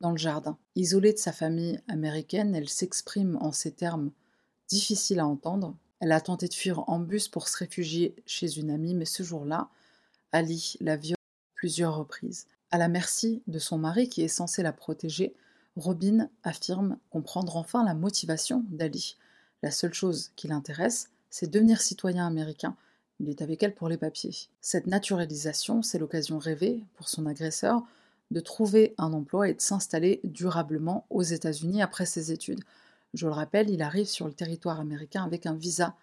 dans 0.00 0.12
le 0.12 0.18
jardin. 0.18 0.56
Isolée 0.76 1.12
de 1.12 1.18
sa 1.18 1.32
famille 1.32 1.80
américaine, 1.88 2.54
elle 2.54 2.68
s'exprime 2.68 3.36
en 3.40 3.50
ces 3.50 3.72
termes 3.72 4.12
difficiles 4.68 5.20
à 5.20 5.26
entendre. 5.26 5.76
Elle 6.00 6.12
a 6.12 6.20
tenté 6.20 6.48
de 6.48 6.54
fuir 6.54 6.88
en 6.88 7.00
bus 7.00 7.28
pour 7.28 7.48
se 7.48 7.58
réfugier 7.58 8.14
chez 8.24 8.58
une 8.58 8.70
amie, 8.70 8.94
mais 8.94 9.04
ce 9.04 9.22
jour-là, 9.22 9.68
Ali 10.30 10.76
la 10.80 10.96
viole 10.96 11.16
plusieurs 11.54 11.96
reprises. 11.96 12.46
À 12.72 12.78
la 12.78 12.88
merci 12.88 13.42
de 13.48 13.58
son 13.58 13.76
mari 13.76 14.08
qui 14.08 14.22
est 14.22 14.28
censé 14.28 14.62
la 14.62 14.72
protéger, 14.72 15.34
Robin 15.76 16.30
affirme 16.42 16.96
comprendre 17.10 17.58
enfin 17.58 17.84
la 17.84 17.92
motivation 17.92 18.64
d'Ali. 18.70 19.18
La 19.62 19.70
seule 19.70 19.92
chose 19.92 20.32
qui 20.36 20.48
l'intéresse, 20.48 21.10
c'est 21.28 21.50
devenir 21.50 21.82
citoyen 21.82 22.26
américain. 22.26 22.74
Il 23.20 23.28
est 23.28 23.42
avec 23.42 23.62
elle 23.62 23.74
pour 23.74 23.90
les 23.90 23.98
papiers. 23.98 24.34
Cette 24.62 24.86
naturalisation, 24.86 25.82
c'est 25.82 25.98
l'occasion 25.98 26.38
rêvée 26.38 26.82
pour 26.94 27.10
son 27.10 27.26
agresseur 27.26 27.82
de 28.30 28.40
trouver 28.40 28.94
un 28.96 29.12
emploi 29.12 29.50
et 29.50 29.54
de 29.54 29.60
s'installer 29.60 30.22
durablement 30.24 31.04
aux 31.10 31.22
États-Unis 31.22 31.82
après 31.82 32.06
ses 32.06 32.32
études. 32.32 32.64
Je 33.12 33.26
le 33.26 33.34
rappelle, 33.34 33.68
il 33.68 33.82
arrive 33.82 34.08
sur 34.08 34.26
le 34.26 34.32
territoire 34.32 34.80
américain 34.80 35.24
avec 35.24 35.44
un 35.44 35.56
visa 35.56 35.94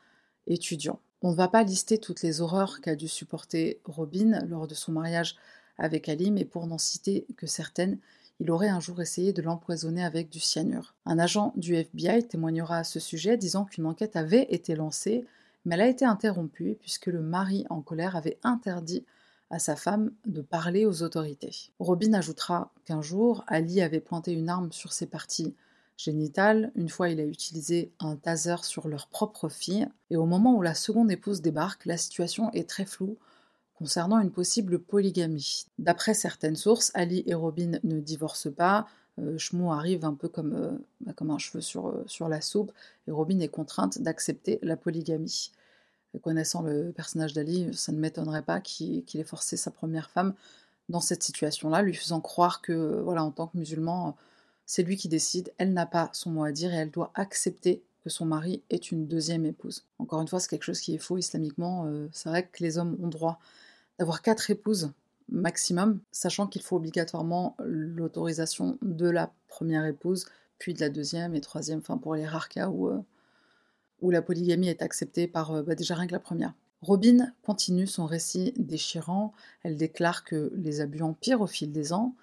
étudiant. 0.46 1.00
On 1.24 1.32
ne 1.32 1.36
va 1.36 1.48
pas 1.48 1.64
lister 1.64 1.98
toutes 1.98 2.22
les 2.22 2.42
horreurs 2.42 2.80
qu'a 2.80 2.96
dû 2.96 3.08
supporter 3.08 3.82
Robin 3.86 4.46
lors 4.46 4.68
de 4.68 4.76
son 4.76 4.92
mariage 4.92 5.36
avec 5.80 6.10
Ali, 6.10 6.32
mais 6.32 6.46
pour 6.46 6.68
n'en 6.68 6.78
citer 6.78 7.26
que 7.38 7.48
certaines, 7.48 7.98
il 8.40 8.52
aurait 8.52 8.70
un 8.70 8.80
jour 8.80 9.02
essayé 9.02 9.34
de 9.34 9.42
l'empoisonner 9.42 10.04
avec 10.04 10.30
du 10.30 10.40
cyanure. 10.40 10.94
Un 11.06 11.20
agent 11.20 11.54
du 11.58 11.76
FBI 11.76 12.28
témoignera 12.28 12.78
à 12.78 12.84
ce 12.84 13.00
sujet, 13.00 13.38
disant 13.38 13.66
qu'une 13.66 13.86
enquête 13.86 14.16
avait 14.16 14.48
été 14.50 14.76
lancée, 14.76 15.26
mais 15.66 15.76
elle 15.76 15.82
a 15.82 15.88
été 15.88 16.06
interrompue 16.06 16.78
puisque 16.80 17.08
le 17.08 17.22
mari 17.22 17.66
en 17.70 17.82
colère 17.82 18.16
avait 18.16 18.40
interdit 18.44 19.06
à 19.50 19.60
sa 19.60 19.76
femme 19.76 20.12
de 20.26 20.42
parler 20.42 20.86
aux 20.86 21.04
autorités. 21.04 21.72
Robin 21.80 22.14
ajoutera 22.14 22.72
qu'un 22.86 23.02
jour, 23.02 23.44
Ali 23.48 23.82
avait 23.82 24.00
pointé 24.00 24.32
une 24.32 24.48
arme 24.48 24.72
sur 24.72 24.94
ses 24.94 25.08
parties 25.08 25.56
génitales, 25.98 26.72
une 26.76 26.88
fois 26.88 27.10
il 27.10 27.20
a 27.20 27.26
utilisé 27.26 27.92
un 28.00 28.16
taser 28.16 28.64
sur 28.64 28.88
leur 28.88 29.08
propre 29.08 29.50
fille, 29.50 29.88
et 30.10 30.16
au 30.16 30.26
moment 30.26 30.56
où 30.56 30.62
la 30.62 30.76
seconde 30.76 31.12
épouse 31.12 31.42
débarque, 31.42 31.86
la 31.86 31.98
situation 31.98 32.52
est 32.52 32.70
très 32.70 32.86
floue, 32.86 33.18
concernant 33.80 34.20
une 34.20 34.32
possible 34.32 34.78
polygamie. 34.78 35.66
D'après 35.80 36.14
certaines 36.14 36.58
sources, 36.58 36.92
Ali 36.94 37.24
et 37.26 37.34
Robin 37.34 37.80
ne 37.84 38.00
divorcent 38.00 38.52
pas. 38.52 38.88
Euh, 39.20 39.38
arrive 39.72 40.06
un 40.06 40.14
peu 40.14 40.30
comme, 40.30 40.54
euh, 40.54 40.72
bah, 41.02 41.14
comme 41.14 41.32
un 41.32 41.38
cheveu 41.38 41.62
sur, 41.62 41.88
euh, 41.88 42.04
sur 42.06 42.30
la 42.30 42.42
soupe, 42.42 42.72
et 43.08 43.12
Robin 43.12 43.40
est 43.40 43.50
contrainte 43.50 44.02
d'accepter 44.02 44.60
la 44.62 44.78
polygamie. 44.78 45.52
connaissant 46.24 46.64
le 46.64 46.92
personnage 46.92 47.34
d'Ali, 47.34 47.70
ça 47.74 47.92
ne 47.92 48.00
m'étonnerait 48.00 48.42
pas 48.42 48.60
qu'il 48.62 49.04
ait 49.14 49.24
forcé 49.24 49.58
sa 49.58 49.70
première 49.72 50.10
femme 50.10 50.34
dans 50.90 51.02
cette 51.02 51.22
situation-là, 51.22 51.84
lui 51.84 51.94
faisant 51.94 52.20
croire 52.20 52.62
que, 52.62 53.00
voilà, 53.02 53.24
en 53.24 53.32
tant 53.32 53.48
que 53.48 53.58
musulman, 53.58 54.16
c'est 54.66 54.84
lui 54.84 54.98
qui 54.98 55.08
décide, 55.08 55.54
elle 55.58 55.74
n'a 55.74 55.86
pas 55.86 56.10
son 56.14 56.32
mot 56.32 56.44
à 56.44 56.52
dire 56.52 56.74
et 56.74 56.78
elle 56.78 56.92
doit 56.92 57.12
accepter 57.16 57.84
que 58.04 58.10
son 58.10 58.26
mari 58.26 58.62
est 58.70 58.92
une 58.92 59.08
deuxième 59.08 59.46
épouse. 59.46 59.84
Encore 60.00 60.22
une 60.22 60.28
fois, 60.28 60.40
c'est 60.40 60.50
quelque 60.50 60.64
chose 60.64 60.80
qui 60.80 60.96
est 60.96 61.00
faux 61.00 61.18
islamiquement. 61.18 61.86
Euh, 61.86 62.08
c'est 62.12 62.30
vrai 62.30 62.48
que 62.48 62.64
les 62.64 62.78
hommes 62.78 62.98
ont 63.02 63.08
droit 63.08 63.40
d'avoir 64.00 64.22
quatre 64.22 64.50
épouses 64.50 64.92
maximum, 65.32 66.00
sachant 66.12 66.48
qu'il 66.48 66.62
faut 66.62 66.78
obligatoirement 66.78 67.56
l'autorisation 67.60 68.78
de 68.82 69.10
la 69.10 69.32
première 69.48 69.86
épouse, 69.86 70.26
puis 70.58 70.74
de 70.74 70.80
la 70.80 70.90
deuxième 70.90 71.36
et 71.36 71.42
troisième, 71.42 71.80
enfin 71.80 71.98
pour 71.98 72.16
les 72.16 72.26
rares 72.26 72.50
cas 72.50 72.70
où, 72.70 72.88
euh, 72.88 73.00
où 74.02 74.10
la 74.10 74.22
polygamie 74.22 74.70
est 74.70 74.82
acceptée 74.82 75.28
par 75.28 75.52
euh, 75.52 75.64
bah, 75.64 75.76
déjà 75.76 75.96
rien 75.96 76.08
que 76.08 76.14
la 76.14 76.20
première. 76.20 76.54
Robin 76.82 77.34
continue 77.44 77.88
son 77.88 78.06
récit 78.06 78.54
déchirant, 78.58 79.34
elle 79.64 79.76
déclare 79.76 80.24
que 80.24 80.52
les 80.56 80.82
abus 80.82 81.04
empirent 81.04 81.42
au 81.42 81.48
fil 81.48 81.72
des 81.72 81.94
ans, 81.94 82.16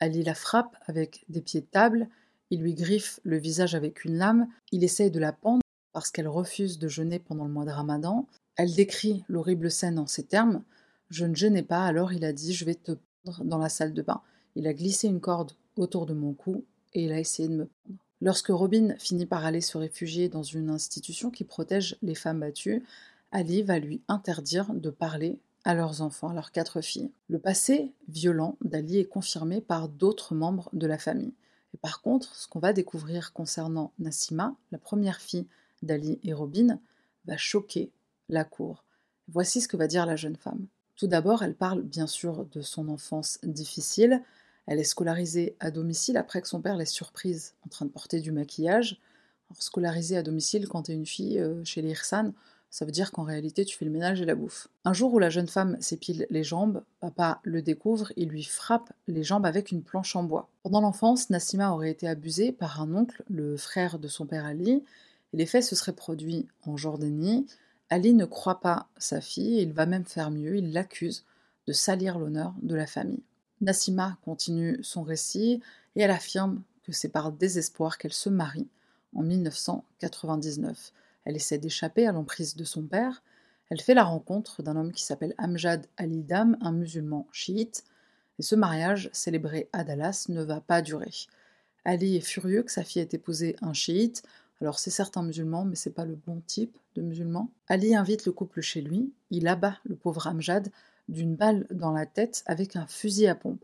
Ali 0.00 0.22
la 0.22 0.34
frappe 0.34 0.76
avec 0.86 1.24
des 1.28 1.40
pieds 1.40 1.60
de 1.60 1.66
table, 1.66 2.08
il 2.50 2.60
lui 2.60 2.74
griffe 2.74 3.20
le 3.24 3.38
visage 3.38 3.74
avec 3.74 4.04
une 4.04 4.16
lame, 4.16 4.48
il 4.70 4.84
essaye 4.84 5.10
de 5.10 5.20
la 5.20 5.32
pendre, 5.32 5.62
parce 5.92 6.10
qu'elle 6.10 6.28
refuse 6.28 6.78
de 6.78 6.88
jeûner 6.88 7.18
pendant 7.18 7.44
le 7.44 7.50
mois 7.50 7.64
de 7.64 7.70
Ramadan. 7.70 8.26
Elle 8.56 8.74
décrit 8.74 9.24
l'horrible 9.28 9.70
scène 9.70 9.98
en 9.98 10.06
ces 10.06 10.24
termes 10.24 10.62
Je 11.10 11.24
ne 11.24 11.34
jeûnais 11.34 11.62
pas, 11.62 11.84
alors 11.84 12.12
il 12.12 12.24
a 12.24 12.32
dit 12.32 12.52
Je 12.54 12.64
vais 12.64 12.74
te 12.74 12.92
prendre 13.24 13.44
dans 13.44 13.58
la 13.58 13.68
salle 13.68 13.94
de 13.94 14.02
bain. 14.02 14.20
Il 14.54 14.66
a 14.66 14.74
glissé 14.74 15.08
une 15.08 15.20
corde 15.20 15.52
autour 15.76 16.06
de 16.06 16.14
mon 16.14 16.32
cou 16.32 16.64
et 16.92 17.04
il 17.04 17.12
a 17.12 17.20
essayé 17.20 17.48
de 17.48 17.54
me 17.54 17.66
prendre. 17.66 17.98
Lorsque 18.20 18.48
Robin 18.48 18.94
finit 18.98 19.26
par 19.26 19.44
aller 19.44 19.60
se 19.60 19.76
réfugier 19.76 20.28
dans 20.28 20.42
une 20.42 20.70
institution 20.70 21.30
qui 21.30 21.44
protège 21.44 21.96
les 22.00 22.14
femmes 22.14 22.40
battues, 22.40 22.82
Ali 23.32 23.62
va 23.62 23.78
lui 23.78 24.00
interdire 24.08 24.72
de 24.72 24.90
parler 24.90 25.38
à 25.64 25.74
leurs 25.74 26.02
enfants, 26.02 26.28
à 26.28 26.34
leurs 26.34 26.52
quatre 26.52 26.80
filles. 26.80 27.10
Le 27.28 27.38
passé 27.38 27.92
violent 28.08 28.56
d'Ali 28.62 28.98
est 28.98 29.08
confirmé 29.08 29.60
par 29.60 29.88
d'autres 29.88 30.34
membres 30.34 30.70
de 30.72 30.86
la 30.86 30.98
famille. 30.98 31.34
Et 31.74 31.76
par 31.76 32.00
contre, 32.00 32.34
ce 32.36 32.46
qu'on 32.46 32.60
va 32.60 32.72
découvrir 32.72 33.32
concernant 33.32 33.92
Nassima, 33.98 34.54
la 34.70 34.78
première 34.78 35.20
fille 35.20 35.46
d'Ali 35.82 36.20
et 36.22 36.32
Robin, 36.32 36.78
va 37.26 37.36
choquer 37.36 37.90
la 38.28 38.44
cour. 38.44 38.84
Voici 39.28 39.60
ce 39.60 39.68
que 39.68 39.76
va 39.76 39.86
dire 39.86 40.06
la 40.06 40.16
jeune 40.16 40.36
femme. 40.36 40.66
Tout 40.96 41.06
d'abord, 41.06 41.42
elle 41.42 41.54
parle 41.54 41.82
bien 41.82 42.06
sûr 42.06 42.46
de 42.46 42.60
son 42.60 42.88
enfance 42.88 43.38
difficile, 43.42 44.22
elle 44.66 44.78
est 44.78 44.84
scolarisée 44.84 45.56
à 45.60 45.70
domicile 45.70 46.16
après 46.16 46.40
que 46.40 46.48
son 46.48 46.60
père 46.60 46.76
l'ait 46.76 46.86
surprise 46.86 47.54
en 47.66 47.68
train 47.68 47.84
de 47.84 47.90
porter 47.90 48.20
du 48.20 48.32
maquillage. 48.32 49.00
Alors, 49.50 49.62
scolarisée 49.62 50.16
à 50.16 50.22
domicile 50.22 50.68
quand 50.68 50.84
tu 50.84 50.92
es 50.92 50.94
une 50.94 51.06
fille 51.06 51.38
euh, 51.38 51.62
chez 51.64 51.82
les 51.82 51.90
Hirsan, 51.90 52.32
ça 52.70 52.84
veut 52.84 52.90
dire 52.90 53.12
qu'en 53.12 53.22
réalité 53.22 53.64
tu 53.64 53.76
fais 53.76 53.84
le 53.84 53.90
ménage 53.90 54.20
et 54.20 54.24
la 54.24 54.34
bouffe. 54.34 54.68
Un 54.84 54.92
jour 54.92 55.14
où 55.14 55.20
la 55.20 55.30
jeune 55.30 55.46
femme 55.46 55.76
s'épile 55.80 56.26
les 56.30 56.42
jambes, 56.42 56.82
papa 56.98 57.40
le 57.44 57.62
découvre 57.62 58.12
et 58.16 58.24
lui 58.24 58.42
frappe 58.42 58.92
les 59.06 59.22
jambes 59.22 59.46
avec 59.46 59.70
une 59.70 59.82
planche 59.82 60.16
en 60.16 60.24
bois. 60.24 60.48
Pendant 60.64 60.80
l'enfance, 60.80 61.30
Nassima 61.30 61.70
aurait 61.70 61.90
été 61.90 62.08
abusée 62.08 62.50
par 62.50 62.80
un 62.80 62.92
oncle, 62.92 63.22
le 63.28 63.56
frère 63.56 63.98
de 64.00 64.08
son 64.08 64.26
père 64.26 64.44
Ali, 64.44 64.82
et 65.32 65.36
les 65.36 65.46
faits 65.46 65.62
se 65.62 65.76
seraient 65.76 65.92
produits 65.92 66.48
en 66.66 66.76
Jordanie. 66.76 67.46
Ali 67.90 68.14
ne 68.14 68.24
croit 68.24 68.60
pas 68.60 68.88
sa 68.96 69.20
fille 69.20 69.58
et 69.58 69.62
il 69.62 69.72
va 69.72 69.86
même 69.86 70.04
faire 70.04 70.30
mieux, 70.30 70.56
il 70.56 70.72
l'accuse 70.72 71.24
de 71.66 71.72
salir 71.72 72.18
l'honneur 72.18 72.54
de 72.62 72.74
la 72.74 72.86
famille. 72.86 73.22
Nassima 73.60 74.18
continue 74.24 74.78
son 74.82 75.02
récit 75.02 75.60
et 75.96 76.02
elle 76.02 76.10
affirme 76.10 76.62
que 76.82 76.92
c'est 76.92 77.08
par 77.08 77.32
désespoir 77.32 77.98
qu'elle 77.98 78.12
se 78.12 78.28
marie 78.28 78.68
en 79.14 79.22
1999. 79.22 80.92
Elle 81.24 81.36
essaie 81.36 81.58
d'échapper 81.58 82.06
à 82.06 82.12
l'emprise 82.12 82.56
de 82.56 82.64
son 82.64 82.82
père. 82.82 83.22
Elle 83.70 83.80
fait 83.80 83.94
la 83.94 84.04
rencontre 84.04 84.62
d'un 84.62 84.76
homme 84.76 84.92
qui 84.92 85.02
s'appelle 85.02 85.34
Amjad 85.38 85.86
Ali-Dam, 85.96 86.58
un 86.60 86.72
musulman 86.72 87.26
chiite, 87.32 87.84
et 88.38 88.42
ce 88.42 88.54
mariage, 88.54 89.10
célébré 89.12 89.68
à 89.72 89.84
Dallas, 89.84 90.26
ne 90.28 90.42
va 90.42 90.60
pas 90.60 90.82
durer. 90.82 91.12
Ali 91.84 92.16
est 92.16 92.20
furieux 92.20 92.62
que 92.62 92.72
sa 92.72 92.82
fille 92.82 93.02
ait 93.02 93.08
épousé 93.12 93.56
un 93.62 93.72
chiite. 93.72 94.22
Alors 94.64 94.78
c'est 94.78 94.88
certes 94.88 95.18
un 95.18 95.22
musulman, 95.22 95.66
mais 95.66 95.76
c'est 95.76 95.92
pas 95.92 96.06
le 96.06 96.14
bon 96.14 96.40
type 96.40 96.78
de 96.94 97.02
musulman. 97.02 97.50
Ali 97.68 97.94
invite 97.94 98.24
le 98.24 98.32
couple 98.32 98.62
chez 98.62 98.80
lui, 98.80 99.12
il 99.28 99.46
abat 99.46 99.76
le 99.84 99.94
pauvre 99.94 100.26
Amjad 100.26 100.72
d'une 101.10 101.36
balle 101.36 101.66
dans 101.70 101.92
la 101.92 102.06
tête 102.06 102.42
avec 102.46 102.74
un 102.74 102.86
fusil 102.86 103.26
à 103.26 103.34
pompe. 103.34 103.62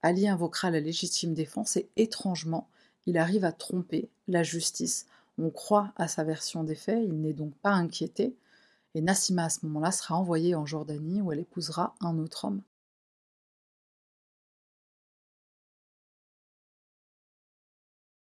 Ali 0.00 0.26
invoquera 0.26 0.70
la 0.70 0.80
légitime 0.80 1.34
défense 1.34 1.76
et 1.76 1.90
étrangement, 1.96 2.70
il 3.04 3.18
arrive 3.18 3.44
à 3.44 3.52
tromper 3.52 4.08
la 4.26 4.42
justice. 4.42 5.04
On 5.36 5.50
croit 5.50 5.92
à 5.96 6.08
sa 6.08 6.24
version 6.24 6.64
des 6.64 6.76
faits, 6.76 7.04
il 7.04 7.20
n'est 7.20 7.34
donc 7.34 7.54
pas 7.56 7.72
inquiété, 7.72 8.34
et 8.94 9.02
Nassima 9.02 9.44
à 9.44 9.50
ce 9.50 9.66
moment-là 9.66 9.92
sera 9.92 10.16
envoyée 10.16 10.54
en 10.54 10.64
Jordanie 10.64 11.20
où 11.20 11.30
elle 11.30 11.40
épousera 11.40 11.94
un 12.00 12.18
autre 12.18 12.46
homme. 12.46 12.62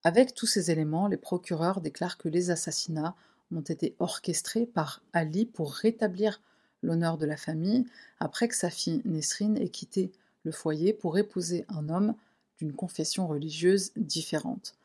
Avec 0.09 0.33
tous 0.33 0.47
ces 0.47 0.71
éléments, 0.71 1.07
les 1.07 1.19
procureurs 1.19 1.83
déclarent 1.83 2.17
que 2.17 2.31
les 2.31 2.51
assassinats 2.51 3.15
ont 3.55 3.61
été 3.61 3.95
orchestrés 3.99 4.65
par 4.65 5.03
Ali 5.13 5.45
pour 5.45 5.75
rétablir 5.75 6.41
l'honneur 6.83 7.19
de 7.19 7.27
la 7.27 7.37
famille 7.37 7.85
après 8.19 8.49
que 8.49 8.57
sa 8.57 8.71
fille 8.71 9.03
Nesrine 9.05 9.59
ait 9.59 9.69
quitté 9.69 10.11
le 10.45 10.51
foyer 10.51 10.95
pour 10.95 11.19
épouser 11.19 11.67
un 11.69 11.91
homme 11.91 12.15
d'une 12.57 12.73
confession 12.73 13.27
religieuse 13.27 13.93
différente. 13.97 14.77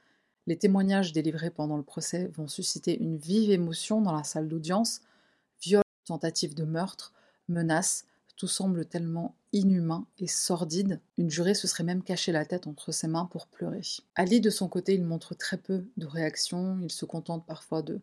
Les 0.45 0.57
témoignages 0.57 1.13
délivrés 1.13 1.51
pendant 1.51 1.77
le 1.77 1.83
procès 1.83 2.29
vont 2.33 2.49
susciter 2.49 3.01
une 3.01 3.15
vive 3.15 3.51
émotion 3.51 4.01
dans 4.01 4.17
la 4.17 4.25
salle 4.25 4.49
d'audience. 4.49 4.99
Viol, 5.61 5.83
tentative 6.03 6.53
de 6.53 6.65
meurtre, 6.65 7.13
menaces, 7.47 8.03
tout 8.35 8.47
semble 8.47 8.85
tellement 8.85 9.35
inhumain 9.51 10.07
et 10.17 10.27
sordide. 10.27 10.99
Une 11.17 11.29
jurée 11.29 11.53
se 11.53 11.67
serait 11.67 11.83
même 11.83 12.03
caché 12.03 12.31
la 12.31 12.45
tête 12.45 12.67
entre 12.67 12.91
ses 12.91 13.07
mains 13.07 13.25
pour 13.25 13.47
pleurer. 13.47 13.81
Ali, 14.15 14.41
de 14.41 14.49
son 14.49 14.67
côté, 14.67 14.95
il 14.95 15.03
montre 15.03 15.35
très 15.35 15.57
peu 15.57 15.85
de 15.97 16.05
réaction. 16.05 16.79
Il 16.81 16.91
se 16.91 17.05
contente 17.05 17.45
parfois 17.45 17.81
de 17.81 18.01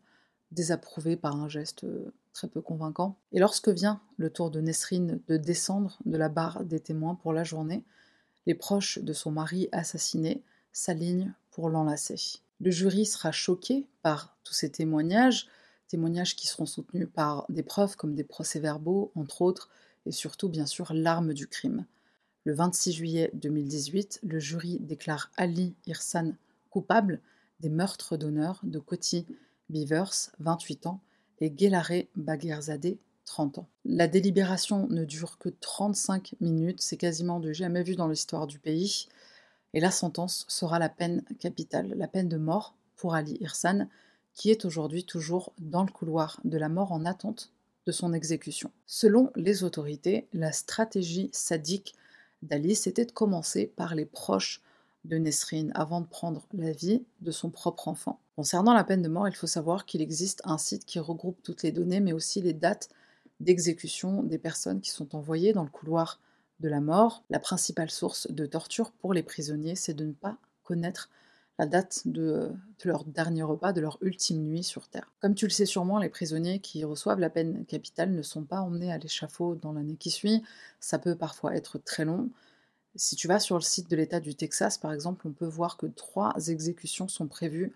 désapprouvé 0.53 1.17
par 1.17 1.37
un 1.37 1.49
geste 1.49 1.85
euh, 1.85 2.13
très 2.33 2.49
peu 2.49 2.61
convaincant. 2.61 3.19
Et 3.33 3.39
lorsque 3.39 3.69
vient 3.69 4.01
le 4.17 4.31
tour 4.31 4.51
de 4.51 4.61
Nesrine 4.61 5.21
de 5.29 5.37
descendre 5.37 5.99
de 6.05 6.17
la 6.17 6.29
barre 6.29 6.65
des 6.65 6.81
témoins 6.81 7.15
pour 7.15 7.33
la 7.33 7.45
journée, 7.45 7.85
les 8.47 8.55
proches 8.55 8.99
de 8.99 9.13
son 9.13 9.31
mari 9.31 9.69
assassiné 9.73 10.43
s'alignent 10.73 11.33
pour 11.51 11.69
l'enlacer. 11.69 12.41
Le 12.61 12.71
jury 12.71 13.07
sera 13.07 13.33
choqué 13.33 13.87
par 14.03 14.37
tous 14.45 14.55
ces 14.55 14.71
témoignages, 14.71 15.49
témoignages 15.89 16.37
qui 16.37 16.47
seront 16.47 16.67
soutenus 16.67 17.09
par 17.13 17.47
des 17.49 17.63
preuves 17.63 17.97
comme 17.97 18.15
des 18.15 18.25
procès-verbaux, 18.25 19.13
entre 19.15 19.43
autres, 19.43 19.69
et 20.07 20.13
surtout 20.13 20.49
bien 20.49 20.67
sûr 20.67 20.93
l'arme 20.93 21.35
du 21.35 21.47
crime. 21.47 21.87
Le 22.45 22.55
26 22.55 22.93
juillet 22.93 23.31
2018, 23.35 24.21
le 24.23 24.39
jury 24.39 24.79
déclare 24.81 25.31
Ali 25.37 25.75
Irsan 25.87 26.33
coupable 26.71 27.21
des 27.61 27.69
meurtres 27.69 28.17
d'honneur 28.17 28.61
de 28.63 28.79
Koti 28.79 29.27
Beavers, 29.69 30.31
28 30.39 30.87
ans, 30.87 31.01
et 31.41 31.53
Gelare 31.57 32.05
Bagherzadeh, 32.17 32.99
30 33.25 33.59
ans. 33.59 33.69
La 33.85 34.09
délibération 34.09 34.89
ne 34.89 35.05
dure 35.05 35.39
que 35.39 35.49
35 35.49 36.35
minutes, 36.41 36.81
c'est 36.81 36.97
quasiment 36.97 37.41
du 37.41 37.55
jamais 37.55 37.83
vu 37.83 37.95
dans 37.95 38.09
l'histoire 38.09 38.47
du 38.47 38.59
pays, 38.59 39.07
et 39.73 39.81
la 39.81 39.91
sentence 39.91 40.45
sera 40.49 40.79
la 40.79 40.89
peine 40.89 41.23
capitale, 41.39 41.95
la 41.97 42.09
peine 42.09 42.29
de 42.29 42.37
mort 42.37 42.75
pour 42.97 43.15
Ali 43.15 43.37
Irsan, 43.41 43.89
qui 44.35 44.51
est 44.51 44.65
aujourd'hui 44.65 45.05
toujours 45.05 45.53
dans 45.59 45.85
le 45.85 45.93
couloir 45.93 46.41
de 46.45 46.59
la 46.59 46.69
mort 46.69 46.93
en 46.93 47.05
attente 47.05 47.53
son 47.93 48.13
exécution. 48.13 48.71
Selon 48.87 49.31
les 49.37 49.65
autorités, 49.65 50.29
la 50.33 50.53
stratégie 50.53 51.31
sadique 51.33 51.95
d'Ali, 52.43 52.75
c'était 52.75 53.05
de 53.05 53.13
commencer 53.13 53.67
par 53.67 53.95
les 53.95 54.07
proches 54.07 54.63
de 55.05 55.17
Nesrine 55.17 55.73
avant 55.75 56.01
de 56.01 56.07
prendre 56.07 56.47
la 56.53 56.73
vie 56.73 57.05
de 57.21 57.31
son 57.31 57.51
propre 57.51 57.89
enfant. 57.89 58.21
Concernant 58.37 58.75
la 58.75 58.85
peine 58.85 59.03
de 59.03 59.09
mort, 59.09 59.29
il 59.29 59.35
faut 59.35 59.47
savoir 59.47 59.87
qu'il 59.87 60.03
existe 60.03 60.43
un 60.45 60.59
site 60.59 60.85
qui 60.85 60.99
regroupe 60.99 61.43
toutes 61.43 61.63
les 61.63 61.73
données, 61.73 62.01
mais 62.01 62.13
aussi 62.13 62.41
les 62.43 62.53
dates 62.53 62.89
d'exécution 63.41 64.23
des 64.23 64.39
personnes 64.39 64.81
qui 64.81 64.91
sont 64.91 65.15
envoyées 65.17 65.53
dans 65.53 65.65
le 65.65 65.71
couloir 65.71 66.21
de 66.61 66.69
la 66.69 66.81
mort. 66.81 67.25
La 67.31 67.39
principale 67.39 67.91
source 67.91 68.31
de 68.31 68.47
torture 68.47 68.93
pour 68.93 69.15
les 69.15 69.23
prisonniers, 69.23 69.77
c'est 69.77 69.95
de 69.95 70.05
ne 70.05 70.13
pas 70.13 70.37
connaître 70.63 71.09
la 71.61 71.67
date 71.67 72.05
de, 72.07 72.53
leur 72.87 73.05
dernier 73.05 73.43
repas, 73.43 73.75
de 73.75 73.83
leur 73.83 73.99
ultime 74.01 74.43
nuit 74.43 74.63
sur 74.63 74.89
Terre. 74.89 75.13
Comme 75.21 75.35
tu 75.35 75.45
le 75.45 75.51
sais 75.51 75.67
sûrement, 75.67 75.99
les 75.99 76.09
prisonniers 76.09 76.59
qui 76.59 76.85
reçoivent 76.85 77.21
la 77.21 77.29
peine 77.29 77.67
capitale 77.67 78.13
ne 78.13 78.23
sont 78.23 78.45
pas 78.45 78.63
emmenés 78.63 78.91
à 78.91 78.97
l'échafaud 78.97 79.57
dans 79.57 79.75
l'année 79.75 79.97
qui 79.97 80.11
suit. 80.11 80.43
Ça 80.81 80.99
peut 80.99 81.17
parfois 81.17 81.55
être 81.55 81.77
très 81.77 82.07
long. 82.07 82.31
Si 82.95 83.15
tu 83.15 83.29
vas 83.29 83.39
sur 83.39 83.57
le 83.57 83.61
site 83.61 83.91
de 83.91 83.97
l'État 83.97 84.21
du 84.21 84.35
Texas, 84.35 84.79
par 84.79 84.95
exemple, 84.95 85.29
on 85.29 85.33
peut 85.33 85.45
voir 85.47 85.77
que 85.77 85.85
trois 85.85 86.33
exécutions 86.49 87.09
sont 87.09 87.27
prévues 87.27 87.75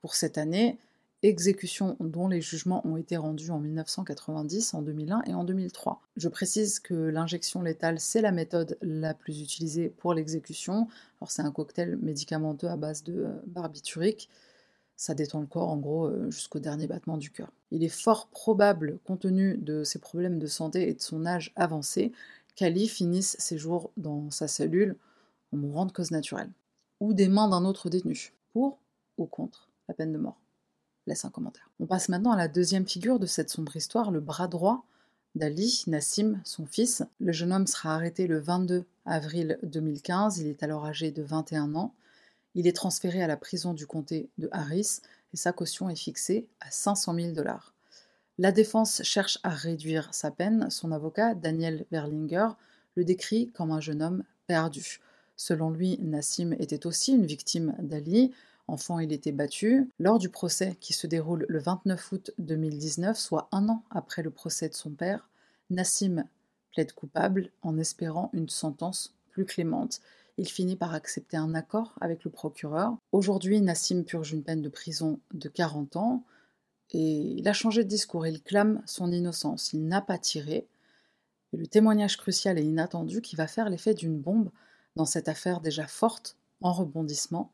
pour 0.00 0.16
cette 0.16 0.36
année, 0.36 0.80
exécutions 1.22 1.96
dont 2.00 2.28
les 2.28 2.40
jugements 2.40 2.86
ont 2.86 2.96
été 2.96 3.16
rendus 3.16 3.50
en 3.50 3.58
1990, 3.58 4.74
en 4.74 4.82
2001 4.82 5.22
et 5.26 5.34
en 5.34 5.44
2003. 5.44 6.00
Je 6.16 6.28
précise 6.28 6.80
que 6.80 6.94
l'injection 6.94 7.62
létale, 7.62 8.00
c'est 8.00 8.22
la 8.22 8.32
méthode 8.32 8.78
la 8.80 9.12
plus 9.12 9.42
utilisée 9.42 9.90
pour 9.90 10.14
l'exécution. 10.14 10.88
Alors 11.20 11.30
c'est 11.30 11.42
un 11.42 11.52
cocktail 11.52 11.98
médicamenteux 12.00 12.68
à 12.68 12.76
base 12.76 13.04
de 13.04 13.24
euh, 13.24 13.32
barbiturique. 13.46 14.30
Ça 14.96 15.14
détend 15.14 15.40
le 15.40 15.46
corps 15.46 15.68
en 15.68 15.76
gros 15.76 16.06
euh, 16.06 16.30
jusqu'au 16.30 16.58
dernier 16.58 16.86
battement 16.86 17.18
du 17.18 17.30
cœur. 17.30 17.50
Il 17.70 17.84
est 17.84 17.88
fort 17.88 18.28
probable, 18.28 18.98
compte 19.04 19.20
tenu 19.20 19.58
de 19.58 19.84
ses 19.84 19.98
problèmes 19.98 20.38
de 20.38 20.46
santé 20.46 20.88
et 20.88 20.94
de 20.94 21.00
son 21.00 21.26
âge 21.26 21.52
avancé, 21.54 22.12
qu'Ali 22.54 22.88
finisse 22.88 23.36
ses 23.38 23.58
jours 23.58 23.90
dans 23.96 24.30
sa 24.30 24.48
cellule 24.48 24.96
en 25.52 25.58
mourant 25.58 25.86
de 25.86 25.92
cause 25.92 26.10
naturelle, 26.10 26.50
ou 27.00 27.12
des 27.12 27.28
mains 27.28 27.48
d'un 27.48 27.64
autre 27.64 27.90
détenu, 27.90 28.32
pour 28.52 28.78
ou 29.18 29.26
contre 29.26 29.68
la 29.88 29.94
peine 29.94 30.12
de 30.12 30.18
mort. 30.18 30.39
Un 31.24 31.30
commentaire. 31.30 31.68
On 31.80 31.86
passe 31.86 32.08
maintenant 32.08 32.30
à 32.32 32.36
la 32.36 32.46
deuxième 32.46 32.86
figure 32.86 33.18
de 33.18 33.26
cette 33.26 33.50
sombre 33.50 33.74
histoire, 33.74 34.10
le 34.10 34.20
bras 34.20 34.46
droit 34.46 34.84
d'Ali, 35.34 35.82
Nassim, 35.86 36.40
son 36.44 36.66
fils. 36.66 37.02
Le 37.18 37.32
jeune 37.32 37.52
homme 37.52 37.66
sera 37.66 37.94
arrêté 37.94 38.26
le 38.26 38.38
22 38.38 38.84
avril 39.06 39.58
2015, 39.64 40.38
il 40.38 40.46
est 40.46 40.62
alors 40.62 40.86
âgé 40.86 41.10
de 41.10 41.22
21 41.22 41.74
ans. 41.74 41.94
Il 42.54 42.66
est 42.66 42.76
transféré 42.76 43.22
à 43.22 43.26
la 43.26 43.36
prison 43.36 43.74
du 43.74 43.86
comté 43.86 44.28
de 44.38 44.48
Harris 44.52 45.00
et 45.32 45.36
sa 45.36 45.52
caution 45.52 45.88
est 45.88 45.96
fixée 45.96 46.46
à 46.60 46.70
500 46.70 47.14
000 47.14 47.32
dollars. 47.32 47.74
La 48.38 48.52
défense 48.52 49.02
cherche 49.02 49.38
à 49.42 49.50
réduire 49.50 50.08
sa 50.12 50.30
peine. 50.30 50.70
Son 50.70 50.92
avocat, 50.92 51.34
Daniel 51.34 51.86
Berlinger, 51.90 52.48
le 52.94 53.04
décrit 53.04 53.50
comme 53.52 53.72
un 53.72 53.80
jeune 53.80 54.02
homme 54.02 54.24
perdu. 54.46 55.00
Selon 55.36 55.70
lui, 55.70 55.98
Nassim 56.00 56.54
était 56.58 56.86
aussi 56.86 57.12
une 57.12 57.26
victime 57.26 57.74
d'Ali. 57.80 58.32
Enfant, 58.70 59.00
il 59.00 59.12
était 59.12 59.32
battu. 59.32 59.90
Lors 59.98 60.20
du 60.20 60.28
procès 60.28 60.76
qui 60.80 60.92
se 60.92 61.08
déroule 61.08 61.44
le 61.48 61.58
29 61.58 62.12
août 62.12 62.30
2019, 62.38 63.18
soit 63.18 63.48
un 63.50 63.68
an 63.68 63.82
après 63.90 64.22
le 64.22 64.30
procès 64.30 64.68
de 64.68 64.74
son 64.74 64.90
père, 64.90 65.28
Nassim 65.70 66.24
plaide 66.70 66.92
coupable 66.92 67.50
en 67.62 67.76
espérant 67.78 68.30
une 68.32 68.48
sentence 68.48 69.12
plus 69.32 69.44
clémente. 69.44 70.00
Il 70.38 70.48
finit 70.48 70.76
par 70.76 70.94
accepter 70.94 71.36
un 71.36 71.52
accord 71.56 71.96
avec 72.00 72.22
le 72.22 72.30
procureur. 72.30 72.96
Aujourd'hui, 73.10 73.60
Nassim 73.60 74.04
purge 74.04 74.32
une 74.32 74.44
peine 74.44 74.62
de 74.62 74.68
prison 74.68 75.18
de 75.34 75.48
40 75.48 75.96
ans 75.96 76.22
et 76.92 77.00
il 77.00 77.48
a 77.48 77.52
changé 77.52 77.82
de 77.82 77.88
discours. 77.88 78.24
Il 78.28 78.40
clame 78.40 78.82
son 78.86 79.10
innocence. 79.10 79.72
Il 79.72 79.84
n'a 79.88 80.00
pas 80.00 80.18
tiré. 80.18 80.68
Et 81.52 81.56
le 81.56 81.66
témoignage 81.66 82.16
crucial 82.16 82.56
et 82.56 82.62
inattendu 82.62 83.20
qui 83.20 83.34
va 83.34 83.48
faire 83.48 83.68
l'effet 83.68 83.94
d'une 83.94 84.20
bombe 84.20 84.50
dans 84.94 85.06
cette 85.06 85.28
affaire 85.28 85.60
déjà 85.60 85.88
forte 85.88 86.36
en 86.60 86.72
rebondissement, 86.72 87.50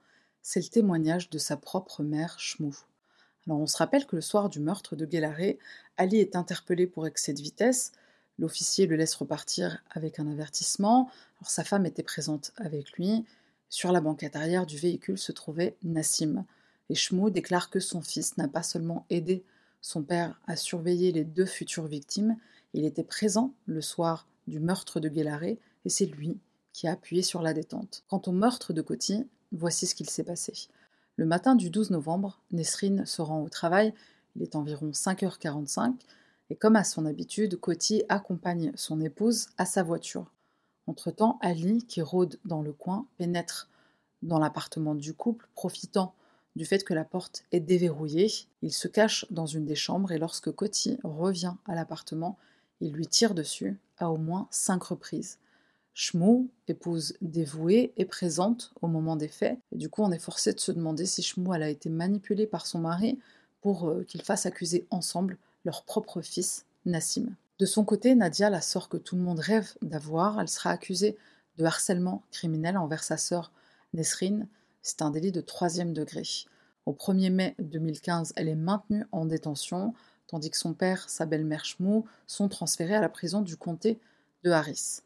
c'est 0.49 0.61
le 0.61 0.68
témoignage 0.68 1.28
de 1.28 1.38
sa 1.38 1.57
propre 1.57 2.05
mère, 2.05 2.38
Shmou. 2.38 2.72
Alors 3.47 3.59
on 3.59 3.66
se 3.66 3.76
rappelle 3.76 4.07
que 4.07 4.14
le 4.14 4.22
soir 4.22 4.49
du 4.49 4.61
meurtre 4.61 4.94
de 4.94 5.05
Guélaré, 5.05 5.59
Ali 5.97 6.18
est 6.18 6.36
interpellé 6.36 6.86
pour 6.86 7.05
excès 7.05 7.32
de 7.32 7.42
vitesse. 7.42 7.90
L'officier 8.38 8.86
le 8.86 8.94
laisse 8.94 9.16
repartir 9.16 9.82
avec 9.90 10.20
un 10.20 10.30
avertissement. 10.30 11.11
Alors 11.40 11.51
sa 11.51 11.64
femme 11.64 11.84
était 11.84 12.05
présente 12.05 12.53
avec 12.59 12.92
lui. 12.92 13.24
Sur 13.70 13.90
la 13.90 14.01
banquette 14.01 14.36
arrière 14.36 14.66
du 14.66 14.76
véhicule 14.76 15.18
se 15.18 15.32
trouvait 15.32 15.76
Nassim. 15.82 16.44
Et 16.90 16.94
Shmou 16.94 17.30
déclare 17.30 17.68
que 17.68 17.80
son 17.80 18.01
fils 18.01 18.36
n'a 18.36 18.47
pas 18.47 18.62
seulement 18.62 19.05
aidé 19.11 19.44
son 19.80 20.05
père 20.05 20.40
à 20.47 20.55
surveiller 20.55 21.11
les 21.11 21.24
deux 21.24 21.44
futures 21.44 21.88
victimes, 21.88 22.36
il 22.72 22.84
était 22.84 23.03
présent 23.03 23.53
le 23.66 23.80
soir 23.80 24.28
du 24.47 24.61
meurtre 24.61 25.01
de 25.01 25.09
Guélaré 25.09 25.59
et 25.84 25.88
c'est 25.88 26.07
lui 26.07 26.38
qui 26.72 26.86
a 26.86 26.92
appuyé 26.92 27.24
sur 27.24 27.42
la 27.42 27.53
détente. 27.53 28.05
Quant 28.07 28.22
au 28.26 28.32
meurtre 28.32 28.72
de 28.72 28.82
Coty, 28.82 29.26
voici 29.53 29.86
ce 29.86 29.94
qu'il 29.94 30.11
s'est 30.11 30.24
passé. 30.24 30.53
Le 31.16 31.24
matin 31.24 31.55
du 31.55 31.70
12 31.70 31.90
novembre, 31.90 32.40
Nesrine 32.53 33.07
se 33.07 33.22
rend 33.22 33.42
au 33.42 33.49
travail, 33.49 33.94
il 34.36 34.42
est 34.42 34.57
environ 34.57 34.90
5h45, 34.90 35.94
et 36.51 36.57
comme 36.57 36.76
à 36.76 36.84
son 36.84 37.07
habitude, 37.07 37.59
Coty 37.59 38.05
accompagne 38.09 38.72
son 38.76 39.01
épouse 39.01 39.49
à 39.59 39.64
sa 39.64 39.82
voiture. 39.82 40.30
Entre-temps, 40.86 41.38
Ali, 41.40 41.84
qui 41.86 42.03
rôde 42.03 42.38
dans 42.44 42.62
le 42.62 42.72
coin, 42.72 43.07
pénètre 43.16 43.68
dans 44.22 44.38
l'appartement 44.38 44.94
du 44.94 45.14
couple, 45.14 45.49
profitant 45.55 46.14
du 46.55 46.64
fait 46.64 46.84
que 46.84 46.94
la 46.94 47.05
porte 47.05 47.44
est 47.53 47.61
déverrouillée. 47.61 48.30
Il 48.62 48.72
se 48.72 48.88
cache 48.88 49.26
dans 49.30 49.47
une 49.47 49.66
des 49.66 49.74
chambres 49.74 50.12
et 50.12 50.18
lorsque 50.18 50.51
Coty 50.51 50.99
revient 51.03 51.55
à 51.66 51.74
l'appartement, 51.74 52.38
il 52.80 52.92
lui 52.92 53.07
tire 53.07 53.34
dessus 53.34 53.78
à 53.99 54.11
au 54.11 54.16
moins 54.16 54.49
cinq 54.51 54.84
reprises. 54.84 55.38
Shmou, 55.99 56.51
épouse 56.68 57.14
dévouée, 57.22 57.94
est 57.97 58.05
présente 58.05 58.74
au 58.82 58.86
moment 58.86 59.16
des 59.16 59.28
faits. 59.28 59.59
Du 59.72 59.88
coup, 59.88 60.03
on 60.03 60.12
est 60.12 60.18
forcé 60.18 60.53
de 60.53 60.61
se 60.61 60.70
demander 60.70 61.07
si 61.07 61.22
Shmou 61.22 61.55
elle 61.55 61.62
a 61.62 61.70
été 61.70 61.88
manipulée 61.88 62.47
par 62.47 62.66
son 62.66 62.80
mari 62.80 63.18
pour 63.62 63.88
euh, 63.88 64.05
qu'ils 64.05 64.20
fassent 64.20 64.44
accuser 64.44 64.86
ensemble 64.90 65.38
leur 65.64 65.84
propre 65.84 66.20
fils, 66.20 66.66
Nassim. 66.84 67.34
De 67.59 67.64
son 67.64 67.82
côté, 67.86 68.14
Nadia, 68.14 68.51
la 68.51 68.61
sœur 68.61 68.90
que 68.90 68.99
tout 68.99 69.16
le 69.16 69.22
monde 69.22 69.38
rêve 69.38 69.72
d'avoir, 69.80 70.38
elle 70.38 70.51
sera 70.51 70.68
accusée 70.68 71.16
de 71.57 71.64
harcèlement 71.64 72.22
criminel 72.30 72.76
envers 72.76 73.03
sa 73.03 73.16
sœur 73.16 73.51
Nesrine. 73.94 74.49
C'est 74.82 75.01
un 75.01 75.11
délit 75.11 75.32
de 75.32 75.40
troisième 75.40 75.94
degré. 75.94 76.24
Au 76.84 76.92
1er 76.92 77.30
mai 77.30 77.55
2015, 77.59 78.34
elle 78.36 78.49
est 78.49 78.55
maintenue 78.55 79.07
en 79.12 79.24
détention 79.24 79.94
tandis 80.26 80.51
que 80.51 80.59
son 80.59 80.74
père, 80.74 81.09
sa 81.09 81.24
belle-mère 81.24 81.64
Shmou, 81.64 82.05
sont 82.26 82.49
transférés 82.49 82.97
à 82.97 83.01
la 83.01 83.09
prison 83.09 83.40
du 83.40 83.57
comté 83.57 83.99
de 84.42 84.51
Harris. 84.51 85.01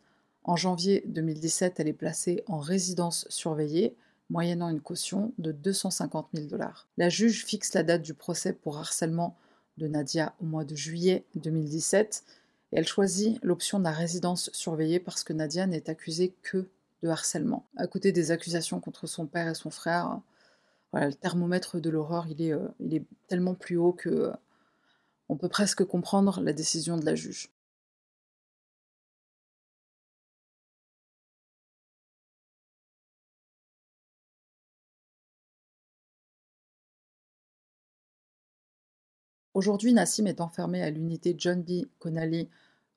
En 0.45 0.57
janvier 0.57 1.03
2017, 1.07 1.80
elle 1.80 1.88
est 1.88 1.93
placée 1.93 2.43
en 2.47 2.59
résidence 2.59 3.26
surveillée, 3.28 3.97
moyennant 4.30 4.68
une 4.68 4.80
caution 4.80 5.32
de 5.38 5.53
250 5.53 6.28
000 6.34 6.47
dollars. 6.47 6.88
La 6.97 7.09
juge 7.09 7.45
fixe 7.45 7.74
la 7.74 7.82
date 7.82 8.03
du 8.03 8.14
procès 8.14 8.53
pour 8.53 8.78
harcèlement 8.78 9.36
de 9.76 9.86
Nadia 9.86 10.34
au 10.41 10.45
mois 10.45 10.64
de 10.64 10.74
juillet 10.74 11.24
2017 11.34 12.24
et 12.72 12.78
elle 12.78 12.86
choisit 12.86 13.38
l'option 13.43 13.78
de 13.78 13.84
la 13.84 13.91
résidence 13.91 14.51
surveillée 14.53 15.01
parce 15.01 15.24
que 15.24 15.32
Nadia 15.32 15.66
n'est 15.66 15.91
accusée 15.91 16.34
que 16.43 16.68
de 17.03 17.09
harcèlement. 17.09 17.66
À 17.76 17.86
côté 17.86 18.12
des 18.12 18.30
accusations 18.30 18.80
contre 18.80 19.07
son 19.07 19.26
père 19.26 19.49
et 19.49 19.55
son 19.55 19.70
frère, 19.70 20.20
le 20.93 21.12
thermomètre 21.12 21.80
de 21.80 21.91
l'horreur, 21.91 22.26
euh, 22.41 22.68
est 22.91 23.05
tellement 23.26 23.55
plus 23.55 23.76
haut 23.76 23.93
que 23.93 24.32
on 25.28 25.36
peut 25.36 25.49
presque 25.49 25.84
comprendre 25.84 26.41
la 26.41 26.53
décision 26.53 26.97
de 26.97 27.05
la 27.05 27.14
juge. 27.14 27.51
Aujourd'hui, 39.61 39.93
Nassim 39.93 40.27
est 40.27 40.41
enfermé 40.41 40.83
à 40.83 40.89
l'unité 40.89 41.35
John 41.37 41.63
B. 41.63 41.85
Connally 41.99 42.49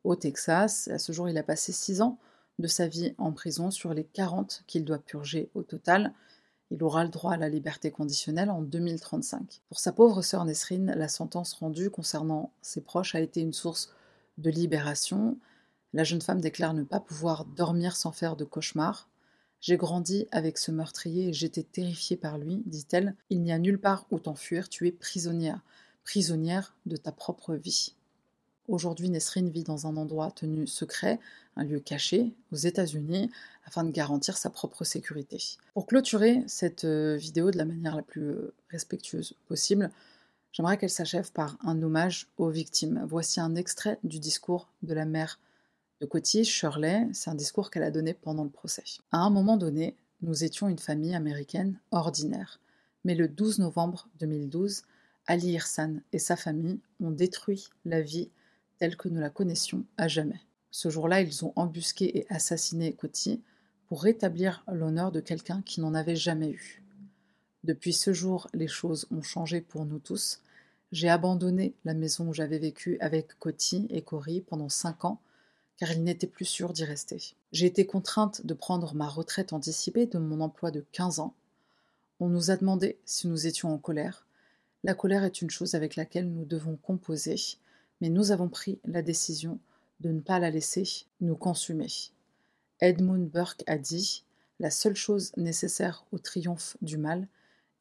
au 0.06 0.16
Texas. 0.16 0.88
À 0.88 0.98
ce 0.98 1.12
jour, 1.12 1.28
il 1.28 1.38
a 1.38 1.44
passé 1.44 1.74
six 1.74 2.02
ans 2.02 2.18
de 2.58 2.68
sa 2.68 2.88
vie 2.88 3.14
en 3.18 3.34
prison 3.34 3.70
sur 3.70 3.94
les 3.94 4.06
40 4.06 4.64
qu'il 4.66 4.86
doit 4.86 5.00
purger 5.00 5.50
au 5.56 5.64
total. 5.64 6.14
Il 6.72 6.82
aura 6.82 7.04
le 7.04 7.10
droit 7.10 7.34
à 7.34 7.38
la 7.38 7.50
liberté 7.50 7.92
conditionnelle 7.92 8.50
en 8.50 8.62
2035. 8.62 9.60
Pour 9.68 9.78
sa 9.78 9.92
pauvre 9.92 10.22
sœur 10.22 10.46
Nesrine, 10.46 10.94
la 10.96 11.10
sentence 11.10 11.52
rendue 11.56 11.90
concernant 11.90 12.54
ses 12.62 12.80
proches 12.80 13.14
a 13.14 13.20
été 13.20 13.42
une 13.42 13.52
source 13.52 13.94
de 14.38 14.50
libération. 14.50 15.38
La 15.92 16.06
jeune 16.06 16.22
femme 16.22 16.40
déclare 16.40 16.74
ne 16.74 16.84
pas 16.84 17.02
pouvoir 17.02 17.44
dormir 17.44 17.98
sans 17.98 18.14
faire 18.14 18.38
de 18.38 18.46
cauchemars. 18.46 19.10
J'ai 19.60 19.76
grandi 19.76 20.30
avec 20.32 20.58
ce 20.58 20.72
meurtrier 20.72 21.28
et 21.28 21.34
j'étais 21.34 21.64
terrifiée 21.64 22.16
par 22.16 22.38
lui, 22.38 22.64
dit-elle. 22.66 23.18
Il 23.30 23.42
n'y 23.42 23.52
a 23.52 23.60
nulle 23.60 23.82
part 23.82 24.06
où 24.12 24.20
t'enfuir, 24.20 24.70
tu 24.70 24.88
es 24.88 24.94
prisonnière, 24.94 25.60
prisonnière 26.04 26.76
de 26.86 26.98
ta 26.98 27.12
propre 27.12 27.56
vie. 27.56 27.94
Aujourd'hui, 28.70 29.10
Nesrine 29.10 29.50
vit 29.50 29.64
dans 29.64 29.88
un 29.88 29.98
endroit 29.98 30.32
tenu 30.32 30.68
secret, 30.68 31.20
un 31.58 31.66
lieu 31.66 31.80
caché, 31.80 32.34
aux 32.52 32.56
États-Unis, 32.56 33.30
afin 33.66 33.84
de 33.84 33.92
garantir 33.92 34.38
sa 34.38 34.50
propre 34.50 34.86
sécurité. 34.86 35.38
Pour 35.74 35.86
clôturer 35.86 36.44
cette 36.48 36.86
euh, 36.86 37.18
vidéo 37.18 37.52
de 37.52 37.58
la 37.58 37.66
manière 37.66 37.96
la 37.96 38.04
plus 38.04 38.30
euh, 38.30 38.54
respectueuse 38.70 39.36
possible, 39.48 39.92
j'aimerais 40.54 40.78
qu'elle 40.78 40.90
s'achève 40.90 41.32
par 41.34 41.58
un 41.62 41.82
hommage 41.84 42.28
aux 42.38 42.50
victimes. 42.50 43.06
Voici 43.06 43.42
un 43.42 43.56
extrait 43.56 44.00
du 44.04 44.20
discours 44.20 44.70
de 44.82 44.94
la 44.94 45.06
mère 45.06 45.40
de 46.00 46.06
Coty, 46.06 46.46
Shirley. 46.46 47.10
C'est 47.12 47.30
un 47.30 47.36
discours 47.36 47.70
qu'elle 47.70 47.84
a 47.84 47.92
donné 47.92 48.14
pendant 48.14 48.46
le 48.46 48.50
procès. 48.50 48.84
À 49.12 49.18
un 49.18 49.30
moment 49.30 49.58
donné, 49.58 49.98
nous 50.22 50.46
étions 50.46 50.70
une 50.70 50.80
famille 50.80 51.16
américaine 51.16 51.80
ordinaire. 51.92 52.62
Mais 53.04 53.14
le 53.14 53.28
12 53.28 53.60
novembre 53.60 54.08
2012, 54.20 54.84
Ali 55.26 55.52
Irsan 55.52 56.02
et 56.12 56.20
sa 56.20 56.36
famille 56.36 56.80
ont 57.00 57.12
détruit 57.12 57.70
la 57.86 58.02
vie 58.02 58.30
telle 58.78 58.98
que 58.98 59.08
nous 59.08 59.22
la 59.22 59.30
connaissions 59.30 59.86
à 59.98 60.08
jamais. 60.08 60.42
Ce 60.72 60.90
jour-là, 60.90 61.22
ils 61.22 61.46
ont 61.46 61.54
embusqué 61.56 62.18
et 62.18 62.26
assassiné 62.30 62.94
Coty 62.94 63.42
pour 63.88 64.04
rétablir 64.04 64.64
l'honneur 64.72 65.12
de 65.12 65.20
quelqu'un 65.20 65.62
qui 65.62 65.82
n'en 65.82 65.94
avait 65.94 66.16
jamais 66.16 66.50
eu. 66.50 66.84
Depuis 67.64 67.94
ce 67.94 68.12
jour, 68.12 68.48
les 68.54 68.68
choses 68.68 69.08
ont 69.12 69.22
changé 69.22 69.62
pour 69.62 69.86
nous 69.86 70.00
tous. 70.00 70.42
J'ai 70.92 71.10
abandonné 71.10 71.74
la 71.86 71.94
maison 71.94 72.28
où 72.28 72.34
j'avais 72.34 72.60
vécu 72.60 72.98
avec 73.00 73.40
Coty 73.40 73.88
et 73.90 74.02
Cory 74.02 74.42
pendant 74.42 74.70
cinq 74.70 75.06
ans, 75.06 75.22
car 75.78 75.92
il 75.92 76.04
n'était 76.04 76.28
plus 76.28 76.46
sûr 76.46 76.74
d'y 76.74 76.84
rester. 76.84 77.36
J'ai 77.52 77.68
été 77.68 77.86
contrainte 77.86 78.46
de 78.46 78.54
prendre 78.54 78.94
ma 78.96 79.08
retraite 79.08 79.54
anticipée 79.54 80.08
de 80.08 80.18
mon 80.18 80.42
emploi 80.42 80.72
de 80.72 80.84
15 80.92 81.20
ans. 81.20 81.34
On 82.20 82.30
nous 82.30 82.52
a 82.52 82.58
demandé 82.58 82.98
si 83.06 83.28
nous 83.28 83.48
étions 83.48 83.74
en 83.74 83.78
colère. 83.78 84.23
La 84.84 84.94
colère 84.94 85.24
est 85.24 85.42
une 85.42 85.50
chose 85.50 85.76
avec 85.76 85.96
laquelle 85.96 86.30
nous 86.30 86.46
devons 86.46 86.76
composer, 86.76 87.38
mais 88.02 88.10
nous 88.10 88.32
avons 88.32 88.50
pris 88.50 88.80
la 88.84 89.02
décision 89.02 89.60
de 90.02 90.10
ne 90.12 90.20
pas 90.20 90.40
la 90.40 90.50
laisser 90.50 91.06
nous 91.22 91.36
consumer. 91.36 91.88
Edmund 92.82 93.30
Burke 93.30 93.64
a 93.66 93.78
dit 93.78 94.26
La 94.60 94.70
seule 94.70 94.96
chose 94.96 95.32
nécessaire 95.38 96.06
au 96.12 96.20
triomphe 96.20 96.76
du 96.82 96.98
mal 96.98 97.28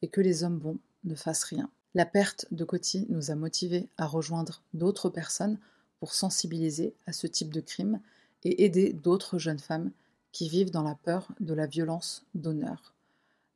est 0.00 0.09
que 0.09 0.20
les 0.20 0.44
hommes 0.44 0.59
bons 0.59 0.78
ne 1.03 1.16
fassent 1.16 1.44
rien. 1.44 1.70
La 1.94 2.07
perte 2.07 2.46
de 2.53 2.64
Coty 2.64 3.07
nous 3.09 3.32
a 3.32 3.34
motivés 3.34 3.88
à 3.98 4.07
rejoindre 4.07 4.62
d'autres 4.72 5.11
personnes 5.11 5.59
pour 5.98 6.14
sensibiliser 6.14 6.94
à 7.07 7.12
ce 7.12 7.26
type 7.26 7.53
de 7.53 7.61
crime 7.61 8.00
et 8.44 8.64
aider 8.64 8.92
d'autres 8.92 9.38
jeunes 9.38 9.59
femmes 9.59 9.90
qui 10.30 10.48
vivent 10.48 10.70
dans 10.70 10.82
la 10.82 10.94
peur 10.94 11.28
de 11.40 11.53
la 11.53 11.66
violence 11.66 12.24
d'honneur. 12.34 12.91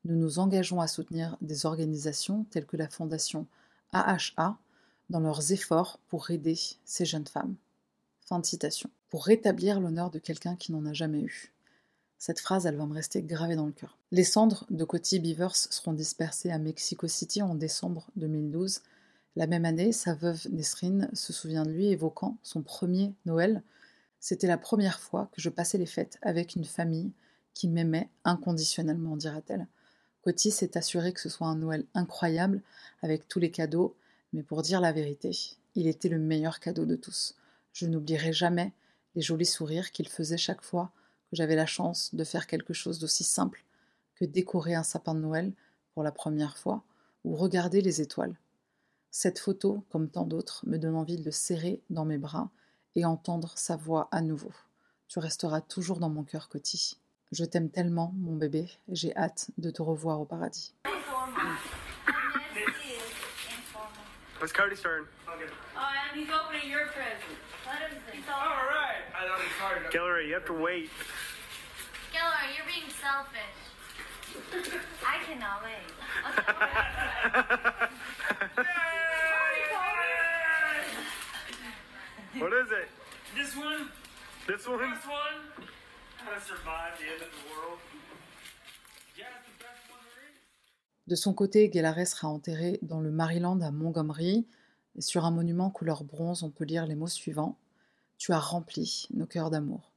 Nous 0.08 0.14
nous 0.14 0.38
engageons 0.38 0.80
à 0.80 0.86
soutenir 0.86 1.36
des 1.40 1.66
organisations 1.66 2.44
telles 2.50 2.64
que 2.64 2.76
la 2.76 2.88
Fondation 2.88 3.48
AHA 3.92 4.56
dans 5.10 5.18
leurs 5.18 5.50
efforts 5.50 5.98
pour 6.06 6.30
aider 6.30 6.56
ces 6.84 7.04
jeunes 7.04 7.26
femmes. 7.26 7.56
Fin 8.20 8.38
de 8.38 8.46
citation. 8.46 8.88
Pour 9.08 9.24
rétablir 9.24 9.80
l'honneur 9.80 10.12
de 10.12 10.20
quelqu'un 10.20 10.54
qui 10.54 10.70
n'en 10.70 10.86
a 10.86 10.92
jamais 10.92 11.22
eu. 11.22 11.52
Cette 12.18 12.38
phrase, 12.38 12.66
elle 12.66 12.76
va 12.76 12.86
me 12.86 12.94
rester 12.94 13.20
gravée 13.20 13.56
dans 13.56 13.66
le 13.66 13.72
cœur. 13.72 13.98
Les 14.12 14.22
cendres 14.22 14.64
de 14.70 14.84
Coty 14.84 15.18
Beavers 15.18 15.56
seront 15.56 15.92
dispersées 15.92 16.52
à 16.52 16.58
Mexico 16.58 17.08
City 17.08 17.42
en 17.42 17.56
décembre 17.56 18.06
2012. 18.14 18.82
La 19.34 19.48
même 19.48 19.64
année, 19.64 19.90
sa 19.90 20.14
veuve 20.14 20.46
Nesrine 20.52 21.10
se 21.14 21.32
souvient 21.32 21.64
de 21.64 21.72
lui 21.72 21.88
évoquant 21.88 22.38
son 22.44 22.62
premier 22.62 23.12
Noël. 23.24 23.60
C'était 24.20 24.46
la 24.46 24.56
première 24.56 25.00
fois 25.00 25.28
que 25.32 25.40
je 25.40 25.50
passais 25.50 25.78
les 25.78 25.84
fêtes 25.84 26.18
avec 26.22 26.54
une 26.54 26.64
famille 26.64 27.10
qui 27.54 27.66
m'aimait 27.66 28.08
inconditionnellement, 28.24 29.16
dira-t-elle. 29.16 29.66
Coty 30.26 30.50
s'est 30.50 30.76
assuré 30.76 31.12
que 31.12 31.20
ce 31.20 31.28
soit 31.28 31.46
un 31.46 31.54
Noël 31.54 31.86
incroyable 31.94 32.60
avec 33.00 33.28
tous 33.28 33.38
les 33.38 33.52
cadeaux, 33.52 33.94
mais 34.32 34.42
pour 34.42 34.62
dire 34.62 34.80
la 34.80 34.90
vérité, 34.90 35.30
il 35.76 35.86
était 35.86 36.08
le 36.08 36.18
meilleur 36.18 36.58
cadeau 36.58 36.84
de 36.84 36.96
tous. 36.96 37.36
Je 37.72 37.86
n'oublierai 37.86 38.32
jamais 38.32 38.72
les 39.14 39.22
jolis 39.22 39.46
sourires 39.46 39.92
qu'il 39.92 40.08
faisait 40.08 40.36
chaque 40.36 40.62
fois 40.62 40.90
que 41.30 41.36
j'avais 41.36 41.54
la 41.54 41.64
chance 41.64 42.12
de 42.12 42.24
faire 42.24 42.48
quelque 42.48 42.72
chose 42.72 42.98
d'aussi 42.98 43.22
simple 43.22 43.62
que 44.16 44.24
décorer 44.24 44.74
un 44.74 44.82
sapin 44.82 45.14
de 45.14 45.20
Noël 45.20 45.52
pour 45.94 46.02
la 46.02 46.10
première 46.10 46.58
fois 46.58 46.82
ou 47.22 47.36
regarder 47.36 47.80
les 47.80 48.00
étoiles. 48.00 48.36
Cette 49.12 49.38
photo, 49.38 49.84
comme 49.90 50.10
tant 50.10 50.26
d'autres, 50.26 50.64
me 50.66 50.76
donne 50.76 50.96
envie 50.96 51.18
de 51.18 51.24
le 51.24 51.30
serrer 51.30 51.80
dans 51.88 52.04
mes 52.04 52.18
bras 52.18 52.50
et 52.96 53.04
entendre 53.04 53.52
sa 53.54 53.76
voix 53.76 54.08
à 54.10 54.22
nouveau. 54.22 54.50
Tu 55.06 55.20
resteras 55.20 55.60
toujours 55.60 56.00
dans 56.00 56.10
mon 56.10 56.24
cœur, 56.24 56.48
Coty. 56.48 56.98
Je 57.32 57.44
t'aime 57.44 57.70
tellement, 57.70 58.12
mon 58.16 58.36
bébé. 58.36 58.68
J'ai 58.88 59.14
hâte 59.16 59.50
de 59.58 59.70
te 59.70 59.82
revoir 59.82 60.20
au 60.20 60.24
paradis. 60.24 60.72
It's 64.42 64.52
Cody's 64.52 64.80
turn. 64.82 65.06
Okay. 65.28 65.44
Oh, 65.76 65.80
and 65.80 66.20
he's 66.20 66.28
opening 66.30 66.70
your 66.70 66.86
present. 66.88 67.18
Let 67.66 67.80
him 67.90 67.98
see. 68.06 68.18
He's 68.18 68.28
all 68.28 68.36
right. 68.68 69.02
I 69.18 69.26
know 69.26 69.34
he's 69.42 69.56
sorry. 69.58 69.80
Hillary, 69.90 70.28
you 70.28 70.34
have 70.34 70.44
to 70.46 70.52
wait. 70.52 70.90
Gilroy, 72.12 72.52
you're 72.54 72.66
being 72.66 72.90
selfish. 72.90 73.56
I 75.02 75.18
cannot 75.24 75.64
wait. 75.64 75.88
what 82.40 82.52
is 82.52 82.70
it? 82.70 82.88
This 83.34 83.56
one, 83.56 83.88
This 84.46 84.68
one? 84.68 84.78
this 84.78 85.06
one, 85.06 85.68
De 91.06 91.14
son 91.14 91.34
côté, 91.34 91.68
Guélaré 91.68 92.04
sera 92.04 92.28
enterré 92.28 92.80
dans 92.82 93.00
le 93.00 93.12
Maryland 93.12 93.60
à 93.60 93.70
Montgomery. 93.70 94.46
Sur 94.98 95.24
un 95.24 95.30
monument 95.30 95.70
couleur 95.70 96.02
bronze, 96.02 96.42
on 96.42 96.50
peut 96.50 96.64
lire 96.64 96.86
les 96.86 96.96
mots 96.96 97.06
suivants 97.06 97.56
Tu 98.18 98.32
as 98.32 98.40
rempli 98.40 99.06
nos 99.14 99.26
cœurs 99.26 99.50
d'amour. 99.50 99.92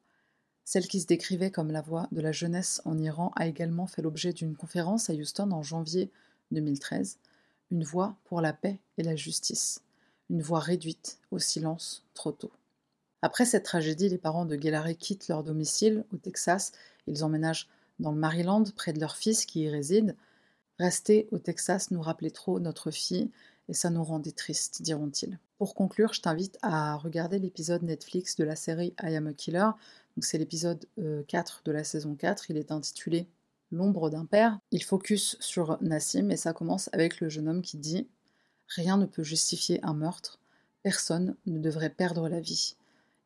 Celle 0.66 0.88
qui 0.88 1.02
se 1.02 1.08
décrivait 1.08 1.50
comme 1.50 1.72
la 1.72 1.82
voix 1.82 2.08
de 2.12 2.22
la 2.22 2.32
jeunesse 2.32 2.80
en 2.86 2.98
Iran 3.00 3.32
a 3.36 3.48
également 3.48 3.88
fait 3.88 4.04
l'objet 4.04 4.34
d'une 4.34 4.56
conférence 4.56 5.10
à 5.10 5.14
Houston 5.14 5.50
en 5.52 5.64
janvier 5.64 6.12
2013. 6.52 7.18
Une 7.72 7.84
voix 7.84 8.16
pour 8.26 8.42
la 8.42 8.54
paix 8.54 8.80
et 9.00 9.04
la 9.04 9.16
justice. 9.16 9.82
Une 10.30 10.44
voix 10.44 10.60
réduite 10.60 11.18
au 11.32 11.40
silence 11.40 12.06
trop 12.14 12.32
tôt. 12.32 12.52
Après 13.22 13.45
cette 13.45 13.63
tragédie, 13.63 14.09
les 14.09 14.17
parents 14.17 14.45
de 14.45 14.55
Guélaré 14.55 14.95
quittent 14.95 15.28
leur 15.28 15.43
domicile 15.43 16.05
au 16.13 16.17
Texas. 16.17 16.72
Ils 17.07 17.24
emménagent 17.24 17.67
dans 17.99 18.11
le 18.11 18.17
Maryland 18.17 18.63
près 18.76 18.93
de 18.93 18.99
leur 18.99 19.17
fils 19.17 19.45
qui 19.45 19.61
y 19.61 19.70
réside. 19.70 20.15
Rester 20.80 21.28
au 21.32 21.39
Texas 21.39 21.91
nous 21.91 22.01
rappelait 22.01 22.32
trop 22.32 22.59
notre 22.59 22.91
fille 22.91 23.30
et 23.67 23.74
ça 23.74 23.89
nous 23.89 24.03
rendait 24.03 24.32
tristes, 24.32 24.82
diront-ils. 24.82 25.38
Pour 25.57 25.76
conclure, 25.76 26.13
je 26.13 26.22
t'invite 26.22 26.57
à 26.61 26.95
regarder 26.95 27.38
l'épisode 27.38 27.84
Netflix 27.84 28.38
de 28.38 28.45
la 28.45 28.55
série 28.55 28.93
I 29.03 29.15
Am 29.15 29.28
a 29.28 29.34
Killer. 29.34 29.70
C'est 30.22 30.38
l'épisode 30.38 30.86
euh, 30.99 31.24
4 31.28 31.63
de 31.65 31.72
la 31.74 31.84
saison 31.84 32.15
4. 32.15 32.49
Il 32.49 32.57
est 32.57 32.72
intitulé 32.72 33.28
L'ombre 33.72 34.09
d'un 34.09 34.26
père. 34.26 34.59
Il 34.72 34.84
focus 34.84 35.38
sur 35.39 35.78
Nassim 35.82 36.32
et 36.32 36.38
ça 36.38 36.53
commence 36.53 36.89
avec 36.93 37.20
le 37.20 37.30
jeune 37.30 37.47
homme 37.47 37.61
qui 37.61 37.78
dit 37.78 38.07
Rien 38.67 38.97
ne 38.97 39.05
peut 39.05 39.24
justifier 39.24 39.84
un 39.84 39.93
meurtre. 39.93 40.39
Personne 40.82 41.36
ne 41.45 41.59
devrait 41.59 41.89
perdre 41.89 42.30
la 42.30 42.39
vie. 42.39 42.76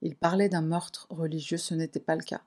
Il 0.05 0.17
parlait 0.17 0.49
d'un 0.49 0.61
meurtre 0.61 1.07
religieux, 1.09 1.57
ce 1.57 1.73
n'était 1.73 2.01
pas 2.01 2.17
le 2.17 2.23
cas. 2.23 2.41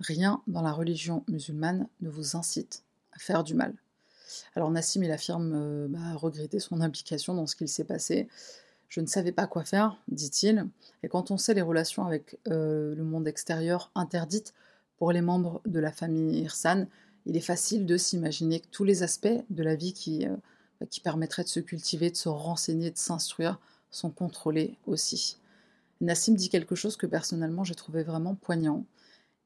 Rien 0.00 0.42
dans 0.46 0.62
la 0.62 0.72
religion 0.72 1.24
musulmane 1.28 1.88
ne 2.00 2.08
vous 2.08 2.36
incite 2.36 2.84
à 3.12 3.18
faire 3.18 3.44
du 3.44 3.54
mal. 3.54 3.74
Alors 4.54 4.70
Nassim, 4.70 5.02
il 5.02 5.10
affirme 5.10 5.52
euh, 5.54 5.86
bah, 5.90 6.14
regretter 6.14 6.58
son 6.58 6.80
implication 6.80 7.34
dans 7.34 7.46
ce 7.46 7.54
qu'il 7.54 7.68
s'est 7.68 7.84
passé. 7.84 8.28
Je 8.88 9.02
ne 9.02 9.06
savais 9.06 9.30
pas 9.30 9.46
quoi 9.46 9.62
faire, 9.62 9.98
dit-il. 10.08 10.66
Et 11.02 11.08
quand 11.08 11.30
on 11.30 11.36
sait 11.36 11.52
les 11.52 11.60
relations 11.60 12.06
avec 12.06 12.38
euh, 12.48 12.94
le 12.94 13.04
monde 13.04 13.28
extérieur 13.28 13.90
interdites 13.94 14.54
pour 14.96 15.12
les 15.12 15.20
membres 15.20 15.60
de 15.66 15.80
la 15.80 15.92
famille 15.92 16.40
Irsan, 16.40 16.86
il 17.26 17.36
est 17.36 17.40
facile 17.40 17.84
de 17.84 17.98
s'imaginer 17.98 18.60
que 18.60 18.68
tous 18.70 18.84
les 18.84 19.02
aspects 19.02 19.28
de 19.50 19.62
la 19.62 19.74
vie 19.74 19.94
euh, 20.24 20.86
qui 20.88 21.00
permettraient 21.00 21.44
de 21.44 21.48
se 21.48 21.60
cultiver, 21.60 22.10
de 22.10 22.16
se 22.16 22.30
renseigner, 22.30 22.90
de 22.90 22.96
s'instruire, 22.96 23.60
sont 23.90 24.10
contrôlés 24.10 24.78
aussi. 24.86 25.36
Nassim 26.00 26.34
dit 26.34 26.48
quelque 26.48 26.74
chose 26.74 26.96
que 26.96 27.06
personnellement 27.06 27.64
j'ai 27.64 27.74
trouvé 27.74 28.02
vraiment 28.02 28.34
poignant. 28.34 28.84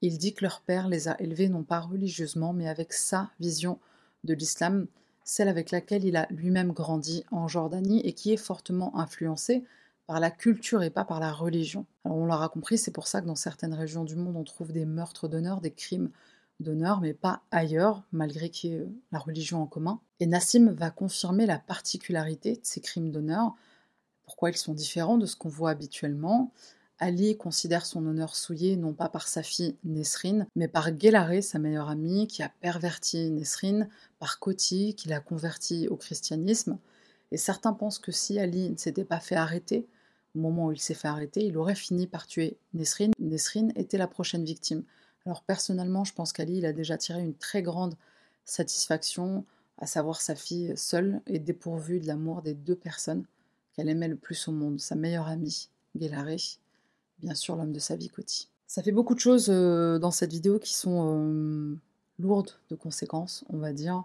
Il 0.03 0.19
dit 0.19 0.35
que 0.35 0.45
leur 0.45 0.63
père 0.63 0.89
les 0.89 1.09
a 1.09 1.21
élevés 1.21 1.49
non 1.49 1.63
pas 1.63 1.81
religieusement, 1.81 2.53
mais 2.53 2.69
avec 2.69 2.93
sa 2.93 3.31
vision 3.39 3.79
de 4.25 4.35
l'islam, 4.35 4.87
celle 5.25 5.49
avec 5.49 5.71
laquelle 5.71 6.05
il 6.05 6.17
a 6.17 6.27
lui-même 6.31 6.73
grandi 6.73 7.25
en 7.31 7.49
Jordanie 7.49 8.01
et 8.01 8.15
qui 8.15 8.33
est 8.33 8.39
fortement 8.39 8.99
influencée 8.99 9.65
par 10.07 10.19
la 10.19 10.31
culture 10.31 10.83
et 10.83 10.91
pas 10.91 11.05
par 11.05 11.21
la 11.21 11.33
religion. 11.33 11.87
Alors 12.05 12.19
on 12.19 12.27
l'aura 12.27 12.49
compris, 12.49 12.79
c'est 12.79 12.91
pour 12.91 13.07
ça 13.07 13.21
que 13.21 13.27
dans 13.27 13.37
certaines 13.37 13.75
régions 13.75 14.05
du 14.05 14.17
monde 14.17 14.37
on 14.37 14.45
trouve 14.45 14.73
des 14.73 14.87
meurtres 14.87 15.29
d'honneur, 15.29 15.61
des 15.61 15.71
crimes 15.71 16.11
d'honneur, 16.59 17.01
mais 17.01 17.15
pas 17.15 17.43
ailleurs, 17.51 18.03
malgré 18.13 18.51
qu'il 18.51 18.71
y 18.71 18.75
ait 18.75 18.89
la 19.13 19.19
religion 19.19 19.63
en 19.63 19.67
commun. 19.67 20.01
Et 20.19 20.27
Nassim 20.27 20.73
va 20.73 20.91
confirmer 20.91 21.47
la 21.47 21.59
particularité 21.59 22.55
de 22.55 22.61
ces 22.63 22.81
crimes 22.81 23.11
d'honneur, 23.11 23.55
ils 24.49 24.57
sont 24.57 24.75
différents 24.75 25.19
de 25.19 25.27
ce 25.27 25.37
qu'on 25.37 25.49
voit 25.49 25.71
habituellement. 25.71 26.53
Ali 26.99 27.37
considère 27.37 27.87
son 27.87 28.07
honneur 28.07 28.37
souillé 28.37 28.77
non 28.77 28.93
pas 28.93 29.09
par 29.09 29.27
sa 29.27 29.43
fille 29.43 29.77
Nesrine, 29.85 30.47
mais 30.55 30.69
par 30.69 30.91
Guélaré, 30.93 31.43
sa 31.43 31.59
meilleure 31.59 31.89
amie, 31.89 32.27
qui 32.27 32.43
a 32.43 32.51
perverti 32.61 33.31
Nesrine, 33.31 33.89
par 34.19 34.39
Coty, 34.39 34.95
qui 34.95 35.09
l'a 35.09 35.21
converti 35.21 35.89
au 35.89 35.97
christianisme. 35.97 36.79
Et 37.33 37.37
certains 37.37 37.73
pensent 37.73 37.99
que 37.99 38.13
si 38.13 38.39
Ali 38.39 38.71
ne 38.71 38.77
s'était 38.77 39.05
pas 39.05 39.21
fait 39.21 39.35
arrêter, 39.35 39.87
au 40.35 40.41
moment 40.41 40.67
où 40.67 40.73
il 40.73 40.81
s'est 40.81 40.95
fait 40.95 41.09
arrêter, 41.09 41.45
il 41.45 41.57
aurait 41.57 41.75
fini 41.75 42.07
par 42.07 42.27
tuer 42.27 42.59
Nesrine. 42.75 43.13
Nesrine 43.19 43.73
était 43.77 43.99
la 43.99 44.07
prochaine 44.07 44.45
victime. 44.45 44.85
Alors 45.27 45.43
personnellement, 45.43 46.05
je 46.05 46.13
pense 46.13 46.33
qu'Ali, 46.33 46.59
il 46.59 46.67
a 46.67 46.73
déjà 46.73 46.97
tiré 46.99 47.21
une 47.21 47.35
très 47.35 47.63
grande 47.63 47.95
satisfaction 48.45 49.45
à 49.79 49.87
savoir 49.87 50.21
sa 50.21 50.35
fille 50.35 50.75
seule 50.77 51.21
et 51.27 51.39
dépourvue 51.39 52.01
de 52.01 52.07
l'amour 52.07 52.43
des 52.43 52.55
deux 52.55 52.77
personnes 52.77 53.25
qu'elle 53.81 53.89
aimait 53.89 54.09
le 54.09 54.17
plus 54.17 54.47
au 54.47 54.53
monde, 54.53 54.79
sa 54.79 54.95
meilleure 54.95 55.27
amie, 55.27 55.71
Guélaré, 55.97 56.37
bien 57.19 57.35
sûr 57.35 57.57
l'homme 57.57 57.73
de 57.73 57.79
sa 57.79 57.97
vie, 57.97 58.11
Coty. 58.11 58.51
Ça 58.67 58.83
fait 58.83 58.93
beaucoup 58.93 59.15
de 59.15 59.21
choses 59.21 59.49
euh, 59.49 59.99
dans 59.99 60.11
cette 60.11 60.33
vidéo 60.33 60.59
qui 60.59 60.75
sont 60.75 61.17
euh, 61.17 61.79
lourdes 62.19 62.59
de 62.69 62.77
conséquences, 62.77 63.43
on 63.49 63.57
va 63.57 63.73
dire. 63.73 64.05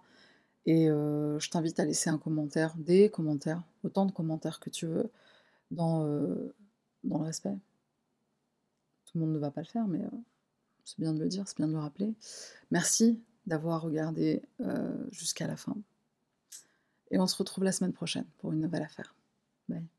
Et 0.66 0.90
euh, 0.90 1.38
je 1.40 1.50
t'invite 1.50 1.78
à 1.82 1.86
laisser 1.86 2.10
un 2.10 2.18
commentaire, 2.18 2.74
des 2.78 3.10
commentaires, 3.10 3.64
autant 3.84 4.06
de 4.06 4.14
commentaires 4.14 4.62
que 4.62 4.70
tu 4.70 4.86
veux, 4.88 5.12
dans, 5.72 6.06
le 6.06 6.54
respect. 7.18 7.58
Tout 9.08 9.18
le 9.18 9.26
monde 9.26 9.34
ne 9.34 9.40
va 9.40 9.52
pas 9.52 9.62
le 9.62 9.68
faire, 9.68 9.88
mais 9.88 10.02
c'est 10.86 11.00
bien 11.00 11.14
de 11.14 11.20
le 11.20 11.28
dire, 11.28 11.50
c'est 11.50 11.58
bien 11.58 11.68
de 11.68 11.74
le 11.74 11.80
rappeler. 11.80 12.14
Merci 12.72 13.20
d'avoir 13.46 13.82
regardé 13.82 14.42
jusqu'à 15.12 15.48
la 15.48 15.58
fin. 15.58 15.76
Et 17.12 17.20
on 17.20 17.28
se 17.28 17.36
retrouve 17.36 17.66
la 17.66 17.74
semaine 17.74 17.94
prochaine 17.94 18.26
pour 18.38 18.54
une 18.54 18.62
nouvelle 18.62 18.84
affaire. 18.84 19.14
Bye. 19.70 19.95